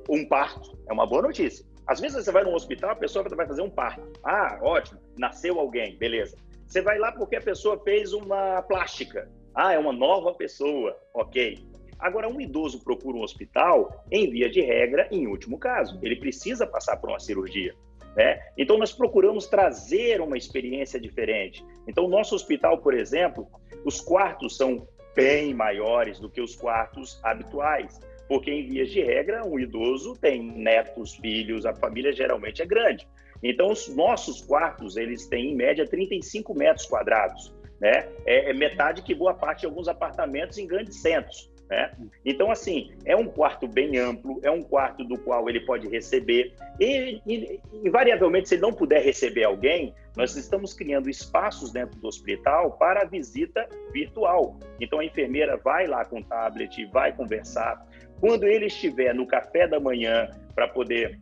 um 0.07 0.23
parto. 0.25 0.77
É 0.87 0.93
uma 0.93 1.07
boa 1.07 1.23
notícia. 1.23 1.65
Às 1.87 1.99
vezes 1.99 2.23
você 2.23 2.31
vai 2.31 2.43
num 2.43 2.53
hospital, 2.53 2.91
a 2.91 2.95
pessoa 2.95 3.27
vai 3.27 3.47
fazer 3.47 3.61
um 3.61 3.69
parto. 3.69 4.07
Ah, 4.23 4.59
ótimo, 4.61 4.99
nasceu 5.17 5.59
alguém, 5.59 5.97
beleza. 5.97 6.37
Você 6.65 6.81
vai 6.81 6.97
lá 6.97 7.11
porque 7.11 7.35
a 7.35 7.41
pessoa 7.41 7.79
fez 7.83 8.13
uma 8.13 8.61
plástica. 8.63 9.29
Ah, 9.53 9.73
é 9.73 9.77
uma 9.77 9.93
nova 9.93 10.33
pessoa, 10.33 10.97
ok. 11.13 11.59
Agora, 11.99 12.27
um 12.27 12.41
idoso 12.41 12.83
procura 12.83 13.17
um 13.17 13.21
hospital, 13.21 14.03
em 14.11 14.29
via 14.29 14.49
de 14.49 14.59
regra, 14.59 15.07
em 15.11 15.27
último 15.27 15.57
caso, 15.57 15.99
ele 16.01 16.15
precisa 16.15 16.67
passar 16.67 16.97
por 16.97 17.09
uma 17.09 17.19
cirurgia. 17.19 17.73
Né? 18.15 18.39
Então, 18.57 18.77
nós 18.77 18.91
procuramos 18.91 19.47
trazer 19.47 20.19
uma 20.19 20.37
experiência 20.37 20.99
diferente. 20.99 21.63
Então, 21.87 22.07
nosso 22.07 22.35
hospital, 22.35 22.79
por 22.79 22.93
exemplo, 22.93 23.47
os 23.85 24.01
quartos 24.01 24.57
são 24.57 24.87
bem 25.15 25.53
maiores 25.53 26.19
do 26.19 26.29
que 26.29 26.41
os 26.41 26.55
quartos 26.55 27.19
habituais, 27.23 27.99
porque, 28.27 28.51
em 28.51 28.67
vias 28.67 28.89
de 28.89 29.01
regra, 29.01 29.45
um 29.45 29.59
idoso 29.59 30.15
tem 30.19 30.41
netos, 30.41 31.15
filhos, 31.15 31.65
a 31.65 31.73
família 31.73 32.11
geralmente 32.11 32.61
é 32.61 32.65
grande. 32.65 33.07
Então, 33.43 33.71
os 33.71 33.93
nossos 33.93 34.41
quartos, 34.41 34.95
eles 34.95 35.27
têm, 35.27 35.51
em 35.51 35.55
média, 35.55 35.85
35 35.85 36.53
metros 36.57 36.85
quadrados. 36.85 37.53
Né? 37.79 38.07
É, 38.25 38.49
é 38.49 38.53
metade 38.53 39.01
que 39.01 39.13
boa 39.13 39.33
parte 39.33 39.61
de 39.61 39.65
alguns 39.65 39.89
apartamentos 39.89 40.57
em 40.57 40.65
grandes 40.65 41.01
centros. 41.01 41.51
Né? 41.69 41.91
Então, 42.23 42.49
assim, 42.49 42.91
é 43.03 43.15
um 43.15 43.25
quarto 43.25 43.67
bem 43.67 43.97
amplo, 43.97 44.39
é 44.43 44.49
um 44.49 44.61
quarto 44.61 45.03
do 45.03 45.17
qual 45.17 45.49
ele 45.49 45.59
pode 45.59 45.89
receber. 45.89 46.53
E, 46.79 47.21
e, 47.27 47.59
invariavelmente, 47.83 48.47
se 48.47 48.55
ele 48.55 48.61
não 48.61 48.71
puder 48.71 49.03
receber 49.03 49.43
alguém, 49.43 49.93
nós 50.15 50.35
estamos 50.37 50.73
criando 50.73 51.09
espaços 51.09 51.71
dentro 51.71 51.99
do 51.99 52.07
hospital 52.07 52.77
para 52.77 53.01
a 53.01 53.05
visita 53.05 53.67
virtual. 53.91 54.57
Então, 54.79 54.99
a 54.99 55.05
enfermeira 55.05 55.57
vai 55.57 55.85
lá 55.85 56.05
com 56.05 56.19
o 56.19 56.23
tablet, 56.23 56.85
vai 56.85 57.13
conversar. 57.13 57.85
Quando 58.21 58.45
ele 58.45 58.67
estiver 58.67 59.13
no 59.13 59.27
café 59.27 59.67
da 59.67 59.79
manhã 59.79 60.29
para 60.55 60.67
poder 60.67 61.19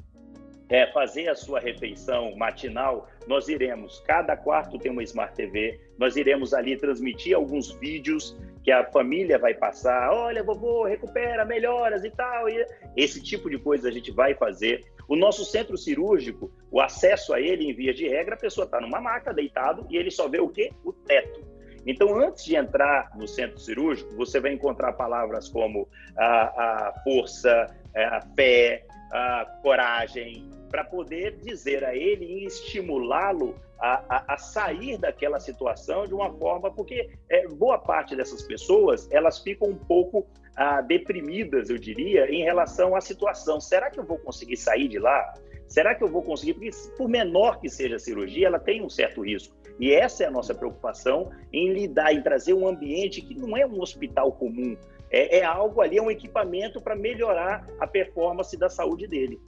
é, 0.71 0.87
fazer 0.87 1.27
a 1.27 1.35
sua 1.35 1.59
refeição 1.59 2.33
matinal, 2.37 3.09
nós 3.27 3.49
iremos, 3.49 3.99
cada 4.07 4.37
quarto 4.37 4.79
tem 4.79 4.89
uma 4.89 5.03
Smart 5.03 5.35
TV, 5.35 5.77
nós 5.99 6.15
iremos 6.15 6.53
ali 6.53 6.77
transmitir 6.77 7.35
alguns 7.35 7.73
vídeos 7.73 8.37
que 8.63 8.71
a 8.71 8.89
família 8.89 9.37
vai 9.37 9.53
passar, 9.53 10.13
olha, 10.13 10.41
vovô, 10.41 10.85
recupera, 10.85 11.43
melhoras 11.43 12.05
e 12.05 12.09
tal. 12.11 12.47
E 12.47 12.65
esse 12.95 13.21
tipo 13.21 13.49
de 13.49 13.57
coisa 13.57 13.89
a 13.89 13.91
gente 13.91 14.11
vai 14.11 14.33
fazer. 14.33 14.85
O 15.09 15.15
nosso 15.15 15.43
centro 15.43 15.77
cirúrgico, 15.77 16.49
o 16.71 16.79
acesso 16.79 17.33
a 17.33 17.41
ele, 17.41 17.69
em 17.69 17.73
via 17.73 17.93
de 17.93 18.07
regra, 18.07 18.35
a 18.35 18.39
pessoa 18.39 18.63
está 18.63 18.79
numa 18.79 19.01
maca, 19.01 19.33
deitado, 19.33 19.85
e 19.89 19.97
ele 19.97 20.09
só 20.09 20.29
vê 20.29 20.39
o 20.39 20.47
quê? 20.47 20.71
O 20.85 20.93
teto. 20.93 21.43
Então, 21.85 22.15
antes 22.17 22.45
de 22.45 22.55
entrar 22.55 23.11
no 23.17 23.27
centro 23.27 23.59
cirúrgico, 23.59 24.15
você 24.15 24.39
vai 24.39 24.53
encontrar 24.53 24.93
palavras 24.93 25.49
como 25.49 25.89
a, 26.15 26.87
a 26.87 26.93
força, 27.03 27.65
é, 27.93 28.05
a 28.05 28.21
fé, 28.35 28.85
a 29.11 29.45
coragem, 29.61 30.49
para 30.69 30.83
poder 30.83 31.37
dizer 31.37 31.83
a 31.83 31.95
ele 31.95 32.25
e 32.25 32.45
estimulá-lo 32.45 33.55
a, 33.77 34.03
a, 34.07 34.33
a, 34.35 34.37
sair 34.37 34.97
daquela 34.97 35.39
situação 35.39 36.07
de 36.07 36.13
uma 36.13 36.31
forma, 36.31 36.71
porque 36.71 37.09
é, 37.29 37.47
boa 37.47 37.77
parte 37.77 38.15
dessas 38.15 38.41
pessoas 38.43 39.09
elas 39.11 39.39
ficam 39.39 39.69
um 39.69 39.75
pouco 39.75 40.25
ah, 40.55 40.81
deprimidas, 40.81 41.69
eu 41.69 41.77
diria, 41.77 42.29
em 42.29 42.43
relação 42.43 42.95
à 42.95 43.01
situação. 43.01 43.59
Será 43.59 43.89
que 43.89 43.99
eu 43.99 44.05
vou 44.05 44.17
conseguir 44.19 44.57
sair 44.57 44.87
de 44.87 44.99
lá? 44.99 45.33
Será 45.67 45.95
que 45.95 46.03
eu 46.03 46.07
vou 46.07 46.21
conseguir? 46.21 46.53
Porque, 46.53 46.71
por 46.97 47.09
menor 47.09 47.59
que 47.59 47.69
seja 47.69 47.95
a 47.95 47.99
cirurgia, 47.99 48.47
ela 48.47 48.59
tem 48.59 48.83
um 48.83 48.89
certo 48.89 49.21
risco. 49.21 49.55
E 49.79 49.93
essa 49.93 50.23
é 50.23 50.27
a 50.27 50.31
nossa 50.31 50.53
preocupação 50.53 51.31
em 51.51 51.73
lidar, 51.73 52.13
em 52.13 52.21
trazer 52.21 52.53
um 52.53 52.67
ambiente 52.67 53.21
que 53.21 53.33
não 53.33 53.57
é 53.57 53.65
um 53.65 53.81
hospital 53.81 54.31
comum, 54.33 54.77
é, 55.11 55.39
é 55.39 55.43
algo 55.43 55.81
ali, 55.81 55.97
é 55.97 56.01
um 56.01 56.09
equipamento 56.09 56.81
para 56.81 56.95
melhorar 56.95 57.67
a 57.79 57.85
performance 57.85 58.55
da 58.57 58.69
saúde 58.69 59.07
dele. 59.07 59.39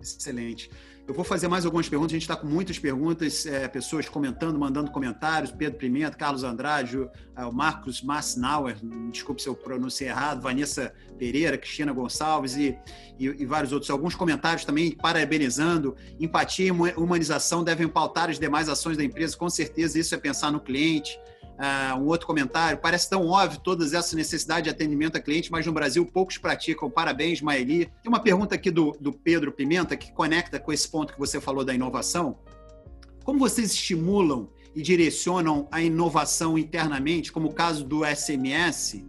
Excelente. 0.00 0.70
Eu 1.06 1.14
vou 1.14 1.24
fazer 1.24 1.48
mais 1.48 1.66
algumas 1.66 1.88
perguntas. 1.88 2.12
A 2.12 2.14
gente 2.14 2.22
está 2.22 2.36
com 2.36 2.46
muitas 2.46 2.78
perguntas, 2.78 3.44
é, 3.44 3.66
pessoas 3.66 4.08
comentando, 4.08 4.56
mandando 4.56 4.90
comentários. 4.90 5.50
Pedro 5.50 5.76
Pimenta, 5.76 6.16
Carlos 6.16 6.44
Andrade, 6.44 6.96
o, 6.96 7.10
é, 7.36 7.44
o 7.44 7.52
Marcos 7.52 8.02
Massnauer, 8.02 8.76
desculpe 9.10 9.42
se 9.42 9.48
eu 9.48 9.54
pronunciei 9.54 10.08
errado, 10.08 10.40
Vanessa 10.40 10.94
Pereira, 11.18 11.58
Cristina 11.58 11.92
Gonçalves 11.92 12.56
e, 12.56 12.78
e, 13.18 13.26
e, 13.26 13.44
vários 13.44 13.72
outros. 13.72 13.90
Alguns 13.90 14.14
comentários 14.14 14.64
também 14.64 14.92
parabenizando. 14.92 15.96
Empatia 16.20 16.68
e 16.68 16.70
humanização 16.70 17.64
devem 17.64 17.88
pautar 17.88 18.30
as 18.30 18.38
demais 18.38 18.68
ações 18.68 18.96
da 18.96 19.02
empresa. 19.02 19.36
Com 19.36 19.50
certeza, 19.50 19.98
isso 19.98 20.14
é 20.14 20.18
pensar 20.18 20.52
no 20.52 20.60
cliente. 20.60 21.18
Uh, 21.52 21.98
um 21.98 22.06
outro 22.06 22.26
comentário. 22.26 22.78
Parece 22.78 23.08
tão 23.08 23.26
óbvio 23.28 23.60
todas 23.60 23.92
essas 23.92 24.14
necessidades 24.14 24.64
de 24.64 24.70
atendimento 24.70 25.16
a 25.16 25.20
cliente, 25.20 25.52
mas 25.52 25.64
no 25.64 25.72
Brasil 25.72 26.04
poucos 26.04 26.38
praticam. 26.38 26.90
Parabéns, 26.90 27.40
Maeli. 27.40 27.86
Tem 28.02 28.08
uma 28.08 28.20
pergunta 28.20 28.54
aqui 28.54 28.70
do, 28.70 28.96
do 29.00 29.12
Pedro 29.12 29.52
Pimenta 29.52 29.96
que 29.96 30.12
conecta 30.12 30.58
com 30.58 30.72
esse 30.72 30.88
ponto 30.88 31.12
que 31.12 31.18
você 31.18 31.40
falou 31.40 31.64
da 31.64 31.74
inovação. 31.74 32.38
Como 33.22 33.38
vocês 33.38 33.72
estimulam 33.72 34.48
e 34.74 34.82
direcionam 34.82 35.68
a 35.70 35.80
inovação 35.80 36.58
internamente, 36.58 37.30
como 37.30 37.48
o 37.48 37.54
caso 37.54 37.84
do 37.84 38.04
SMS 38.04 39.04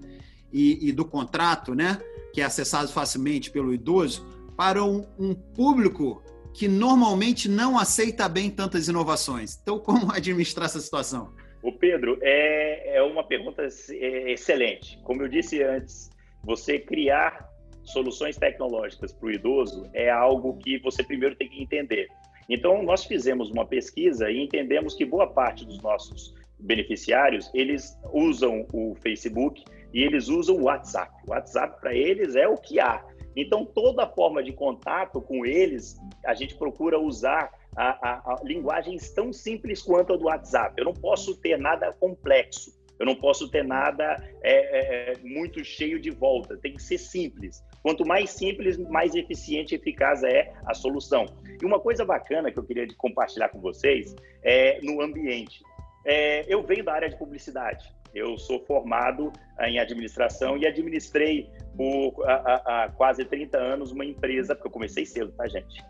e, 0.51 0.89
e 0.89 0.91
do 0.91 1.05
contrato, 1.05 1.73
né, 1.73 1.99
que 2.33 2.41
é 2.41 2.43
acessado 2.43 2.91
facilmente 2.91 3.49
pelo 3.49 3.73
idoso, 3.73 4.25
para 4.55 4.83
um, 4.83 5.05
um 5.17 5.33
público 5.33 6.21
que 6.53 6.67
normalmente 6.67 7.49
não 7.49 7.79
aceita 7.79 8.29
bem 8.29 8.51
tantas 8.51 8.87
inovações? 8.87 9.57
Então, 9.61 9.79
como 9.79 10.11
administrar 10.13 10.65
essa 10.65 10.79
situação? 10.79 11.33
O 11.64 11.72
Pedro, 11.72 12.20
é, 12.22 12.97
é 12.97 13.01
uma 13.01 13.24
pergunta 13.24 13.64
é, 13.64 14.32
excelente. 14.32 14.99
Como 15.03 15.24
eu 15.24 15.30
disse 15.30 15.64
antes, 15.64 16.11
você 16.43 16.78
criar 16.78 17.49
soluções 17.84 18.38
tecnológicas 18.38 19.14
para 19.14 19.28
o 19.28 19.32
idoso 19.32 19.89
é 19.93 20.09
algo 20.09 20.57
que 20.57 20.78
você 20.80 21.01
primeiro 21.03 21.36
tem 21.36 21.47
que 21.47 21.64
entender. 21.64 22.07
Então, 22.49 22.84
nós 22.84 23.05
fizemos 23.05 23.49
uma 23.49 23.66
pesquisa 23.66 24.30
e 24.30 24.43
entendemos 24.43 24.93
que 24.93 25.05
boa 25.05 25.26
parte 25.26 25.66
dos 25.66 25.82
nossos 25.82 26.36
beneficiários, 26.59 27.49
eles 27.53 27.97
usam 28.11 28.66
o 28.74 28.95
Facebook 28.95 29.64
e 29.93 30.03
eles 30.03 30.28
usam 30.28 30.57
o 30.57 30.64
WhatsApp. 30.64 31.11
O 31.26 31.32
WhatsApp 31.32 31.80
para 31.80 31.95
eles 31.95 32.36
é 32.36 32.47
o 32.47 32.57
que 32.57 32.80
há. 32.80 33.03
Então, 33.36 33.66
toda 33.66 34.07
forma 34.07 34.43
de 34.43 34.51
contato 34.51 35.22
com 35.22 35.45
eles, 35.45 35.97
a 36.26 36.34
gente 36.34 36.55
procura 36.55 36.99
usar 36.99 37.51
a, 37.76 38.09
a, 38.09 38.34
a 38.34 38.41
linguagens 38.43 39.11
tão 39.11 39.32
simples 39.32 39.82
quanto 39.82 40.13
a 40.13 40.17
do 40.17 40.26
WhatsApp. 40.26 40.74
Eu 40.78 40.86
não 40.86 40.93
posso 40.93 41.36
ter 41.38 41.57
nada 41.57 41.91
complexo. 41.93 42.71
Eu 42.99 43.05
não 43.05 43.15
posso 43.15 43.49
ter 43.49 43.63
nada 43.63 44.15
é, 44.41 45.11
é, 45.11 45.17
muito 45.24 45.63
cheio 45.63 45.99
de 45.99 46.11
volta. 46.11 46.57
Tem 46.57 46.74
que 46.74 46.82
ser 46.82 46.97
simples. 46.97 47.63
Quanto 47.82 48.05
mais 48.05 48.30
simples, 48.30 48.78
mais 48.78 49.13
eficiente 49.15 49.74
e 49.74 49.78
eficaz 49.78 50.24
é 50.24 50.53
a 50.65 50.74
solução. 50.74 51.26
E 51.61 51.65
uma 51.65 51.80
coisa 51.80 52.05
bacana 52.05 52.51
que 52.51 52.57
eu 52.57 52.63
queria 52.63 52.88
compartilhar 52.97 53.49
com 53.49 53.59
vocês 53.59 54.15
é 54.43 54.80
no 54.82 55.01
ambiente. 55.01 55.61
É, 56.05 56.45
eu 56.47 56.63
venho 56.63 56.84
da 56.84 56.93
área 56.93 57.09
de 57.09 57.17
publicidade. 57.17 57.93
Eu 58.13 58.38
sou 58.38 58.63
formado 58.65 59.34
em 59.61 59.80
administração 59.80 60.57
e 60.57 60.67
administrei 60.67 61.49
por 61.76 62.24
a, 62.30 62.84
a, 62.84 62.89
quase 62.89 63.26
30 63.26 63.57
anos 63.57 63.91
uma 63.91 64.05
empresa, 64.05 64.55
porque 64.55 64.67
eu 64.67 64.71
comecei 64.71 65.05
cedo, 65.05 65.32
tá, 65.32 65.47
gente? 65.47 65.84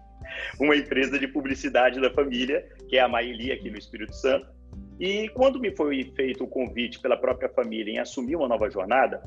Uma 0.60 0.76
empresa 0.76 1.18
de 1.18 1.28
publicidade 1.28 2.00
da 2.00 2.12
família, 2.12 2.68
que 2.88 2.98
é 2.98 3.02
a 3.02 3.08
Maili 3.08 3.52
aqui 3.52 3.70
no 3.70 3.78
Espírito 3.78 4.16
Santo. 4.16 4.48
E 5.00 5.30
quando 5.30 5.60
me 5.60 5.76
foi 5.76 6.12
feito 6.16 6.44
o 6.44 6.48
convite 6.48 7.00
pela 7.00 7.18
própria 7.18 7.50
família 7.50 7.94
em 7.94 8.00
assumir 8.00 8.36
uma 8.36 8.48
nova 8.48 8.70
jornada, 8.70 9.24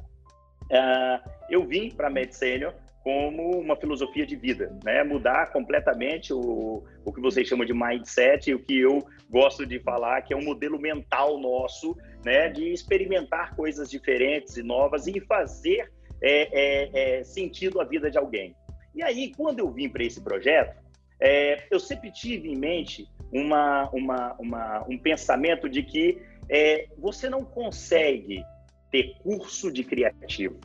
uh, 0.71 1.31
eu 1.51 1.67
vim 1.67 1.91
para 1.91 2.09
a 2.09 2.11
MedSenior 2.11 2.73
como 3.07 3.61
uma 3.61 3.77
filosofia 3.77 4.27
de 4.27 4.35
vida, 4.35 4.77
né? 4.85 5.05
Mudar 5.05 5.53
completamente 5.53 6.33
o, 6.33 6.83
o 7.05 7.13
que 7.13 7.21
vocês 7.21 7.47
chamam 7.47 7.65
de 7.65 7.73
mindset 7.73 8.51
e 8.51 8.55
o 8.55 8.59
que 8.59 8.81
eu 8.81 9.07
gosto 9.31 9.65
de 9.65 9.79
falar 9.79 10.23
que 10.23 10.35
é 10.35 10.37
um 10.37 10.43
modelo 10.43 10.77
mental 10.77 11.39
nosso, 11.39 11.97
né? 12.25 12.49
De 12.49 12.73
experimentar 12.73 13.55
coisas 13.55 13.89
diferentes 13.89 14.57
e 14.57 14.63
novas 14.65 15.07
e 15.07 15.21
fazer 15.21 15.89
é, 16.21 16.49
é, 16.51 17.19
é, 17.19 17.25
sentido 17.25 17.81
a 17.81 17.85
vida 17.85 18.11
de 18.11 18.19
alguém. 18.19 18.57
E 18.93 19.05
aí, 19.05 19.33
quando 19.37 19.61
eu 19.61 19.71
vim 19.71 19.89
para 19.89 20.03
esse 20.03 20.21
projeto, 20.21 20.77
é, 21.21 21.67
eu 21.71 21.81
sempre 21.81 22.11
tive 22.11 22.51
em 22.51 22.57
mente 22.57 23.09
uma, 23.33 23.89
uma, 23.91 24.35
uma, 24.39 24.87
um 24.89 24.99
pensamento 24.99 25.69
de 25.69 25.83
que 25.83 26.21
é, 26.49 26.89
você 26.99 27.29
não 27.29 27.45
consegue 27.45 28.43
ter 28.91 29.17
curso 29.23 29.73
de 29.73 29.83
criativo. 29.83 30.61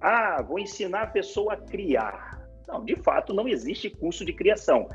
Ah, 0.00 0.42
vou 0.42 0.58
ensinar 0.58 1.02
a 1.02 1.06
pessoa 1.06 1.54
a 1.54 1.56
criar. 1.56 2.46
Não, 2.68 2.84
de 2.84 2.96
fato, 2.96 3.32
não 3.32 3.48
existe 3.48 3.88
curso 3.88 4.24
de 4.24 4.32
criação. 4.32 4.88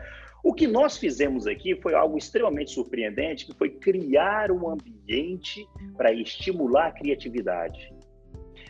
O 0.44 0.54
que 0.54 0.68
nós 0.68 0.98
fizemos 0.98 1.46
aqui 1.46 1.76
foi 1.76 1.94
algo 1.94 2.18
extremamente 2.18 2.72
surpreendente, 2.72 3.46
que 3.46 3.54
foi 3.56 3.70
criar 3.70 4.52
um 4.52 4.70
ambiente 4.70 5.68
para 5.96 6.14
estimular 6.14 6.88
a 6.88 6.92
criatividade. 6.92 7.94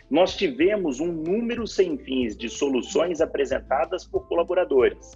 Nós 0.10 0.36
tivemos 0.36 1.00
um 1.00 1.12
número 1.12 1.66
sem 1.66 1.98
fins 1.98 2.36
de 2.36 2.50
soluções 2.50 3.22
apresentadas 3.22 4.06
por 4.06 4.28
colaboradores 4.28 5.14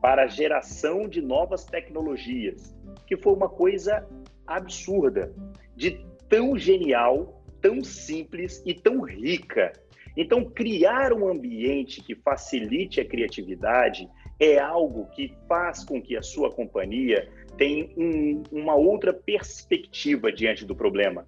para 0.00 0.24
a 0.24 0.26
geração 0.26 1.08
de 1.08 1.20
novas 1.20 1.64
tecnologias, 1.64 2.74
que 3.06 3.16
foi 3.16 3.32
uma 3.32 3.48
coisa 3.48 4.06
absurda, 4.46 5.32
de 5.74 6.04
tão 6.28 6.56
genial, 6.56 7.42
tão 7.60 7.82
simples 7.82 8.62
e 8.64 8.74
tão 8.74 9.00
rica. 9.00 9.72
Então, 10.16 10.44
criar 10.44 11.12
um 11.12 11.28
ambiente 11.28 12.02
que 12.02 12.14
facilite 12.14 13.00
a 13.00 13.04
criatividade 13.04 14.08
é 14.40 14.58
algo 14.58 15.06
que 15.10 15.32
faz 15.48 15.84
com 15.84 16.00
que 16.00 16.16
a 16.16 16.22
sua 16.22 16.50
companhia 16.50 17.28
tenha 17.56 17.88
um, 17.96 18.42
uma 18.52 18.74
outra 18.74 19.12
perspectiva 19.12 20.32
diante 20.32 20.64
do 20.64 20.74
problema. 20.74 21.26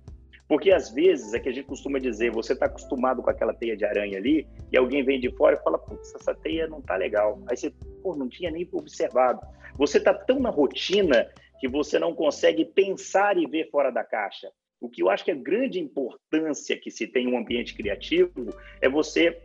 Porque 0.50 0.72
às 0.72 0.90
vezes 0.90 1.32
é 1.32 1.38
que 1.38 1.48
a 1.48 1.52
gente 1.52 1.66
costuma 1.66 2.00
dizer, 2.00 2.32
você 2.32 2.54
está 2.54 2.66
acostumado 2.66 3.22
com 3.22 3.30
aquela 3.30 3.54
teia 3.54 3.76
de 3.76 3.84
aranha 3.84 4.18
ali, 4.18 4.48
e 4.72 4.76
alguém 4.76 5.04
vem 5.04 5.20
de 5.20 5.30
fora 5.36 5.54
e 5.54 5.62
fala, 5.62 5.78
putz, 5.78 6.12
essa 6.12 6.34
teia 6.34 6.66
não 6.66 6.82
tá 6.82 6.96
legal. 6.96 7.40
Aí 7.48 7.56
você, 7.56 7.72
pô, 8.02 8.16
não 8.16 8.28
tinha 8.28 8.50
nem 8.50 8.68
observado. 8.72 9.40
Você 9.76 9.98
está 9.98 10.12
tão 10.12 10.40
na 10.40 10.50
rotina 10.50 11.30
que 11.60 11.68
você 11.68 12.00
não 12.00 12.12
consegue 12.12 12.64
pensar 12.64 13.38
e 13.38 13.46
ver 13.46 13.70
fora 13.70 13.92
da 13.92 14.02
caixa. 14.02 14.50
O 14.80 14.90
que 14.90 15.04
eu 15.04 15.08
acho 15.08 15.24
que 15.24 15.30
a 15.30 15.36
grande 15.36 15.78
importância 15.78 16.76
que 16.76 16.90
se 16.90 17.06
tem 17.06 17.32
um 17.32 17.38
ambiente 17.38 17.72
criativo 17.72 18.52
é 18.80 18.88
você 18.88 19.40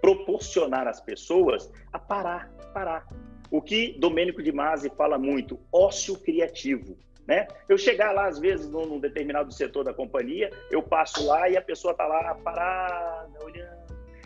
proporcionar 0.00 0.86
às 0.86 1.00
pessoas 1.00 1.68
a 1.92 1.98
parar, 1.98 2.48
parar. 2.72 3.08
O 3.50 3.60
que 3.60 3.98
Domênico 3.98 4.40
de 4.40 4.52
Masi 4.52 4.88
fala 4.90 5.18
muito, 5.18 5.58
ócio 5.72 6.16
criativo. 6.20 6.96
Né? 7.28 7.46
Eu 7.68 7.76
chegar 7.76 8.12
lá, 8.12 8.26
às 8.26 8.38
vezes, 8.38 8.70
num, 8.70 8.98
determinado 8.98 9.52
setor 9.52 9.84
da 9.84 9.92
companhia, 9.92 10.50
eu 10.70 10.82
passo 10.82 11.26
lá 11.26 11.46
e 11.50 11.58
a 11.58 11.62
pessoa 11.62 11.92
está 11.92 12.06
lá 12.06 12.34
parada, 12.36 13.44
olhando. 13.44 13.76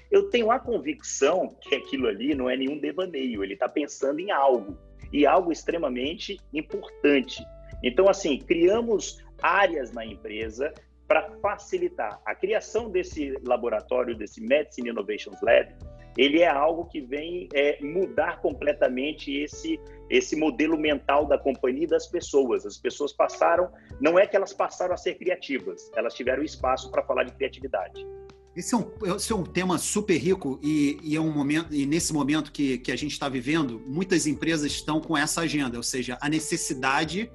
Eu 0.08 0.30
tenho 0.30 0.52
a 0.52 0.60
convicção 0.60 1.48
que 1.60 1.74
aquilo 1.74 2.06
ali 2.06 2.32
não 2.32 2.48
é 2.48 2.56
nenhum 2.56 2.78
devaneio, 2.78 3.42
ele 3.42 3.54
está 3.54 3.68
pensando 3.68 4.20
em 4.20 4.30
algo, 4.30 4.78
e 5.12 5.26
algo 5.26 5.50
extremamente 5.50 6.38
importante. 6.54 7.44
Então, 7.82 8.08
assim, 8.08 8.38
criamos 8.38 9.18
áreas 9.42 9.90
na 9.92 10.06
empresa 10.06 10.72
para 11.08 11.28
facilitar 11.40 12.20
a 12.24 12.36
criação 12.36 12.88
desse 12.88 13.36
laboratório, 13.44 14.16
desse 14.16 14.40
Medicine 14.40 14.90
Innovations 14.90 15.42
Lab, 15.42 15.74
ele 16.16 16.40
é 16.40 16.48
algo 16.48 16.84
que 16.86 17.00
vem 17.00 17.48
é, 17.54 17.78
mudar 17.82 18.40
completamente 18.40 19.32
esse, 19.32 19.80
esse 20.10 20.36
modelo 20.36 20.78
mental 20.78 21.26
da 21.26 21.38
companhia 21.38 21.84
e 21.84 21.86
das 21.86 22.06
pessoas. 22.06 22.66
As 22.66 22.76
pessoas 22.76 23.12
passaram, 23.12 23.70
não 24.00 24.18
é 24.18 24.26
que 24.26 24.36
elas 24.36 24.52
passaram 24.52 24.94
a 24.94 24.96
ser 24.96 25.14
criativas, 25.14 25.90
elas 25.96 26.14
tiveram 26.14 26.42
espaço 26.42 26.90
para 26.90 27.02
falar 27.02 27.24
de 27.24 27.32
criatividade. 27.32 28.06
Esse 28.54 28.74
é 28.74 28.76
um, 28.76 29.16
esse 29.16 29.32
é 29.32 29.34
um 29.34 29.44
tema 29.44 29.78
super 29.78 30.18
rico 30.18 30.60
e, 30.62 30.98
e, 31.02 31.16
é 31.16 31.20
um 31.20 31.32
momento 31.32 31.74
e 31.74 31.86
nesse 31.86 32.12
momento 32.12 32.52
que, 32.52 32.76
que 32.78 32.92
a 32.92 32.96
gente 32.96 33.12
está 33.12 33.26
vivendo, 33.26 33.82
muitas 33.86 34.26
empresas 34.26 34.70
estão 34.70 35.00
com 35.00 35.16
essa 35.16 35.40
agenda, 35.40 35.78
ou 35.78 35.82
seja, 35.82 36.18
a 36.20 36.28
necessidade 36.28 37.32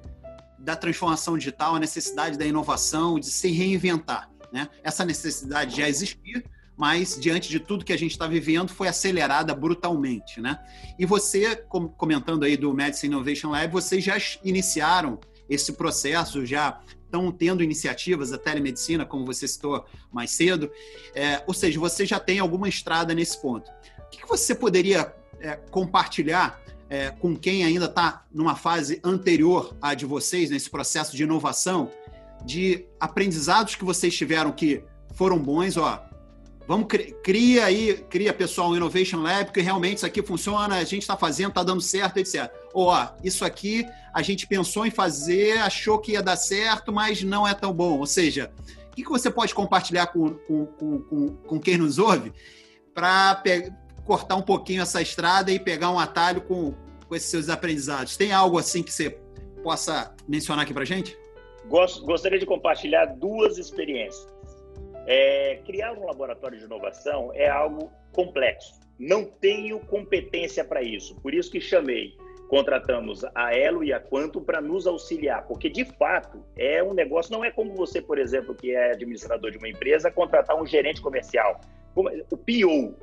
da 0.60 0.76
transformação 0.76 1.36
digital, 1.36 1.74
a 1.74 1.80
necessidade 1.80 2.38
da 2.38 2.46
inovação, 2.46 3.18
de 3.18 3.26
se 3.26 3.50
reinventar. 3.50 4.30
Né? 4.52 4.68
Essa 4.82 5.04
necessidade 5.04 5.76
já 5.76 5.88
existia, 5.88 6.42
mas 6.78 7.18
diante 7.20 7.48
de 7.48 7.58
tudo 7.58 7.84
que 7.84 7.92
a 7.92 7.98
gente 7.98 8.12
está 8.12 8.28
vivendo, 8.28 8.68
foi 8.68 8.86
acelerada 8.86 9.52
brutalmente, 9.52 10.40
né? 10.40 10.60
E 10.96 11.04
você, 11.04 11.56
comentando 11.96 12.44
aí 12.44 12.56
do 12.56 12.72
Medicine 12.72 13.12
Innovation 13.12 13.50
Lab, 13.50 13.72
vocês 13.72 14.04
já 14.04 14.16
iniciaram 14.44 15.18
esse 15.50 15.72
processo, 15.72 16.46
já 16.46 16.80
estão 17.04 17.32
tendo 17.32 17.64
iniciativas, 17.64 18.32
a 18.32 18.38
telemedicina, 18.38 19.04
como 19.04 19.26
você 19.26 19.48
citou 19.48 19.84
mais 20.12 20.30
cedo, 20.30 20.70
é, 21.16 21.42
ou 21.48 21.54
seja, 21.54 21.80
você 21.80 22.06
já 22.06 22.20
tem 22.20 22.38
alguma 22.38 22.68
estrada 22.68 23.12
nesse 23.12 23.42
ponto. 23.42 23.68
O 24.06 24.10
que, 24.10 24.24
você 24.24 24.54
poderia 24.54 25.12
é, 25.40 25.56
compartilhar 25.56 26.62
é, 26.88 27.10
com 27.10 27.34
quem 27.34 27.64
ainda 27.64 27.86
está 27.86 28.24
numa 28.32 28.54
fase 28.54 29.00
anterior 29.02 29.76
à 29.82 29.94
de 29.94 30.06
vocês, 30.06 30.48
nesse 30.50 30.70
processo 30.70 31.16
de 31.16 31.24
inovação, 31.24 31.90
de 32.44 32.86
aprendizados 33.00 33.74
que 33.74 33.84
vocês 33.84 34.14
tiveram 34.16 34.52
que 34.52 34.84
foram 35.14 35.38
bons, 35.38 35.76
ó, 35.76 36.07
Vamos 36.68 36.86
cria 37.22 37.64
aí, 37.64 37.94
cria 38.10 38.30
pessoal 38.30 38.68
um 38.68 38.76
Innovation 38.76 39.22
Lab, 39.22 39.50
que 39.52 39.60
realmente 39.62 39.96
isso 39.96 40.06
aqui 40.06 40.22
funciona, 40.22 40.76
a 40.76 40.84
gente 40.84 41.00
está 41.00 41.16
fazendo, 41.16 41.48
está 41.48 41.62
dando 41.62 41.80
certo, 41.80 42.18
etc. 42.18 42.52
Ou 42.74 42.88
ó, 42.88 43.08
isso 43.24 43.42
aqui 43.42 43.86
a 44.12 44.20
gente 44.20 44.46
pensou 44.46 44.84
em 44.84 44.90
fazer, 44.90 45.56
achou 45.60 45.98
que 45.98 46.12
ia 46.12 46.22
dar 46.22 46.36
certo, 46.36 46.92
mas 46.92 47.22
não 47.22 47.48
é 47.48 47.54
tão 47.54 47.72
bom. 47.72 47.98
Ou 47.98 48.04
seja, 48.04 48.52
o 48.92 48.94
que, 48.94 49.02
que 49.02 49.08
você 49.08 49.30
pode 49.30 49.54
compartilhar 49.54 50.08
com, 50.08 50.34
com, 50.34 50.66
com, 50.66 51.28
com 51.28 51.58
quem 51.58 51.78
nos 51.78 51.98
ouve 51.98 52.34
para 52.92 53.42
cortar 54.04 54.36
um 54.36 54.42
pouquinho 54.42 54.82
essa 54.82 55.00
estrada 55.00 55.50
e 55.50 55.58
pegar 55.58 55.90
um 55.90 55.98
atalho 55.98 56.42
com, 56.42 56.74
com 57.08 57.16
esses 57.16 57.30
seus 57.30 57.48
aprendizados? 57.48 58.14
Tem 58.14 58.30
algo 58.30 58.58
assim 58.58 58.82
que 58.82 58.92
você 58.92 59.18
possa 59.62 60.14
mencionar 60.28 60.64
aqui 60.64 60.74
para 60.74 60.84
gente? 60.84 61.16
Gostaria 61.66 62.38
de 62.38 62.44
compartilhar 62.44 63.06
duas 63.06 63.56
experiências. 63.56 64.37
É, 65.10 65.62
criar 65.64 65.94
um 65.94 66.04
laboratório 66.04 66.58
de 66.58 66.66
inovação 66.66 67.32
é 67.34 67.48
algo 67.48 67.90
complexo. 68.12 68.78
Não 68.98 69.24
tenho 69.24 69.80
competência 69.80 70.62
para 70.62 70.82
isso. 70.82 71.18
Por 71.22 71.32
isso 71.32 71.50
que 71.50 71.62
chamei, 71.62 72.14
contratamos 72.50 73.24
a 73.34 73.56
Elo 73.56 73.82
e 73.82 73.90
a 73.90 73.98
Quanto 73.98 74.38
para 74.38 74.60
nos 74.60 74.86
auxiliar, 74.86 75.46
porque 75.46 75.70
de 75.70 75.86
fato 75.86 76.44
é 76.58 76.82
um 76.82 76.92
negócio. 76.92 77.32
Não 77.32 77.42
é 77.42 77.50
como 77.50 77.74
você, 77.74 78.02
por 78.02 78.18
exemplo, 78.18 78.54
que 78.54 78.74
é 78.74 78.92
administrador 78.92 79.50
de 79.50 79.56
uma 79.56 79.68
empresa, 79.70 80.10
contratar 80.10 80.60
um 80.60 80.66
gerente 80.66 81.00
comercial. 81.00 81.58
O 81.94 82.36
PO. 82.36 82.94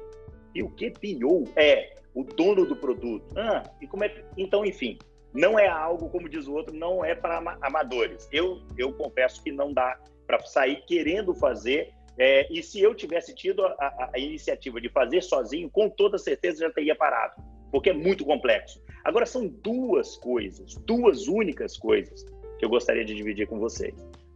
E 0.53 0.61
o 0.61 0.69
que 0.69 0.91
PO? 0.91 1.45
É 1.55 1.95
o 2.13 2.23
dono 2.23 2.67
do 2.67 2.75
produto. 2.75 3.25
Ah, 3.35 3.63
e 3.81 3.87
como 3.87 4.03
é? 4.03 4.23
Então, 4.37 4.63
enfim, 4.63 4.99
não 5.33 5.57
é 5.57 5.67
algo, 5.67 6.07
como 6.09 6.29
diz 6.29 6.45
o 6.45 6.53
outro, 6.53 6.75
não 6.75 7.03
é 7.03 7.15
para 7.15 7.57
amadores. 7.61 8.29
Eu, 8.31 8.61
eu 8.77 8.93
confesso 8.93 9.43
que 9.43 9.51
não 9.51 9.73
dá 9.73 9.99
para 10.25 10.39
sair 10.45 10.83
querendo 10.87 11.33
fazer. 11.33 11.93
É, 12.17 12.47
e 12.51 12.63
se 12.63 12.81
eu 12.81 12.95
tivesse 12.95 13.35
tido 13.35 13.65
a, 13.65 13.71
a, 13.71 14.09
a, 14.13 14.19
iniciativa 14.19 14.79
de 14.79 14.89
fazer 14.89 15.21
sozinho, 15.21 15.69
com 15.69 15.89
toda 15.89 16.17
certeza 16.17 16.65
já 16.65 16.71
teria 16.71 16.95
parado, 16.95 17.41
porque 17.71 17.89
é 17.89 17.93
muito 17.93 18.23
complexo. 18.23 18.81
Agora, 19.03 19.25
são 19.25 19.47
duas 19.47 20.15
coisas, 20.17 20.75
duas 20.85 21.27
únicas 21.27 21.77
coisas 21.77 22.23
que 22.57 22.65
eu 22.65 22.69
gostaria 22.69 23.03
de 23.03 23.13
dividir 23.13 23.47
com 23.47 23.59
vocês. 23.59 23.93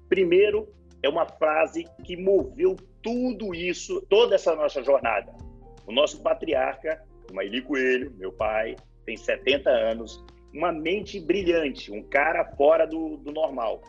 Primeiro, 0.10 0.68
é 1.02 1.08
uma 1.08 1.26
frase 1.26 1.86
que 2.04 2.18
moveu 2.18 2.76
tudo 3.02 3.56
isso, 3.56 4.06
toda 4.10 4.36
essa 4.36 4.54
nossa 4.56 4.84
jornada. 4.84 5.34
O 5.88 5.92
nosso 5.94 6.22
patriarca, 6.22 7.02
o 7.32 7.34
Maili 7.34 7.62
Coelho, 7.62 8.14
meu 8.18 8.32
pai, 8.34 8.76
tem 9.06 9.16
70 9.16 9.70
anos, 9.70 10.24
uma 10.54 10.72
mente 10.72 11.20
brilhante, 11.20 11.92
um 11.92 12.04
cara 12.04 12.44
fora 12.56 12.86
do, 12.86 13.18
do 13.18 13.32
normal. 13.32 13.82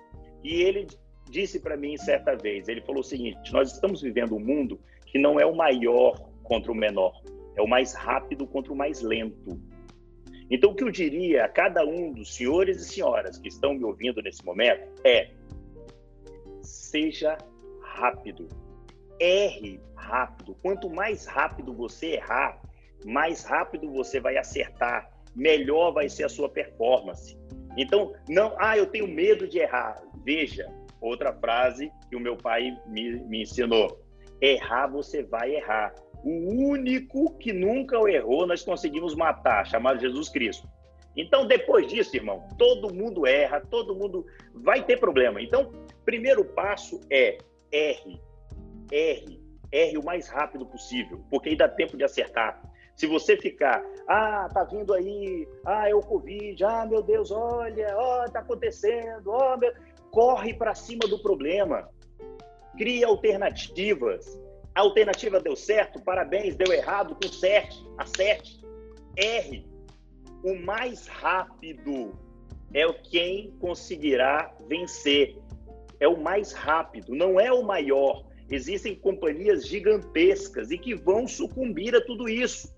E 0.45 0.63
ele 0.63 0.87
disse 1.31 1.61
para 1.61 1.77
mim 1.77 1.97
certa 1.97 2.37
vez, 2.37 2.69
ele 2.69 2.81
falou 2.83 3.01
o 3.01 3.05
seguinte: 3.05 3.53
nós 3.53 3.73
estamos 3.73 4.03
vivendo 4.03 4.35
um 4.35 4.41
mundo 4.41 4.79
que 5.07 5.19
não 5.19 5.41
é 5.41 5.47
o 5.47 5.57
maior 5.57 6.31
contra 6.43 6.71
o 6.71 6.75
menor, 6.75 7.23
é 7.57 7.63
o 7.63 7.69
mais 7.69 7.95
rápido 7.95 8.47
contra 8.47 8.73
o 8.73 8.77
mais 8.77 9.01
lento. 9.01 9.61
Então, 10.51 10.73
o 10.73 10.75
que 10.75 10.83
eu 10.83 10.91
diria 10.91 11.45
a 11.45 11.49
cada 11.49 11.87
um 11.87 12.13
dos 12.13 12.35
senhores 12.35 12.81
e 12.83 12.85
senhoras 12.85 13.39
que 13.39 13.49
estão 13.49 13.73
me 13.73 13.85
ouvindo 13.85 14.21
nesse 14.21 14.45
momento 14.45 14.91
é: 15.05 15.31
seja 16.61 17.39
rápido, 17.81 18.49
erre 19.21 19.81
rápido. 19.95 20.57
Quanto 20.61 20.91
mais 20.91 21.27
rápido 21.27 21.73
você 21.73 22.15
errar, 22.15 22.61
mais 23.05 23.45
rápido 23.45 23.91
você 23.93 24.19
vai 24.19 24.37
acertar, 24.37 25.09
melhor 25.37 25.93
vai 25.93 26.09
ser 26.09 26.25
a 26.25 26.29
sua 26.29 26.49
performance. 26.49 27.39
Então, 27.77 28.13
não, 28.29 28.57
ah, 28.59 28.77
eu 28.77 28.87
tenho 28.87 29.07
medo 29.07 29.47
de 29.47 29.59
errar. 29.59 30.03
Veja, 30.25 30.69
outra 31.01 31.33
frase 31.33 31.91
que 32.09 32.17
o 32.17 32.21
meu 32.21 32.37
pai 32.37 32.77
me, 32.87 33.21
me 33.25 33.43
ensinou: 33.43 34.01
errar 34.41 34.87
você 34.87 35.23
vai 35.23 35.55
errar. 35.55 35.95
O 36.23 36.71
único 36.71 37.37
que 37.39 37.53
nunca 37.53 37.97
errou 38.11 38.47
nós 38.47 38.63
conseguimos 38.63 39.15
matar, 39.15 39.67
chamado 39.67 40.01
Jesus 40.01 40.29
Cristo. 40.29 40.69
Então, 41.17 41.47
depois 41.47 41.89
disso, 41.89 42.15
irmão, 42.17 42.47
todo 42.57 42.95
mundo 42.95 43.27
erra, 43.27 43.61
todo 43.61 43.95
mundo 43.95 44.25
vai 44.55 44.85
ter 44.85 44.99
problema. 44.99 45.43
Então, 45.43 45.73
primeiro 46.05 46.45
passo 46.45 47.01
é 47.11 47.39
erre, 47.73 48.21
erre, 48.93 49.41
erre 49.73 49.99
o 49.99 50.05
mais 50.05 50.29
rápido 50.29 50.67
possível, 50.67 51.25
porque 51.31 51.51
aí 51.51 51.57
dá 51.57 51.69
tempo 51.69 51.97
de 51.97 52.05
acertar. 52.05 52.63
Se 52.95 53.07
você 53.07 53.37
ficar, 53.37 53.83
ah, 54.07 54.49
tá 54.53 54.65
vindo 54.65 54.93
aí, 54.93 55.49
ah, 55.65 55.89
é 55.89 55.95
o 55.95 56.01
Covid, 56.01 56.63
ah, 56.65 56.87
meu 56.87 57.03
Deus, 57.03 57.31
olha, 57.31 57.97
ó, 57.97 58.25
oh, 58.25 58.31
tá 58.31 58.41
acontecendo, 58.41 59.31
ó, 59.31 59.55
oh, 59.55 59.57
meu... 59.57 59.73
corre 60.11 60.55
para 60.55 60.75
cima 60.75 61.07
do 61.09 61.19
problema, 61.21 61.89
cria 62.77 63.07
alternativas. 63.07 64.41
A 64.75 64.81
alternativa 64.81 65.41
deu 65.41 65.57
certo, 65.57 66.01
parabéns, 66.01 66.57
deu 66.57 66.73
errado, 66.73 67.17
conserte, 67.21 67.85
acerte, 67.99 68.61
erre. 69.17 69.67
O 70.45 70.55
mais 70.55 71.07
rápido 71.07 72.19
é 72.73 72.91
quem 72.93 73.51
conseguirá 73.59 74.55
vencer. 74.69 75.37
É 75.99 76.09
o 76.09 76.19
mais 76.19 76.53
rápido, 76.53 77.15
não 77.15 77.39
é 77.39 77.53
o 77.53 77.63
maior. 77.63 78.25
Existem 78.51 78.95
companhias 78.95 79.67
gigantescas 79.67 80.71
e 80.71 80.79
que 80.79 80.95
vão 80.95 81.29
sucumbir 81.29 81.95
a 81.95 82.01
tudo 82.01 82.29
isso. 82.29 82.73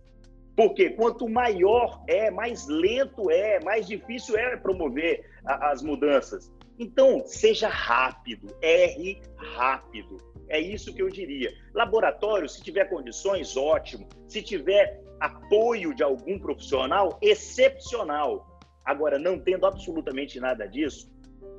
Porque 0.57 0.91
quanto 0.91 1.29
maior 1.29 2.03
é, 2.07 2.31
mais 2.31 2.67
lento 2.67 3.31
é, 3.31 3.63
mais 3.65 3.87
difícil 3.87 4.37
é 4.37 4.57
promover 4.57 5.25
a, 5.47 5.71
as 5.71 5.83
mudanças. 5.83 6.53
Então, 6.83 7.23
seja 7.25 7.69
rápido, 7.69 8.49
erre 8.61 9.23
rápido. 9.37 10.17
É 10.49 10.59
isso 10.59 10.93
que 10.93 11.01
eu 11.01 11.09
diria. 11.09 11.55
Laboratório, 11.73 12.49
se 12.49 12.61
tiver 12.61 12.87
condições, 12.87 13.57
ótimo. 13.57 14.09
Se 14.27 14.43
tiver 14.43 15.01
apoio 15.21 15.95
de 15.95 16.03
algum 16.03 16.41
profissional, 16.41 17.21
excepcional. 17.23 18.59
Agora, 18.85 19.17
não 19.17 19.39
tendo 19.39 19.65
absolutamente 19.65 20.41
nada 20.41 20.67
disso, 20.67 21.09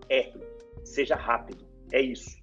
erre. 0.09 0.41
Seja 0.84 1.15
rápido. 1.15 1.65
É 1.93 2.01
isso. 2.01 2.43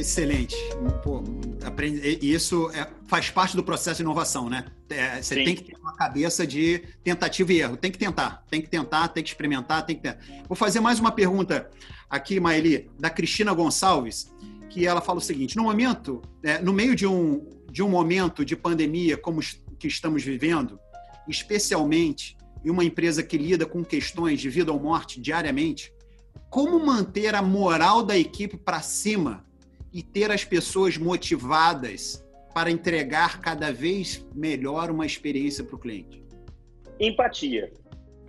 Excelente. 0.00 0.56
Pô, 1.02 1.22
aprende, 1.62 2.18
isso 2.22 2.70
é, 2.70 2.86
faz 3.06 3.28
parte 3.28 3.54
do 3.54 3.62
processo 3.62 3.98
de 3.98 4.02
inovação, 4.02 4.48
né? 4.48 4.64
É, 4.88 5.20
você 5.20 5.34
Sim. 5.34 5.44
tem 5.44 5.54
que 5.54 5.62
ter 5.64 5.76
uma 5.78 5.94
cabeça 5.94 6.46
de 6.46 6.82
tentativa 7.04 7.52
e 7.52 7.60
erro. 7.60 7.76
Tem 7.76 7.92
que 7.92 7.98
tentar, 7.98 8.42
tem 8.50 8.62
que 8.62 8.68
tentar, 8.70 9.08
tem 9.08 9.22
que 9.22 9.28
experimentar, 9.28 9.84
tem 9.84 9.96
que 9.96 10.02
tentar. 10.02 10.18
Vou 10.48 10.56
fazer 10.56 10.80
mais 10.80 10.98
uma 10.98 11.12
pergunta 11.12 11.70
aqui, 12.08 12.40
Maeli, 12.40 12.90
da 12.98 13.10
Cristina 13.10 13.52
Gonçalves, 13.52 14.32
que 14.70 14.86
ela 14.86 15.02
fala 15.02 15.18
o 15.18 15.22
seguinte: 15.22 15.54
no 15.54 15.64
momento, 15.64 16.22
é, 16.42 16.58
no 16.62 16.72
meio 16.72 16.96
de 16.96 17.06
um, 17.06 17.46
de 17.70 17.82
um 17.82 17.88
momento 17.90 18.42
de 18.42 18.56
pandemia 18.56 19.18
como 19.18 19.42
que 19.78 19.86
estamos 19.86 20.24
vivendo, 20.24 20.80
especialmente 21.28 22.38
em 22.64 22.70
uma 22.70 22.84
empresa 22.84 23.22
que 23.22 23.36
lida 23.36 23.66
com 23.66 23.84
questões 23.84 24.40
de 24.40 24.48
vida 24.48 24.72
ou 24.72 24.80
morte 24.80 25.20
diariamente, 25.20 25.92
como 26.48 26.84
manter 26.84 27.34
a 27.34 27.42
moral 27.42 28.02
da 28.02 28.16
equipe 28.16 28.56
para 28.56 28.80
cima 28.80 29.44
e 29.92 30.02
ter 30.02 30.30
as 30.30 30.44
pessoas 30.44 30.96
motivadas 30.96 32.24
para 32.54 32.70
entregar 32.70 33.40
cada 33.40 33.72
vez 33.72 34.26
melhor 34.34 34.90
uma 34.90 35.06
experiência 35.06 35.64
para 35.64 35.76
o 35.76 35.78
cliente? 35.78 36.22
Empatia. 36.98 37.72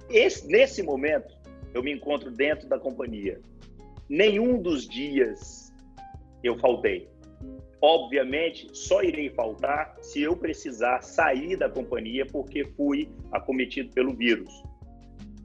Esse, 0.09 0.47
nesse 0.47 0.83
momento, 0.83 1.35
eu 1.73 1.83
me 1.83 1.91
encontro 1.93 2.31
dentro 2.31 2.67
da 2.67 2.79
companhia. 2.79 3.39
Nenhum 4.09 4.61
dos 4.61 4.87
dias 4.87 5.73
eu 6.43 6.57
faltei. 6.57 7.09
Obviamente, 7.81 8.67
só 8.73 9.01
irei 9.01 9.29
faltar 9.31 9.95
se 10.01 10.21
eu 10.21 10.35
precisar 10.35 11.01
sair 11.01 11.57
da 11.57 11.69
companhia 11.69 12.25
porque 12.25 12.65
fui 12.77 13.09
acometido 13.31 13.91
pelo 13.93 14.13
vírus. 14.13 14.51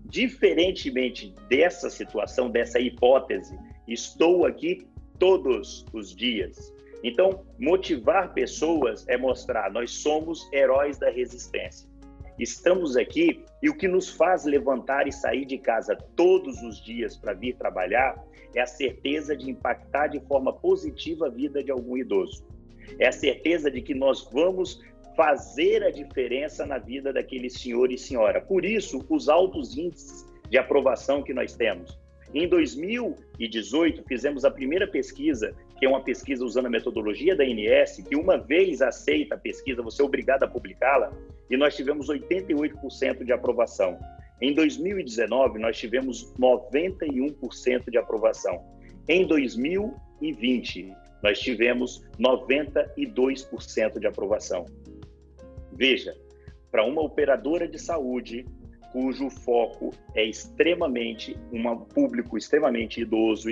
Diferentemente 0.05 1.35
dessa 1.49 1.89
situação, 1.89 2.51
dessa 2.51 2.79
hipótese, 2.79 3.59
estou 3.89 4.45
aqui 4.45 4.87
todos 5.19 5.85
os 5.93 6.15
dias. 6.15 6.73
Então, 7.03 7.45
motivar 7.59 8.33
pessoas 8.33 9.07
é 9.09 9.17
mostrar 9.17 9.71
nós 9.71 9.91
somos 9.93 10.51
heróis 10.53 10.99
da 10.99 11.11
resistência. 11.11 11.89
Estamos 12.39 12.97
aqui 12.97 13.43
e 13.63 13.71
o 13.71 13.77
que 13.77 13.89
nos 13.89 14.11
faz 14.11 14.45
levantar 14.45 15.07
e 15.09 15.13
sair 15.13 15.47
de 15.47 15.57
casa 15.57 15.97
todos 16.15 16.63
os 16.63 16.85
dias 16.85 17.17
para 17.17 17.33
vir 17.33 17.57
trabalhar 17.57 18.23
é 18.55 18.61
a 18.61 18.67
certeza 18.67 19.37
de 19.37 19.51
impactar 19.51 20.09
de 20.09 20.21
forma 20.21 20.53
positiva 20.53 21.27
a 21.27 21.31
vida 21.31 21.63
de 21.63 21.71
algum 21.71 21.97
idoso. 21.97 22.47
É 22.99 23.09
a 23.09 23.13
certeza 23.13 23.71
de 23.71 23.81
que 23.81 23.95
nós 23.95 24.29
vamos 24.31 24.81
fazer 25.17 25.83
a 25.83 25.91
diferença 25.91 26.67
na 26.67 26.79
vida 26.79 27.13
daquele 27.13 27.49
senhor 27.49 27.91
e 27.91 27.97
senhora. 27.99 28.41
Por 28.41 28.65
isso, 28.65 29.05
os 29.09 29.29
altos 29.29 29.77
índices 29.77 30.27
de 30.49 30.59
aprovação 30.59 31.23
que 31.23 31.33
nós 31.33 31.55
temos. 31.55 31.99
Em 32.37 32.47
2018, 32.47 34.05
fizemos 34.07 34.45
a 34.45 34.51
primeira 34.51 34.87
pesquisa, 34.87 35.57
que 35.79 35.87
é 35.87 35.89
uma 35.89 36.03
pesquisa 36.03 36.45
usando 36.45 36.67
a 36.67 36.71
metodologia 36.71 37.35
da 37.35 37.43
INS, 37.43 38.05
que 38.07 38.15
uma 38.15 38.37
vez 38.37 38.83
aceita 38.83 39.37
a 39.37 39.39
pesquisa, 39.39 39.81
você 39.81 40.03
é 40.03 40.05
obrigado 40.05 40.43
a 40.43 40.47
publicá-la, 40.47 41.11
e 41.49 41.57
nós 41.57 41.75
tivemos 41.75 42.11
88% 42.11 43.25
de 43.25 43.33
aprovação. 43.33 43.99
Em 44.39 44.53
2019, 44.53 45.59
nós 45.59 45.79
tivemos 45.79 46.31
91% 46.39 47.91
de 47.91 47.97
aprovação. 47.97 48.63
Em 49.09 49.27
2020, 49.27 50.93
nós 51.23 51.41
tivemos 51.41 52.05
92% 52.21 53.99
de 53.99 54.07
aprovação. 54.07 54.67
Veja, 55.73 56.15
para 56.71 56.85
uma 56.85 57.01
operadora 57.01 57.67
de 57.67 57.79
saúde, 57.79 58.45
cujo 58.97 59.29
foco 59.29 59.93
é 60.15 60.25
extremamente 60.25 61.37
um 61.53 61.77
público 61.77 62.39
extremamente 62.39 63.03
idoso. 63.03 63.51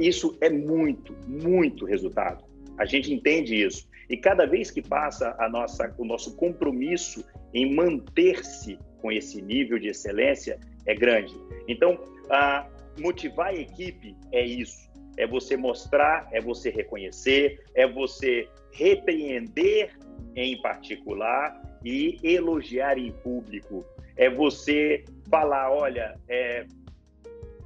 Isso 0.00 0.36
é 0.40 0.50
muito, 0.50 1.14
muito 1.28 1.84
resultado. 1.84 2.44
A 2.76 2.84
gente 2.84 3.14
entende 3.14 3.54
isso. 3.54 3.88
E 4.10 4.16
cada 4.16 4.44
vez 4.44 4.72
que 4.72 4.82
passa 4.82 5.36
a 5.38 5.48
nossa, 5.48 5.94
o 5.96 6.04
nosso 6.04 6.34
compromisso 6.34 7.24
em 7.54 7.76
manter-se 7.76 8.76
com 9.00 9.12
esse 9.12 9.40
nível 9.40 9.78
de 9.78 9.86
excelência 9.86 10.58
é 10.84 10.96
grande. 10.96 11.32
Então, 11.68 11.96
a 12.28 12.66
motivar 12.98 13.50
a 13.50 13.54
equipe 13.54 14.16
é 14.32 14.44
isso. 14.44 14.90
É 15.16 15.28
você 15.28 15.56
mostrar, 15.56 16.28
é 16.32 16.40
você 16.40 16.70
reconhecer, 16.70 17.62
é 17.72 17.86
você 17.86 18.48
repreender 18.72 19.96
em 20.34 20.60
particular 20.60 21.62
e 21.84 22.18
elogiar 22.24 22.98
em 22.98 23.12
público 23.12 23.86
é 24.16 24.30
você 24.30 25.04
falar, 25.30 25.70
olha, 25.70 26.18
é, 26.28 26.66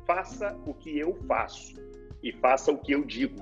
faça 0.07 0.59
o 0.67 0.75
que 0.75 0.99
eu 0.99 1.15
faço 1.27 1.75
e 2.23 2.33
faça 2.33 2.73
o 2.73 2.79
que 2.79 2.93
eu 2.93 3.05
digo. 3.05 3.37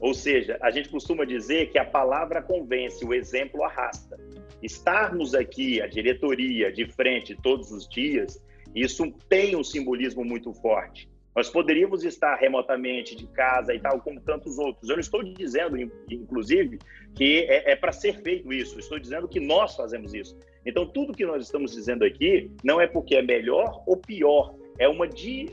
Ou 0.00 0.12
seja, 0.12 0.58
a 0.60 0.70
gente 0.70 0.88
costuma 0.88 1.24
dizer 1.24 1.70
que 1.70 1.78
a 1.78 1.84
palavra 1.84 2.42
convence, 2.42 3.04
o 3.04 3.14
exemplo 3.14 3.62
arrasta. 3.64 4.18
Estarmos 4.62 5.34
aqui, 5.34 5.80
a 5.80 5.86
diretoria, 5.86 6.72
de 6.72 6.86
frente 6.86 7.36
todos 7.42 7.70
os 7.70 7.88
dias, 7.88 8.42
isso 8.74 9.10
tem 9.28 9.56
um 9.56 9.64
simbolismo 9.64 10.24
muito 10.24 10.52
forte. 10.52 11.08
Nós 11.34 11.50
poderíamos 11.50 12.02
estar 12.02 12.34
remotamente 12.36 13.14
de 13.14 13.26
casa 13.26 13.74
e 13.74 13.78
tal, 13.78 14.00
como 14.00 14.20
tantos 14.20 14.58
outros. 14.58 14.88
Eu 14.88 14.96
não 14.96 15.00
estou 15.00 15.22
dizendo, 15.22 15.78
inclusive, 16.10 16.78
que 17.14 17.40
é, 17.40 17.72
é 17.72 17.76
para 17.76 17.92
ser 17.92 18.22
feito 18.22 18.50
isso. 18.50 18.78
Estou 18.78 18.98
dizendo 18.98 19.28
que 19.28 19.38
nós 19.38 19.76
fazemos 19.76 20.14
isso. 20.14 20.34
Então, 20.66 20.84
tudo 20.84 21.12
que 21.12 21.24
nós 21.24 21.44
estamos 21.44 21.72
dizendo 21.72 22.04
aqui 22.04 22.50
não 22.64 22.80
é 22.80 22.88
porque 22.88 23.14
é 23.14 23.22
melhor 23.22 23.84
ou 23.86 23.96
pior. 23.96 24.54
É 24.78 24.88
uma 24.88 25.06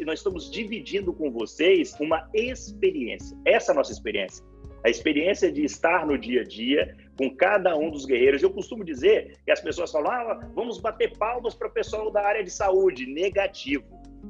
nós 0.05 0.19
estamos 0.19 0.51
dividindo 0.51 1.13
com 1.13 1.31
vocês 1.31 1.95
uma 1.99 2.27
experiência. 2.33 3.37
Essa 3.45 3.71
é 3.71 3.73
a 3.73 3.75
nossa 3.75 3.91
experiência. 3.91 4.43
A 4.83 4.89
experiência 4.89 5.49
de 5.51 5.63
estar 5.63 6.05
no 6.05 6.17
dia 6.17 6.41
a 6.41 6.43
dia 6.43 6.97
com 7.17 7.33
cada 7.33 7.77
um 7.77 7.89
dos 7.89 8.05
guerreiros. 8.05 8.43
Eu 8.43 8.49
costumo 8.49 8.83
dizer 8.83 9.37
que 9.45 9.51
as 9.51 9.61
pessoas 9.61 9.91
falam: 9.91 10.11
ah, 10.11 10.49
vamos 10.53 10.79
bater 10.79 11.15
palmas 11.17 11.53
para 11.53 11.67
o 11.67 11.71
pessoal 11.71 12.11
da 12.11 12.25
área 12.25 12.43
de 12.43 12.51
saúde. 12.51 13.05
Negativo. 13.05 13.85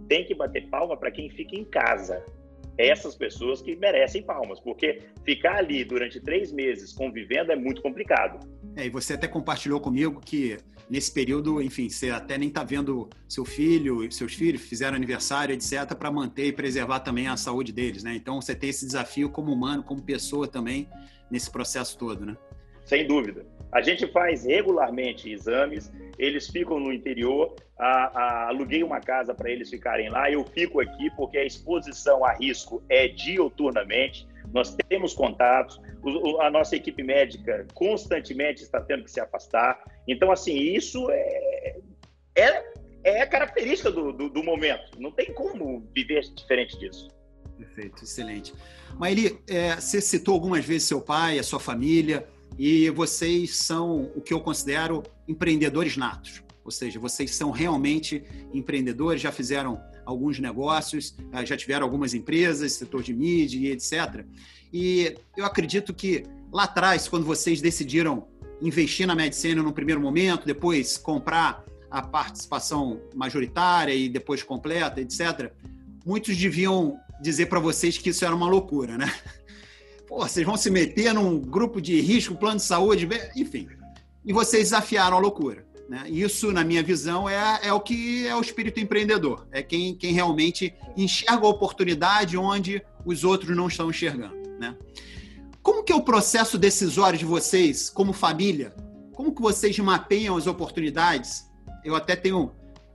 Tem 0.07 0.25
que 0.25 0.35
bater 0.35 0.69
palma 0.69 0.95
para 0.97 1.09
quem 1.09 1.29
fica 1.29 1.55
em 1.55 1.63
casa. 1.63 2.23
Essas 2.77 3.15
pessoas 3.15 3.61
que 3.61 3.75
merecem 3.75 4.23
palmas, 4.23 4.59
porque 4.59 4.99
ficar 5.23 5.57
ali 5.57 5.83
durante 5.83 6.19
três 6.19 6.51
meses 6.51 6.91
convivendo 6.91 7.51
é 7.51 7.55
muito 7.55 7.81
complicado. 7.81 8.39
É, 8.75 8.85
e 8.85 8.89
você 8.89 9.13
até 9.13 9.27
compartilhou 9.27 9.79
comigo 9.79 10.19
que 10.19 10.57
nesse 10.89 11.11
período, 11.11 11.61
enfim, 11.61 11.89
você 11.89 12.09
até 12.09 12.37
nem 12.37 12.49
está 12.49 12.63
vendo 12.63 13.09
seu 13.27 13.45
filho, 13.45 14.11
seus 14.11 14.33
filhos 14.33 14.61
fizeram 14.61 14.95
aniversário, 14.95 15.53
etc., 15.53 15.93
para 15.95 16.11
manter 16.11 16.47
e 16.47 16.53
preservar 16.53 17.01
também 17.01 17.27
a 17.27 17.37
saúde 17.37 17.71
deles, 17.71 18.03
né? 18.03 18.15
Então 18.15 18.41
você 18.41 18.55
tem 18.55 18.69
esse 18.69 18.85
desafio 18.85 19.29
como 19.29 19.51
humano, 19.51 19.83
como 19.83 20.01
pessoa 20.01 20.47
também 20.47 20.89
nesse 21.29 21.51
processo 21.51 21.97
todo, 21.97 22.25
né? 22.25 22.35
Sem 22.85 23.07
dúvida. 23.07 23.45
A 23.73 23.81
gente 23.81 24.05
faz 24.07 24.45
regularmente 24.45 25.31
exames, 25.31 25.91
eles 26.17 26.47
ficam 26.47 26.79
no 26.79 26.93
interior, 26.93 27.55
a, 27.77 27.87
a, 27.87 28.47
aluguei 28.49 28.83
uma 28.83 28.99
casa 28.99 29.33
para 29.33 29.49
eles 29.49 29.69
ficarem 29.69 30.09
lá, 30.09 30.29
eu 30.29 30.43
fico 30.45 30.79
aqui 30.79 31.09
porque 31.15 31.39
a 31.39 31.43
exposição 31.43 32.23
a 32.23 32.33
risco 32.33 32.83
é 32.87 33.07
dioturnamente, 33.07 34.27
nós 34.53 34.75
temos 34.87 35.13
contatos, 35.13 35.81
a 36.41 36.51
nossa 36.51 36.75
equipe 36.75 37.01
médica 37.01 37.65
constantemente 37.73 38.61
está 38.61 38.79
tendo 38.79 39.03
que 39.03 39.11
se 39.11 39.19
afastar. 39.19 39.83
Então, 40.07 40.31
assim, 40.31 40.55
isso 40.55 41.09
é, 41.09 41.79
é, 42.35 42.63
é 43.03 43.25
característica 43.25 43.89
do, 43.89 44.13
do, 44.13 44.29
do 44.29 44.43
momento. 44.43 44.99
Não 44.99 45.11
tem 45.11 45.33
como 45.33 45.89
viver 45.95 46.21
diferente 46.35 46.77
disso. 46.77 47.07
Perfeito, 47.57 48.03
excelente. 48.03 48.53
Maeli, 48.99 49.39
é, 49.49 49.75
você 49.75 49.99
citou 50.01 50.35
algumas 50.35 50.63
vezes 50.63 50.87
seu 50.87 51.01
pai, 51.01 51.39
a 51.39 51.43
sua 51.43 51.59
família, 51.59 52.27
e 52.57 52.89
vocês 52.89 53.55
são 53.57 54.11
o 54.15 54.21
que 54.21 54.33
eu 54.33 54.39
considero 54.39 55.03
empreendedores 55.27 55.97
natos. 55.97 56.43
Ou 56.63 56.71
seja, 56.71 56.99
vocês 56.99 57.31
são 57.35 57.51
realmente 57.51 58.23
empreendedores, 58.53 59.21
já 59.21 59.31
fizeram 59.31 59.81
alguns 60.05 60.39
negócios, 60.39 61.15
ah, 61.31 61.43
já 61.43 61.57
tiveram 61.57 61.85
algumas 61.85 62.13
empresas, 62.13 62.73
setor 62.73 63.03
de 63.03 63.13
mídia 63.13 63.59
e 63.59 63.71
etc. 63.71 64.25
E 64.71 65.15
eu 65.35 65.45
acredito 65.45 65.93
que 65.93 66.23
lá 66.51 66.63
atrás, 66.63 67.07
quando 67.07 67.25
vocês 67.25 67.61
decidiram 67.61 68.27
investir 68.61 69.05
na 69.05 69.15
Medicina 69.15 69.61
no 69.61 69.73
primeiro 69.73 69.99
momento, 69.99 70.45
depois 70.45 70.97
comprar 70.97 71.63
a 71.91 72.01
participação 72.01 73.01
majoritária 73.13 73.93
e 73.93 74.07
depois 74.07 74.41
completa, 74.41 75.01
etc., 75.01 75.51
muitos 76.05 76.35
deviam 76.37 76.97
dizer 77.21 77.47
para 77.47 77.59
vocês 77.59 77.97
que 77.97 78.09
isso 78.09 78.25
era 78.25 78.35
uma 78.35 78.47
loucura, 78.47 78.97
né? 78.97 79.13
Pô, 80.07 80.17
vocês 80.19 80.45
vão 80.45 80.57
se 80.57 80.69
meter 80.69 81.13
num 81.13 81.39
grupo 81.39 81.81
de 81.81 81.99
risco, 82.01 82.35
plano 82.35 82.57
de 82.57 82.63
saúde, 82.63 83.07
enfim. 83.35 83.67
E 84.25 84.33
vocês 84.33 84.63
desafiaram 84.65 85.17
a 85.17 85.19
loucura. 85.19 85.65
Né? 85.89 86.05
Isso, 86.09 86.51
na 86.51 86.63
minha 86.63 86.81
visão, 86.81 87.29
é, 87.29 87.59
é 87.63 87.73
o 87.73 87.79
que 87.79 88.25
é 88.25 88.35
o 88.35 88.41
espírito 88.41 88.79
empreendedor. 88.79 89.47
É 89.51 89.61
quem, 89.61 89.95
quem 89.95 90.13
realmente 90.13 90.73
enxerga 90.95 91.45
a 91.45 91.49
oportunidade 91.49 92.37
onde 92.37 92.81
os 93.05 93.23
outros 93.23 93.55
não 93.55 93.67
estão 93.67 93.89
enxergando. 93.89 94.35
Né? 94.59 94.75
Como 95.61 95.83
que 95.83 95.91
é 95.91 95.95
o 95.95 96.01
processo 96.01 96.57
decisório 96.57 97.17
de 97.17 97.25
vocês, 97.25 97.89
como 97.89 98.11
família? 98.13 98.73
Como 99.13 99.33
que 99.33 99.41
vocês 99.41 99.77
mapeiam 99.79 100.35
as 100.35 100.47
oportunidades? 100.47 101.45
Eu 101.83 101.95
até 101.95 102.15
tenho 102.15 102.51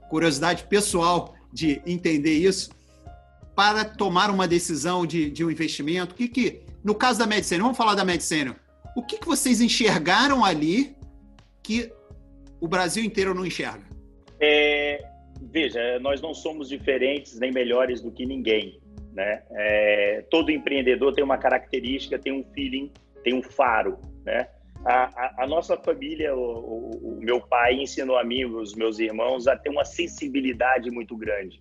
curiosidade 0.09 0.63
pessoal 0.63 1.35
de 1.51 1.81
entender 1.85 2.37
isso 2.37 2.69
para 3.55 3.83
tomar 3.83 4.29
uma 4.29 4.47
decisão 4.47 5.05
de, 5.05 5.29
de 5.29 5.43
um 5.43 5.51
investimento. 5.51 6.13
O 6.13 6.17
que, 6.17 6.27
que 6.27 6.61
no 6.83 6.95
caso 6.95 7.19
da 7.19 7.27
medicina, 7.27 7.63
vamos 7.63 7.77
falar 7.77 7.95
da 7.95 8.05
medicina. 8.05 8.55
O 8.95 9.03
que, 9.03 9.17
que 9.17 9.27
vocês 9.27 9.61
enxergaram 9.61 10.43
ali 10.43 10.95
que 11.61 11.91
o 12.59 12.67
Brasil 12.67 13.03
inteiro 13.03 13.33
não 13.33 13.45
enxerga? 13.45 13.85
É, 14.39 15.03
veja, 15.41 15.99
nós 15.99 16.21
não 16.21 16.33
somos 16.33 16.69
diferentes 16.69 17.39
nem 17.39 17.51
melhores 17.51 18.01
do 18.01 18.11
que 18.11 18.25
ninguém. 18.25 18.79
Né? 19.13 19.43
É, 19.51 20.25
todo 20.29 20.51
empreendedor 20.51 21.13
tem 21.13 21.23
uma 21.23 21.37
característica, 21.37 22.17
tem 22.17 22.31
um 22.33 22.43
feeling, 22.53 22.91
tem 23.23 23.33
um 23.33 23.43
faro. 23.43 23.99
Né? 24.25 24.47
A, 24.85 25.03
a, 25.05 25.43
a 25.43 25.47
nossa 25.47 25.75
família, 25.77 26.35
o, 26.35 26.39
o, 26.39 27.17
o, 27.17 27.21
meu 27.21 27.41
pai 27.41 27.75
ensinou 27.75 28.17
a 28.17 28.23
mim, 28.23 28.45
os 28.45 28.75
meus 28.75 28.99
irmãos, 28.99 29.47
a 29.47 29.57
ter 29.57 29.69
uma 29.69 29.83
sensibilidade 29.83 30.89
muito 30.89 31.17
grande. 31.17 31.59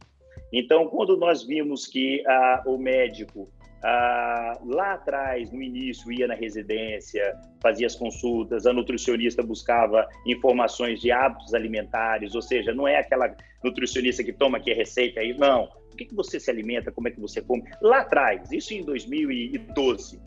Então, 0.52 0.86
quando 0.88 1.16
nós 1.16 1.42
vimos 1.42 1.86
que 1.86 2.24
a, 2.26 2.62
o 2.66 2.78
médico 2.78 3.48
ah, 3.82 4.58
lá 4.64 4.94
atrás, 4.94 5.52
no 5.52 5.62
início, 5.62 6.10
ia 6.12 6.26
na 6.26 6.34
residência, 6.34 7.36
fazia 7.60 7.86
as 7.86 7.94
consultas, 7.94 8.66
a 8.66 8.72
nutricionista 8.72 9.42
buscava 9.42 10.08
informações 10.26 11.00
de 11.00 11.12
hábitos 11.12 11.54
alimentares, 11.54 12.34
ou 12.34 12.42
seja, 12.42 12.74
não 12.74 12.88
é 12.88 12.98
aquela 12.98 13.34
nutricionista 13.62 14.24
que 14.24 14.32
toma 14.32 14.58
aqui 14.58 14.72
a 14.72 14.74
receita 14.74 15.20
aí, 15.20 15.36
não. 15.36 15.68
O 15.92 15.96
que, 15.96 16.06
que 16.06 16.14
você 16.14 16.40
se 16.40 16.50
alimenta, 16.50 16.90
como 16.90 17.08
é 17.08 17.10
que 17.10 17.20
você 17.20 17.40
come? 17.40 17.62
Lá 17.80 18.00
atrás, 18.00 18.50
isso 18.50 18.74
em 18.74 18.84
2012. 18.84 20.20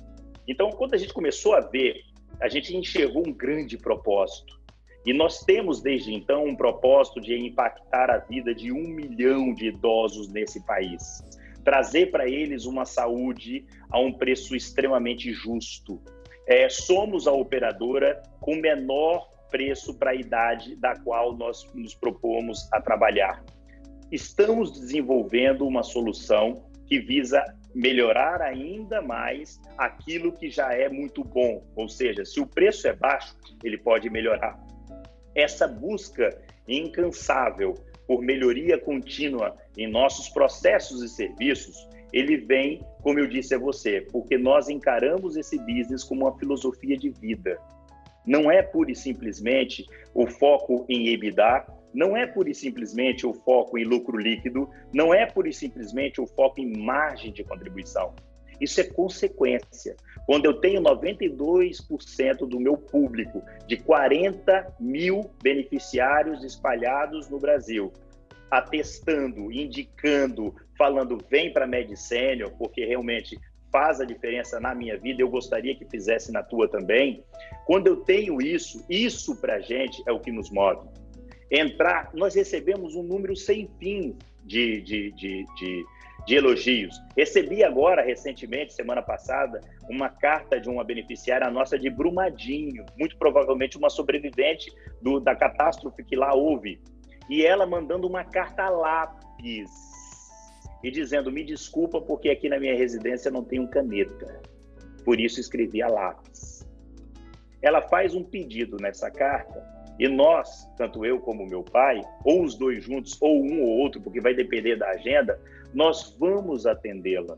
Então, 0.48 0.70
quando 0.70 0.94
a 0.94 0.98
gente 0.98 1.14
começou 1.14 1.54
a 1.54 1.62
ver, 1.62 2.02
a 2.42 2.48
gente 2.48 2.76
enxergou 2.76 3.24
um 3.28 3.34
grande 3.34 3.78
propósito. 3.78 4.60
E 5.06 5.14
nós 5.14 5.44
temos, 5.44 5.82
desde 5.82 6.14
então, 6.14 6.46
um 6.46 6.56
propósito 6.56 7.20
de 7.20 7.36
impactar 7.36 8.10
a 8.12 8.18
vida 8.18 8.54
de 8.54 8.72
um 8.72 8.88
milhão 8.88 9.54
de 9.54 9.68
idosos 9.68 10.28
nesse 10.32 10.64
país 10.66 11.24
trazer 11.64 12.12
para 12.12 12.28
eles 12.28 12.66
uma 12.66 12.86
saúde 12.86 13.66
a 13.90 14.00
um 14.00 14.14
preço 14.14 14.56
extremamente 14.56 15.32
justo. 15.32 16.02
É, 16.48 16.68
somos 16.70 17.28
a 17.28 17.32
operadora 17.32 18.22
com 18.40 18.56
menor 18.56 19.30
preço 19.50 19.94
para 19.98 20.12
a 20.12 20.16
idade 20.16 20.76
da 20.76 20.96
qual 20.96 21.36
nós 21.36 21.70
nos 21.74 21.94
propomos 21.94 22.68
a 22.72 22.82
trabalhar. 22.82 23.44
Estamos 24.12 24.72
desenvolvendo 24.72 25.68
uma 25.68 25.84
solução 25.84 26.66
que 26.88 27.00
visa 27.00 27.44
melhorar 27.74 28.42
ainda 28.42 29.02
mais 29.02 29.60
aquilo 29.78 30.32
que 30.32 30.50
já 30.50 30.74
é 30.74 30.90
muito 30.90 31.24
bom, 31.24 31.64
ou 31.76 31.88
seja, 31.88 32.26
se 32.26 32.40
o 32.42 32.46
preço 32.46 32.88
é 32.88 32.94
baixo, 32.94 33.36
ele 33.64 33.78
pode 33.78 34.10
melhorar. 34.10 34.60
Essa 35.34 35.68
busca 35.68 36.30
incansável 36.68 37.74
por 38.06 38.22
melhoria 38.22 38.78
contínua 38.78 39.56
em 39.78 39.90
nossos 39.90 40.30
processos 40.30 41.02
e 41.02 41.10
serviços, 41.10 41.88
ele 42.12 42.38
vem, 42.38 42.86
como 43.02 43.20
eu 43.20 43.28
disse 43.28 43.56
a 43.56 43.60
você, 43.60 44.02
porque 44.12 44.38
nós 44.38 44.70
encaramos 44.70 45.38
esse 45.38 45.58
business 45.60 46.04
como 46.04 46.26
uma 46.26 46.38
filosofia 46.38 46.98
de 46.98 47.10
vida. 47.10 47.58
Não 48.26 48.52
é 48.52 48.62
pura 48.62 48.92
e 48.92 48.96
simplesmente 48.96 49.86
o 50.14 50.28
foco 50.28 50.86
em 50.90 51.08
EBITDA, 51.08 51.66
não 51.94 52.16
é 52.16 52.26
pura 52.26 52.50
e 52.50 52.56
simplesmente 52.56 53.26
o 53.26 53.34
foco 53.34 53.78
em 53.78 53.84
lucro 53.84 54.18
líquido, 54.18 54.70
não 54.94 55.14
é 55.14 55.26
pura 55.26 55.50
e 55.50 55.54
simplesmente 55.54 56.22
o 56.22 56.28
foco 56.28 56.60
em 56.60 56.78
margem 56.78 57.32
de 57.32 57.44
contribuição. 57.44 58.14
Isso 58.60 58.80
é 58.80 58.84
consequência. 58.84 59.96
Quando 60.28 60.46
eu 60.46 60.54
tenho 60.54 60.82
92% 60.82 62.48
do 62.48 62.60
meu 62.60 62.78
público, 62.78 63.42
de 63.68 63.76
40 63.78 64.76
mil 64.80 65.32
beneficiários 65.42 66.44
espalhados 66.44 67.28
no 67.28 67.40
Brasil, 67.40 67.92
atestando, 68.52 69.52
indicando, 69.52 70.54
falando 70.78 71.18
vem 71.30 71.52
para 71.52 71.66
Medicênio, 71.66 72.52
porque 72.60 72.86
realmente 72.86 73.40
faz 73.72 74.02
a 74.02 74.06
diferença 74.06 74.60
na 74.60 74.76
minha 74.76 74.98
vida, 74.98 75.22
eu 75.22 75.30
gostaria 75.30 75.74
que 75.74 75.86
fizesse 75.86 76.32
na 76.32 76.44
tua 76.44 76.68
também. 76.68 77.24
Quando 77.66 77.88
eu 77.88 77.96
tenho 77.96 78.42
isso, 78.42 78.86
isso 78.90 79.40
para 79.40 79.62
gente 79.62 80.04
é 80.06 80.12
o 80.12 80.20
que 80.20 80.32
nos 80.32 80.52
move. 80.52 80.90
Entrar, 81.50 82.12
nós 82.14 82.36
recebemos 82.36 82.96
um 82.96 83.04
número 83.04 83.36
sem 83.36 83.70
fim 83.80 84.18
de, 84.44 84.82
de, 84.82 85.12
de, 85.14 85.46
de 85.56 85.86
de 86.26 86.36
elogios. 86.36 87.02
Recebi 87.16 87.64
agora, 87.64 88.02
recentemente, 88.02 88.74
semana 88.74 89.02
passada, 89.02 89.62
uma 89.90 90.10
carta 90.10 90.60
de 90.60 90.70
uma 90.70 90.84
beneficiária 90.84 91.50
nossa 91.50 91.78
de 91.78 91.90
Brumadinho, 91.90 92.86
muito 92.98 93.18
provavelmente 93.18 93.78
uma 93.78 93.90
sobrevivente 93.90 94.72
do, 95.02 95.20
da 95.20 95.36
catástrofe 95.36 96.04
que 96.04 96.16
lá 96.16 96.34
houve. 96.34 96.80
E 97.30 97.46
ela 97.46 97.66
mandando 97.66 98.08
uma 98.08 98.24
carta 98.24 98.70
lápis 98.70 99.70
e 100.84 100.92
dizendo: 100.92 101.32
Me 101.32 101.44
desculpa, 101.44 102.02
porque 102.02 102.30
aqui 102.30 102.50
na 102.50 102.60
minha 102.60 102.76
residência 102.76 103.32
não 103.32 103.44
tenho 103.44 103.68
caneta. 103.68 104.42
Por 105.04 105.20
isso 105.20 105.40
escrevi 105.40 105.82
a 105.82 105.88
lápis. 105.88 106.68
Ela 107.62 107.82
faz 107.82 108.14
um 108.16 108.24
pedido 108.24 108.78
nessa 108.82 109.10
carta 109.10 109.72
e 110.00 110.08
nós, 110.08 110.68
tanto 110.78 111.06
eu 111.06 111.20
como 111.20 111.46
meu 111.46 111.62
pai, 111.62 112.02
ou 112.26 112.44
os 112.44 112.56
dois 112.56 112.84
juntos, 112.84 113.16
ou 113.22 113.44
um 113.44 113.62
ou 113.62 113.70
outro, 113.80 114.02
porque 114.02 114.20
vai 114.20 114.34
depender 114.34 114.76
da 114.76 114.90
agenda, 114.90 115.40
nós 115.76 116.16
vamos 116.20 116.66
atendê-la. 116.66 117.38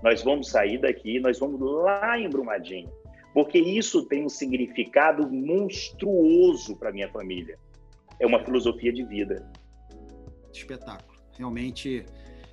Nós 0.00 0.22
vamos 0.22 0.48
sair 0.48 0.78
daqui, 0.78 1.18
nós 1.18 1.40
vamos 1.40 1.60
lá 1.60 2.16
em 2.16 2.28
Brumadinho, 2.28 2.88
porque 3.34 3.58
isso 3.58 4.06
tem 4.06 4.24
um 4.24 4.28
significado 4.28 5.28
monstruoso 5.28 6.76
para 6.76 6.92
minha 6.92 7.08
família. 7.08 7.58
É 8.20 8.26
uma 8.26 8.44
filosofia 8.44 8.92
de 8.92 9.04
vida. 9.04 9.50
Espetáculo. 10.52 11.18
Realmente 11.36 12.04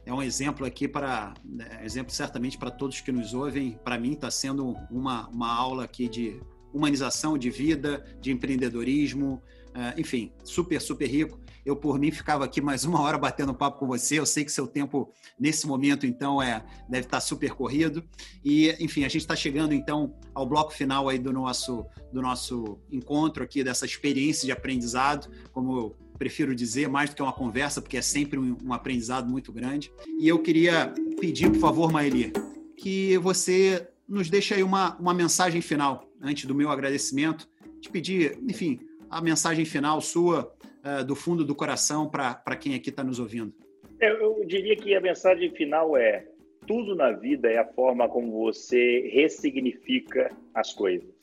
é 0.06 0.14
um 0.14 0.22
exemplo 0.22 0.66
aqui 0.66 0.88
para, 0.88 1.34
é, 1.60 1.84
exemplo 1.84 2.14
certamente 2.14 2.58
para 2.58 2.70
todos 2.70 3.02
que 3.02 3.12
nos 3.12 3.34
ouvem. 3.34 3.80
Para 3.84 3.98
mim 3.98 4.14
está 4.14 4.30
sendo 4.30 4.76
uma, 4.92 5.28
uma 5.30 5.54
aula 5.54 5.84
aqui 5.84 6.08
de 6.08 6.40
humanização 6.72 7.38
de 7.38 7.50
vida, 7.50 8.06
de 8.20 8.32
empreendedorismo, 8.32 9.42
uh, 9.70 10.00
enfim, 10.00 10.34
super, 10.44 10.82
super 10.82 11.08
rico. 11.08 11.40
Eu, 11.66 11.76
por 11.76 11.98
mim, 11.98 12.12
ficava 12.12 12.46
aqui 12.46 12.62
mais 12.62 12.86
uma 12.86 13.02
hora 13.02 13.18
batendo 13.18 13.54
papo 13.54 13.80
com 13.80 13.88
você. 13.88 14.20
Eu 14.20 14.26
sei 14.26 14.46
que 14.46 14.52
seu 14.52 14.68
tempo, 14.68 15.12
nesse 15.40 15.66
momento, 15.66 16.06
então, 16.06 16.42
é 16.42 16.64
deve 16.88 17.08
estar 17.08 17.20
super 17.20 17.52
corrido. 17.56 18.04
E, 18.44 18.70
enfim, 18.80 19.04
a 19.04 19.10
gente 19.10 19.22
está 19.22 19.36
chegando, 19.36 19.74
então, 19.74 20.16
ao 20.34 20.46
bloco 20.46 20.72
final 20.72 21.10
aí 21.10 21.18
do 21.18 21.34
nosso, 21.34 21.84
do 22.14 22.22
nosso 22.22 22.78
encontro 22.92 23.44
aqui, 23.44 23.64
dessa 23.64 23.86
experiência 23.86 24.46
de 24.46 24.52
aprendizado, 24.52 25.28
como 25.52 25.76
eu 25.76 25.96
prefiro 26.20 26.56
dizer, 26.56 26.88
mais 26.88 27.10
do 27.10 27.16
que 27.16 27.22
uma 27.24 27.34
conversa, 27.34 27.82
porque 27.82 27.98
é 27.98 28.02
sempre 28.02 28.38
um, 28.38 28.56
um 28.64 28.72
aprendizado 28.72 29.28
muito 29.28 29.52
grande. 29.52 29.92
E 30.20 30.28
eu 30.28 30.40
queria 30.40 30.94
pedir, 31.20 31.50
por 31.52 31.60
favor, 31.60 31.92
Maeli, 31.92 32.32
que 32.78 33.18
você 33.18 33.88
nos 34.08 34.30
deixe 34.30 34.54
aí 34.54 34.62
uma, 34.62 34.96
uma 34.98 35.16
mensagem 35.16 35.62
final, 35.62 36.08
antes 36.22 36.46
do 36.46 36.54
meu 36.54 36.70
agradecimento, 36.70 37.50
te 37.82 37.90
pedir, 37.90 38.38
enfim, 38.48 38.80
a 39.10 39.22
mensagem 39.22 39.66
final 39.66 40.02
sua 40.02 40.55
uh, 40.86 41.04
do 41.04 41.16
fundo 41.16 41.44
do 41.44 41.56
coração 41.56 42.10
para 42.10 42.56
quem 42.56 42.76
aqui 42.76 42.90
está 42.90 43.04
nos 43.04 43.20
ouvindo? 43.20 43.54
Eu, 44.00 44.40
eu 44.40 44.46
diria 44.46 44.76
que 44.76 44.94
a 44.96 45.02
mensagem 45.02 45.52
final 45.52 45.98
é: 45.98 46.28
tudo 46.68 46.96
na 46.96 47.12
vida 47.12 47.50
é 47.50 47.58
a 47.58 47.66
forma 47.66 48.08
como 48.08 48.32
você 48.32 49.10
ressignifica 49.14 50.30
as 50.54 50.74
coisas. 50.74 51.16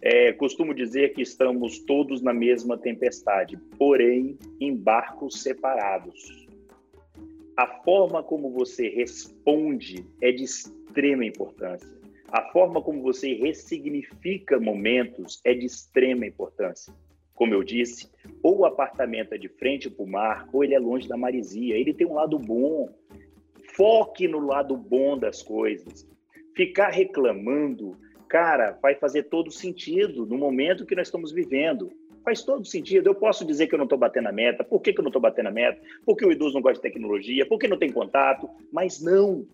É, 0.00 0.32
costumo 0.34 0.74
dizer 0.74 1.14
que 1.14 1.22
estamos 1.22 1.78
todos 1.78 2.20
na 2.20 2.34
mesma 2.34 2.76
tempestade, 2.76 3.56
porém 3.78 4.38
em 4.60 4.76
barcos 4.76 5.42
separados. 5.42 6.44
A 7.56 7.66
forma 7.82 8.22
como 8.22 8.50
você 8.50 8.88
responde 8.88 10.04
é 10.20 10.30
de 10.30 10.44
extrema 10.44 11.24
importância. 11.24 11.88
A 12.28 12.42
forma 12.50 12.82
como 12.82 13.00
você 13.00 13.32
ressignifica 13.32 14.58
momentos 14.58 15.40
é 15.44 15.54
de 15.54 15.64
extrema 15.64 16.26
importância. 16.26 16.92
Como 17.34 17.52
eu 17.52 17.64
disse, 17.64 18.08
ou 18.42 18.58
o 18.58 18.64
apartamento 18.64 19.34
é 19.34 19.38
de 19.38 19.48
frente 19.48 19.90
para 19.90 20.04
o 20.04 20.08
mar, 20.08 20.48
ou 20.52 20.62
ele 20.62 20.74
é 20.74 20.78
longe 20.78 21.08
da 21.08 21.16
marisia. 21.16 21.76
Ele 21.76 21.92
tem 21.92 22.06
um 22.06 22.14
lado 22.14 22.38
bom. 22.38 22.88
Foque 23.76 24.28
no 24.28 24.38
lado 24.38 24.76
bom 24.76 25.18
das 25.18 25.42
coisas. 25.42 26.08
Ficar 26.54 26.90
reclamando, 26.90 27.96
cara, 28.28 28.78
vai 28.80 28.94
fazer 28.94 29.24
todo 29.24 29.50
sentido 29.50 30.24
no 30.24 30.38
momento 30.38 30.86
que 30.86 30.94
nós 30.94 31.08
estamos 31.08 31.32
vivendo. 31.32 31.90
Faz 32.24 32.42
todo 32.42 32.64
sentido. 32.64 33.08
Eu 33.08 33.14
posso 33.14 33.44
dizer 33.44 33.66
que 33.66 33.74
eu 33.74 33.78
não 33.78 33.84
estou 33.84 33.98
batendo 33.98 34.28
a 34.28 34.32
meta. 34.32 34.62
Por 34.62 34.80
que, 34.80 34.92
que 34.92 35.00
eu 35.00 35.02
não 35.02 35.10
estou 35.10 35.20
batendo 35.20 35.48
a 35.48 35.52
meta? 35.52 35.80
Porque 36.06 36.24
o 36.24 36.30
idoso 36.30 36.54
não 36.54 36.62
gosta 36.62 36.76
de 36.76 36.82
tecnologia, 36.82 37.44
porque 37.46 37.66
não 37.66 37.76
tem 37.76 37.90
contato. 37.90 38.48
Mas 38.72 39.02
não. 39.02 39.44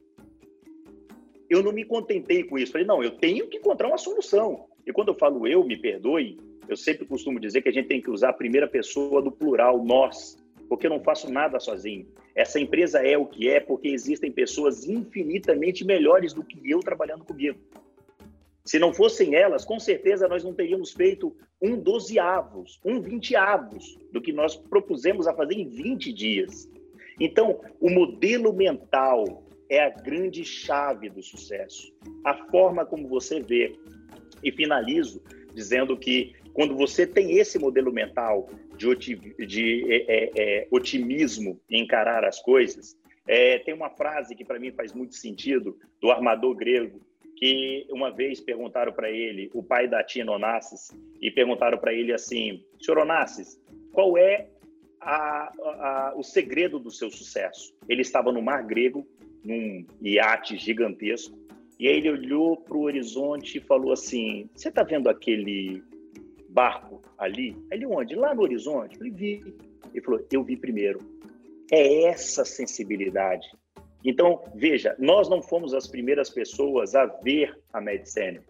Eu 1.49 1.63
não 1.63 1.73
me 1.73 1.85
contentei 1.85 2.45
com 2.45 2.59
isso. 2.59 2.73
Falei, 2.73 2.87
não, 2.87 3.03
eu 3.03 3.13
tenho 3.13 3.49
que 3.49 3.57
encontrar 3.57 3.89
uma 3.89 3.99
solução. 3.99 4.67
E 4.87 4.93
quando 4.93 5.09
eu 5.09 5.15
falo 5.15 5.47
eu, 5.49 5.65
me 5.65 5.77
perdoe, 5.77 6.39
eu 6.71 6.77
sempre 6.77 7.05
costumo 7.05 7.41
dizer 7.41 7.63
que 7.63 7.69
a 7.69 7.73
gente 7.73 7.89
tem 7.89 8.01
que 8.01 8.11
usar 8.11 8.29
a 8.29 8.33
primeira 8.33 8.69
pessoa 8.69 9.21
do 9.21 9.33
plural, 9.33 9.85
nós, 9.85 10.37
porque 10.69 10.87
eu 10.87 10.91
não 10.91 11.03
faço 11.03 11.31
nada 11.31 11.59
sozinho. 11.59 12.07
Essa 12.33 12.61
empresa 12.61 13.01
é 13.01 13.19
o 13.19 13.27
que 13.27 13.49
é 13.49 13.59
porque 13.59 13.89
existem 13.89 14.31
pessoas 14.31 14.89
infinitamente 14.89 15.85
melhores 15.85 16.33
do 16.33 16.45
que 16.45 16.61
eu 16.71 16.79
trabalhando 16.79 17.25
comigo. 17.25 17.59
Se 18.65 18.79
não 18.79 18.95
fossem 18.95 19.35
elas, 19.35 19.65
com 19.65 19.81
certeza 19.81 20.29
nós 20.29 20.45
não 20.45 20.55
teríamos 20.55 20.93
feito 20.93 21.37
um 21.61 21.77
dozeavos, 21.77 22.79
um 22.85 23.01
vinteavos 23.01 23.99
do 24.13 24.21
que 24.21 24.33
nós 24.33 24.55
propusemos 24.55 25.27
a 25.27 25.35
fazer 25.35 25.55
em 25.55 25.69
20 25.69 26.13
dias. 26.13 26.71
Então, 27.19 27.61
o 27.81 27.91
modelo 27.91 28.53
mental 28.53 29.45
é 29.69 29.83
a 29.83 29.91
grande 29.91 30.45
chave 30.45 31.09
do 31.11 31.23
sucesso. 31.23 31.93
A 32.25 32.35
forma 32.47 32.87
como 32.87 33.09
você 33.09 33.41
vê. 33.41 33.77
E 34.43 34.53
finalizo 34.53 35.21
dizendo 35.55 35.97
que 35.97 36.35
quando 36.53 36.77
você 36.77 37.07
tem 37.07 37.39
esse 37.39 37.59
modelo 37.59 37.93
mental 37.93 38.49
de, 38.77 38.95
de 39.47 39.93
é, 39.93 39.97
é, 39.97 40.31
é, 40.37 40.69
otimismo 40.71 41.61
em 41.71 41.83
encarar 41.83 42.25
as 42.25 42.41
coisas, 42.41 42.97
é, 43.27 43.59
tem 43.59 43.75
uma 43.75 43.91
frase 43.91 44.35
que 44.35 44.45
para 44.45 44.59
mim 44.59 44.73
faz 44.73 44.93
muito 44.93 45.15
sentido 45.15 45.79
do 46.01 46.11
armador 46.11 46.55
grego, 46.55 47.01
que 47.37 47.87
uma 47.91 48.11
vez 48.11 48.41
perguntaram 48.41 48.93
para 48.93 49.11
ele, 49.11 49.51
o 49.55 49.63
pai 49.63 49.89
da 49.89 50.03
tia 50.03 50.29
Onassis, 50.31 50.91
e 51.21 51.31
perguntaram 51.31 51.79
para 51.79 51.95
ele 51.95 52.13
assim, 52.13 52.65
senhor 52.81 52.99
Onassis, 52.99 53.59
qual 53.93 54.19
é 54.19 54.49
a, 55.01 55.53
a, 55.55 56.15
o 56.17 56.23
segredo 56.23 56.79
do 56.79 56.91
seu 56.91 57.11
sucesso? 57.11 57.75
Ele 57.89 58.03
estava 58.03 58.31
no 58.31 58.43
mar 58.43 58.63
grego, 58.67 59.07
num 59.43 59.87
iate 60.03 60.59
gigantesco, 60.59 61.39
e 61.79 61.89
aí 61.89 61.97
ele 61.97 62.11
olhou 62.11 62.59
para 62.59 62.77
o 62.77 62.83
horizonte 62.83 63.57
e 63.57 63.61
falou 63.61 63.93
assim, 63.93 64.51
você 64.55 64.69
está 64.69 64.83
vendo 64.83 65.09
aquele 65.09 65.83
barco 66.51 67.01
ali? 67.19 67.57
Ele 67.71 67.87
onde? 67.87 68.15
Lá 68.15 68.35
no 68.35 68.43
horizonte? 68.43 68.99
Ele 69.01 69.11
vi. 69.11 69.55
Ele 69.93 70.05
falou, 70.05 70.27
eu 70.33 70.43
vi 70.43 70.57
primeiro. 70.57 70.99
É 71.71 72.05
essa 72.05 72.45
sensibilidade. 72.45 73.47
Então, 74.05 74.43
veja, 74.55 74.97
nós 74.99 75.29
não 75.29 75.43
fomos 75.43 75.75
as 75.75 75.87
primeiras 75.87 76.31
pessoas 76.31 76.95
a 76.95 77.07
ver 77.07 77.57
a 77.73 77.81
Medicene. 77.81 78.41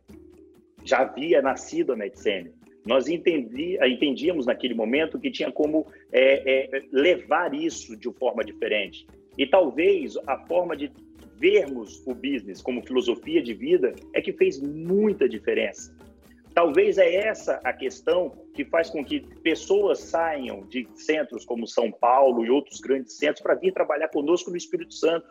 Já 0.84 1.00
havia 1.00 1.42
nascido 1.42 1.92
a 1.92 1.96
Medicene. 1.96 2.52
Nós 2.86 3.08
entendi, 3.08 3.78
entendíamos 3.84 4.46
naquele 4.46 4.74
momento 4.74 5.18
que 5.18 5.30
tinha 5.30 5.52
como 5.52 5.86
é, 6.12 6.76
é, 6.76 6.82
levar 6.90 7.52
isso 7.54 7.96
de 7.96 8.10
forma 8.14 8.42
diferente. 8.42 9.06
E 9.36 9.46
talvez 9.46 10.16
a 10.26 10.38
forma 10.46 10.76
de 10.76 10.90
vermos 11.36 12.06
o 12.06 12.14
business 12.14 12.60
como 12.62 12.86
filosofia 12.86 13.42
de 13.42 13.54
vida 13.54 13.94
é 14.14 14.20
que 14.20 14.32
fez 14.32 14.60
muita 14.60 15.28
diferença. 15.28 15.94
Talvez 16.54 16.98
é 16.98 17.14
essa 17.14 17.60
a 17.64 17.72
questão 17.72 18.30
que 18.54 18.64
faz 18.64 18.90
com 18.90 19.04
que 19.04 19.20
pessoas 19.42 20.00
saiam 20.00 20.66
de 20.66 20.88
centros 20.94 21.44
como 21.44 21.66
São 21.66 21.90
Paulo 21.90 22.44
e 22.44 22.50
outros 22.50 22.80
grandes 22.80 23.16
centros 23.16 23.40
para 23.40 23.54
vir 23.54 23.72
trabalhar 23.72 24.08
conosco 24.08 24.50
no 24.50 24.56
Espírito 24.56 24.94
Santo, 24.94 25.28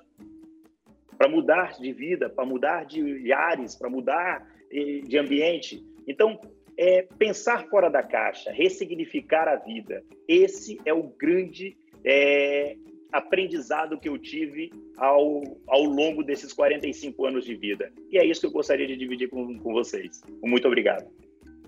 para 1.17 1.27
mudar 1.27 1.73
de 1.77 1.91
vida, 1.91 2.29
para 2.29 2.45
mudar 2.45 2.85
de 2.85 3.33
ares, 3.33 3.75
para 3.75 3.89
mudar 3.89 4.47
eh, 4.71 5.01
de 5.03 5.17
ambiente. 5.17 5.83
Então, 6.07 6.39
é 6.77 7.01
pensar 7.01 7.67
fora 7.67 7.89
da 7.89 8.01
caixa, 8.01 8.51
ressignificar 8.53 9.49
a 9.49 9.57
vida. 9.57 10.01
Esse 10.25 10.79
é 10.85 10.93
o 10.93 11.03
grande 11.03 11.77
é, 12.05 12.77
aprendizado 13.11 13.99
que 13.99 14.07
eu 14.07 14.17
tive 14.17 14.71
ao, 14.97 15.41
ao 15.67 15.83
longo 15.83 16.23
desses 16.23 16.53
45 16.53 17.25
anos 17.25 17.45
de 17.45 17.55
vida. 17.55 17.91
E 18.11 18.17
é 18.17 18.25
isso 18.25 18.41
que 18.41 18.47
eu 18.47 18.51
gostaria 18.51 18.87
de 18.87 18.95
dividir 18.95 19.29
com, 19.29 19.57
com 19.59 19.73
vocês. 19.73 20.21
Muito 20.43 20.67
obrigado. 20.67 21.07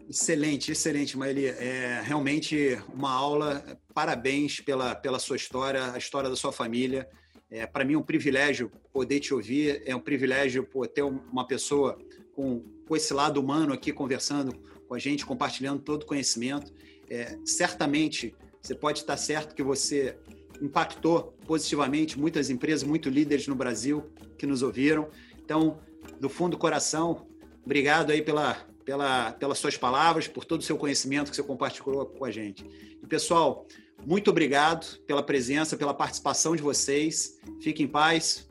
Excelente, 0.10 0.72
excelente, 0.72 1.18
Maeli. 1.18 1.46
É 1.46 2.02
realmente 2.04 2.78
uma 2.94 3.12
aula. 3.12 3.64
Parabéns 3.94 4.60
pela, 4.60 4.94
pela 4.94 5.20
sua 5.20 5.38
história, 5.38 5.94
a 5.94 5.98
história 5.98 6.30
da 6.30 6.36
sua 6.36 6.52
família. 6.52 7.08
É, 7.50 7.66
Para 7.66 7.84
mim 7.84 7.94
é 7.94 7.98
um 7.98 8.04
privilégio 8.04 8.72
poder 8.94 9.20
te 9.20 9.34
ouvir, 9.34 9.82
é 9.86 9.96
um 9.96 10.00
privilégio 10.00 10.64
pô, 10.64 10.86
ter 10.86 11.02
uma 11.02 11.46
pessoa 11.46 11.98
com, 12.34 12.62
com 12.88 12.96
esse 12.96 13.14
lado 13.14 13.40
humano 13.40 13.74
aqui 13.74 13.92
conversando 13.92 14.54
com 14.88 14.94
a 14.94 15.00
gente, 15.00 15.26
compartilhando 15.26 15.82
todo 15.82 16.04
o 16.04 16.06
conhecimento. 16.06 16.74
É, 17.10 17.38
certamente, 17.46 18.36
você 18.62 18.76
pode 18.76 19.00
estar 19.00 19.18
certo 19.18 19.56
que 19.56 19.64
você 19.64 20.18
impactou 20.62 21.36
positivamente 21.46 22.20
muitas 22.20 22.50
empresas, 22.50 22.84
muitos 22.84 23.12
líderes 23.12 23.48
no 23.48 23.56
Brasil 23.56 24.12
que 24.38 24.46
nos 24.46 24.62
ouviram. 24.62 25.10
Então, 25.44 25.80
do 26.20 26.30
fundo 26.30 26.52
do 26.52 26.58
coração, 26.58 27.28
obrigado 27.66 28.12
aí 28.12 28.22
pela, 28.22 28.56
pela, 28.86 29.32
pelas 29.34 29.58
suas 29.58 29.76
palavras, 29.76 30.28
por 30.28 30.46
todo 30.46 30.62
o 30.62 30.64
seu 30.64 30.78
conhecimento 30.78 31.30
que 31.30 31.36
você 31.36 31.44
compartilhou 31.44 32.06
com 32.06 32.26
a 32.26 32.32
gente. 32.32 32.66
E, 33.02 33.08
pessoal, 33.08 33.66
muito 34.06 34.30
obrigado 34.30 35.00
pela 35.06 35.24
presença, 35.24 35.76
pela 35.76 35.94
participação 35.94 36.56
de 36.56 36.62
vocês. 36.62 37.40
Fiquem 37.62 37.86
em 37.86 37.90
paz, 37.90 38.50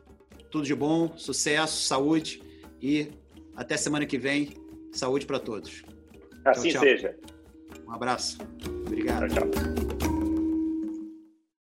tudo 0.49 0.65
de 0.65 0.75
bom, 0.75 1.17
sucesso, 1.17 1.83
saúde 1.83 2.41
e 2.81 3.07
até 3.55 3.77
semana 3.77 4.05
que 4.05 4.17
vem. 4.17 4.53
Saúde 4.91 5.25
para 5.25 5.39
todos. 5.39 5.83
Assim 6.43 6.71
seja. 6.71 7.15
Um 7.87 7.91
abraço. 7.91 8.37
Obrigado. 8.85 9.29
Tchau, 9.29 9.49
tchau. 9.49 9.90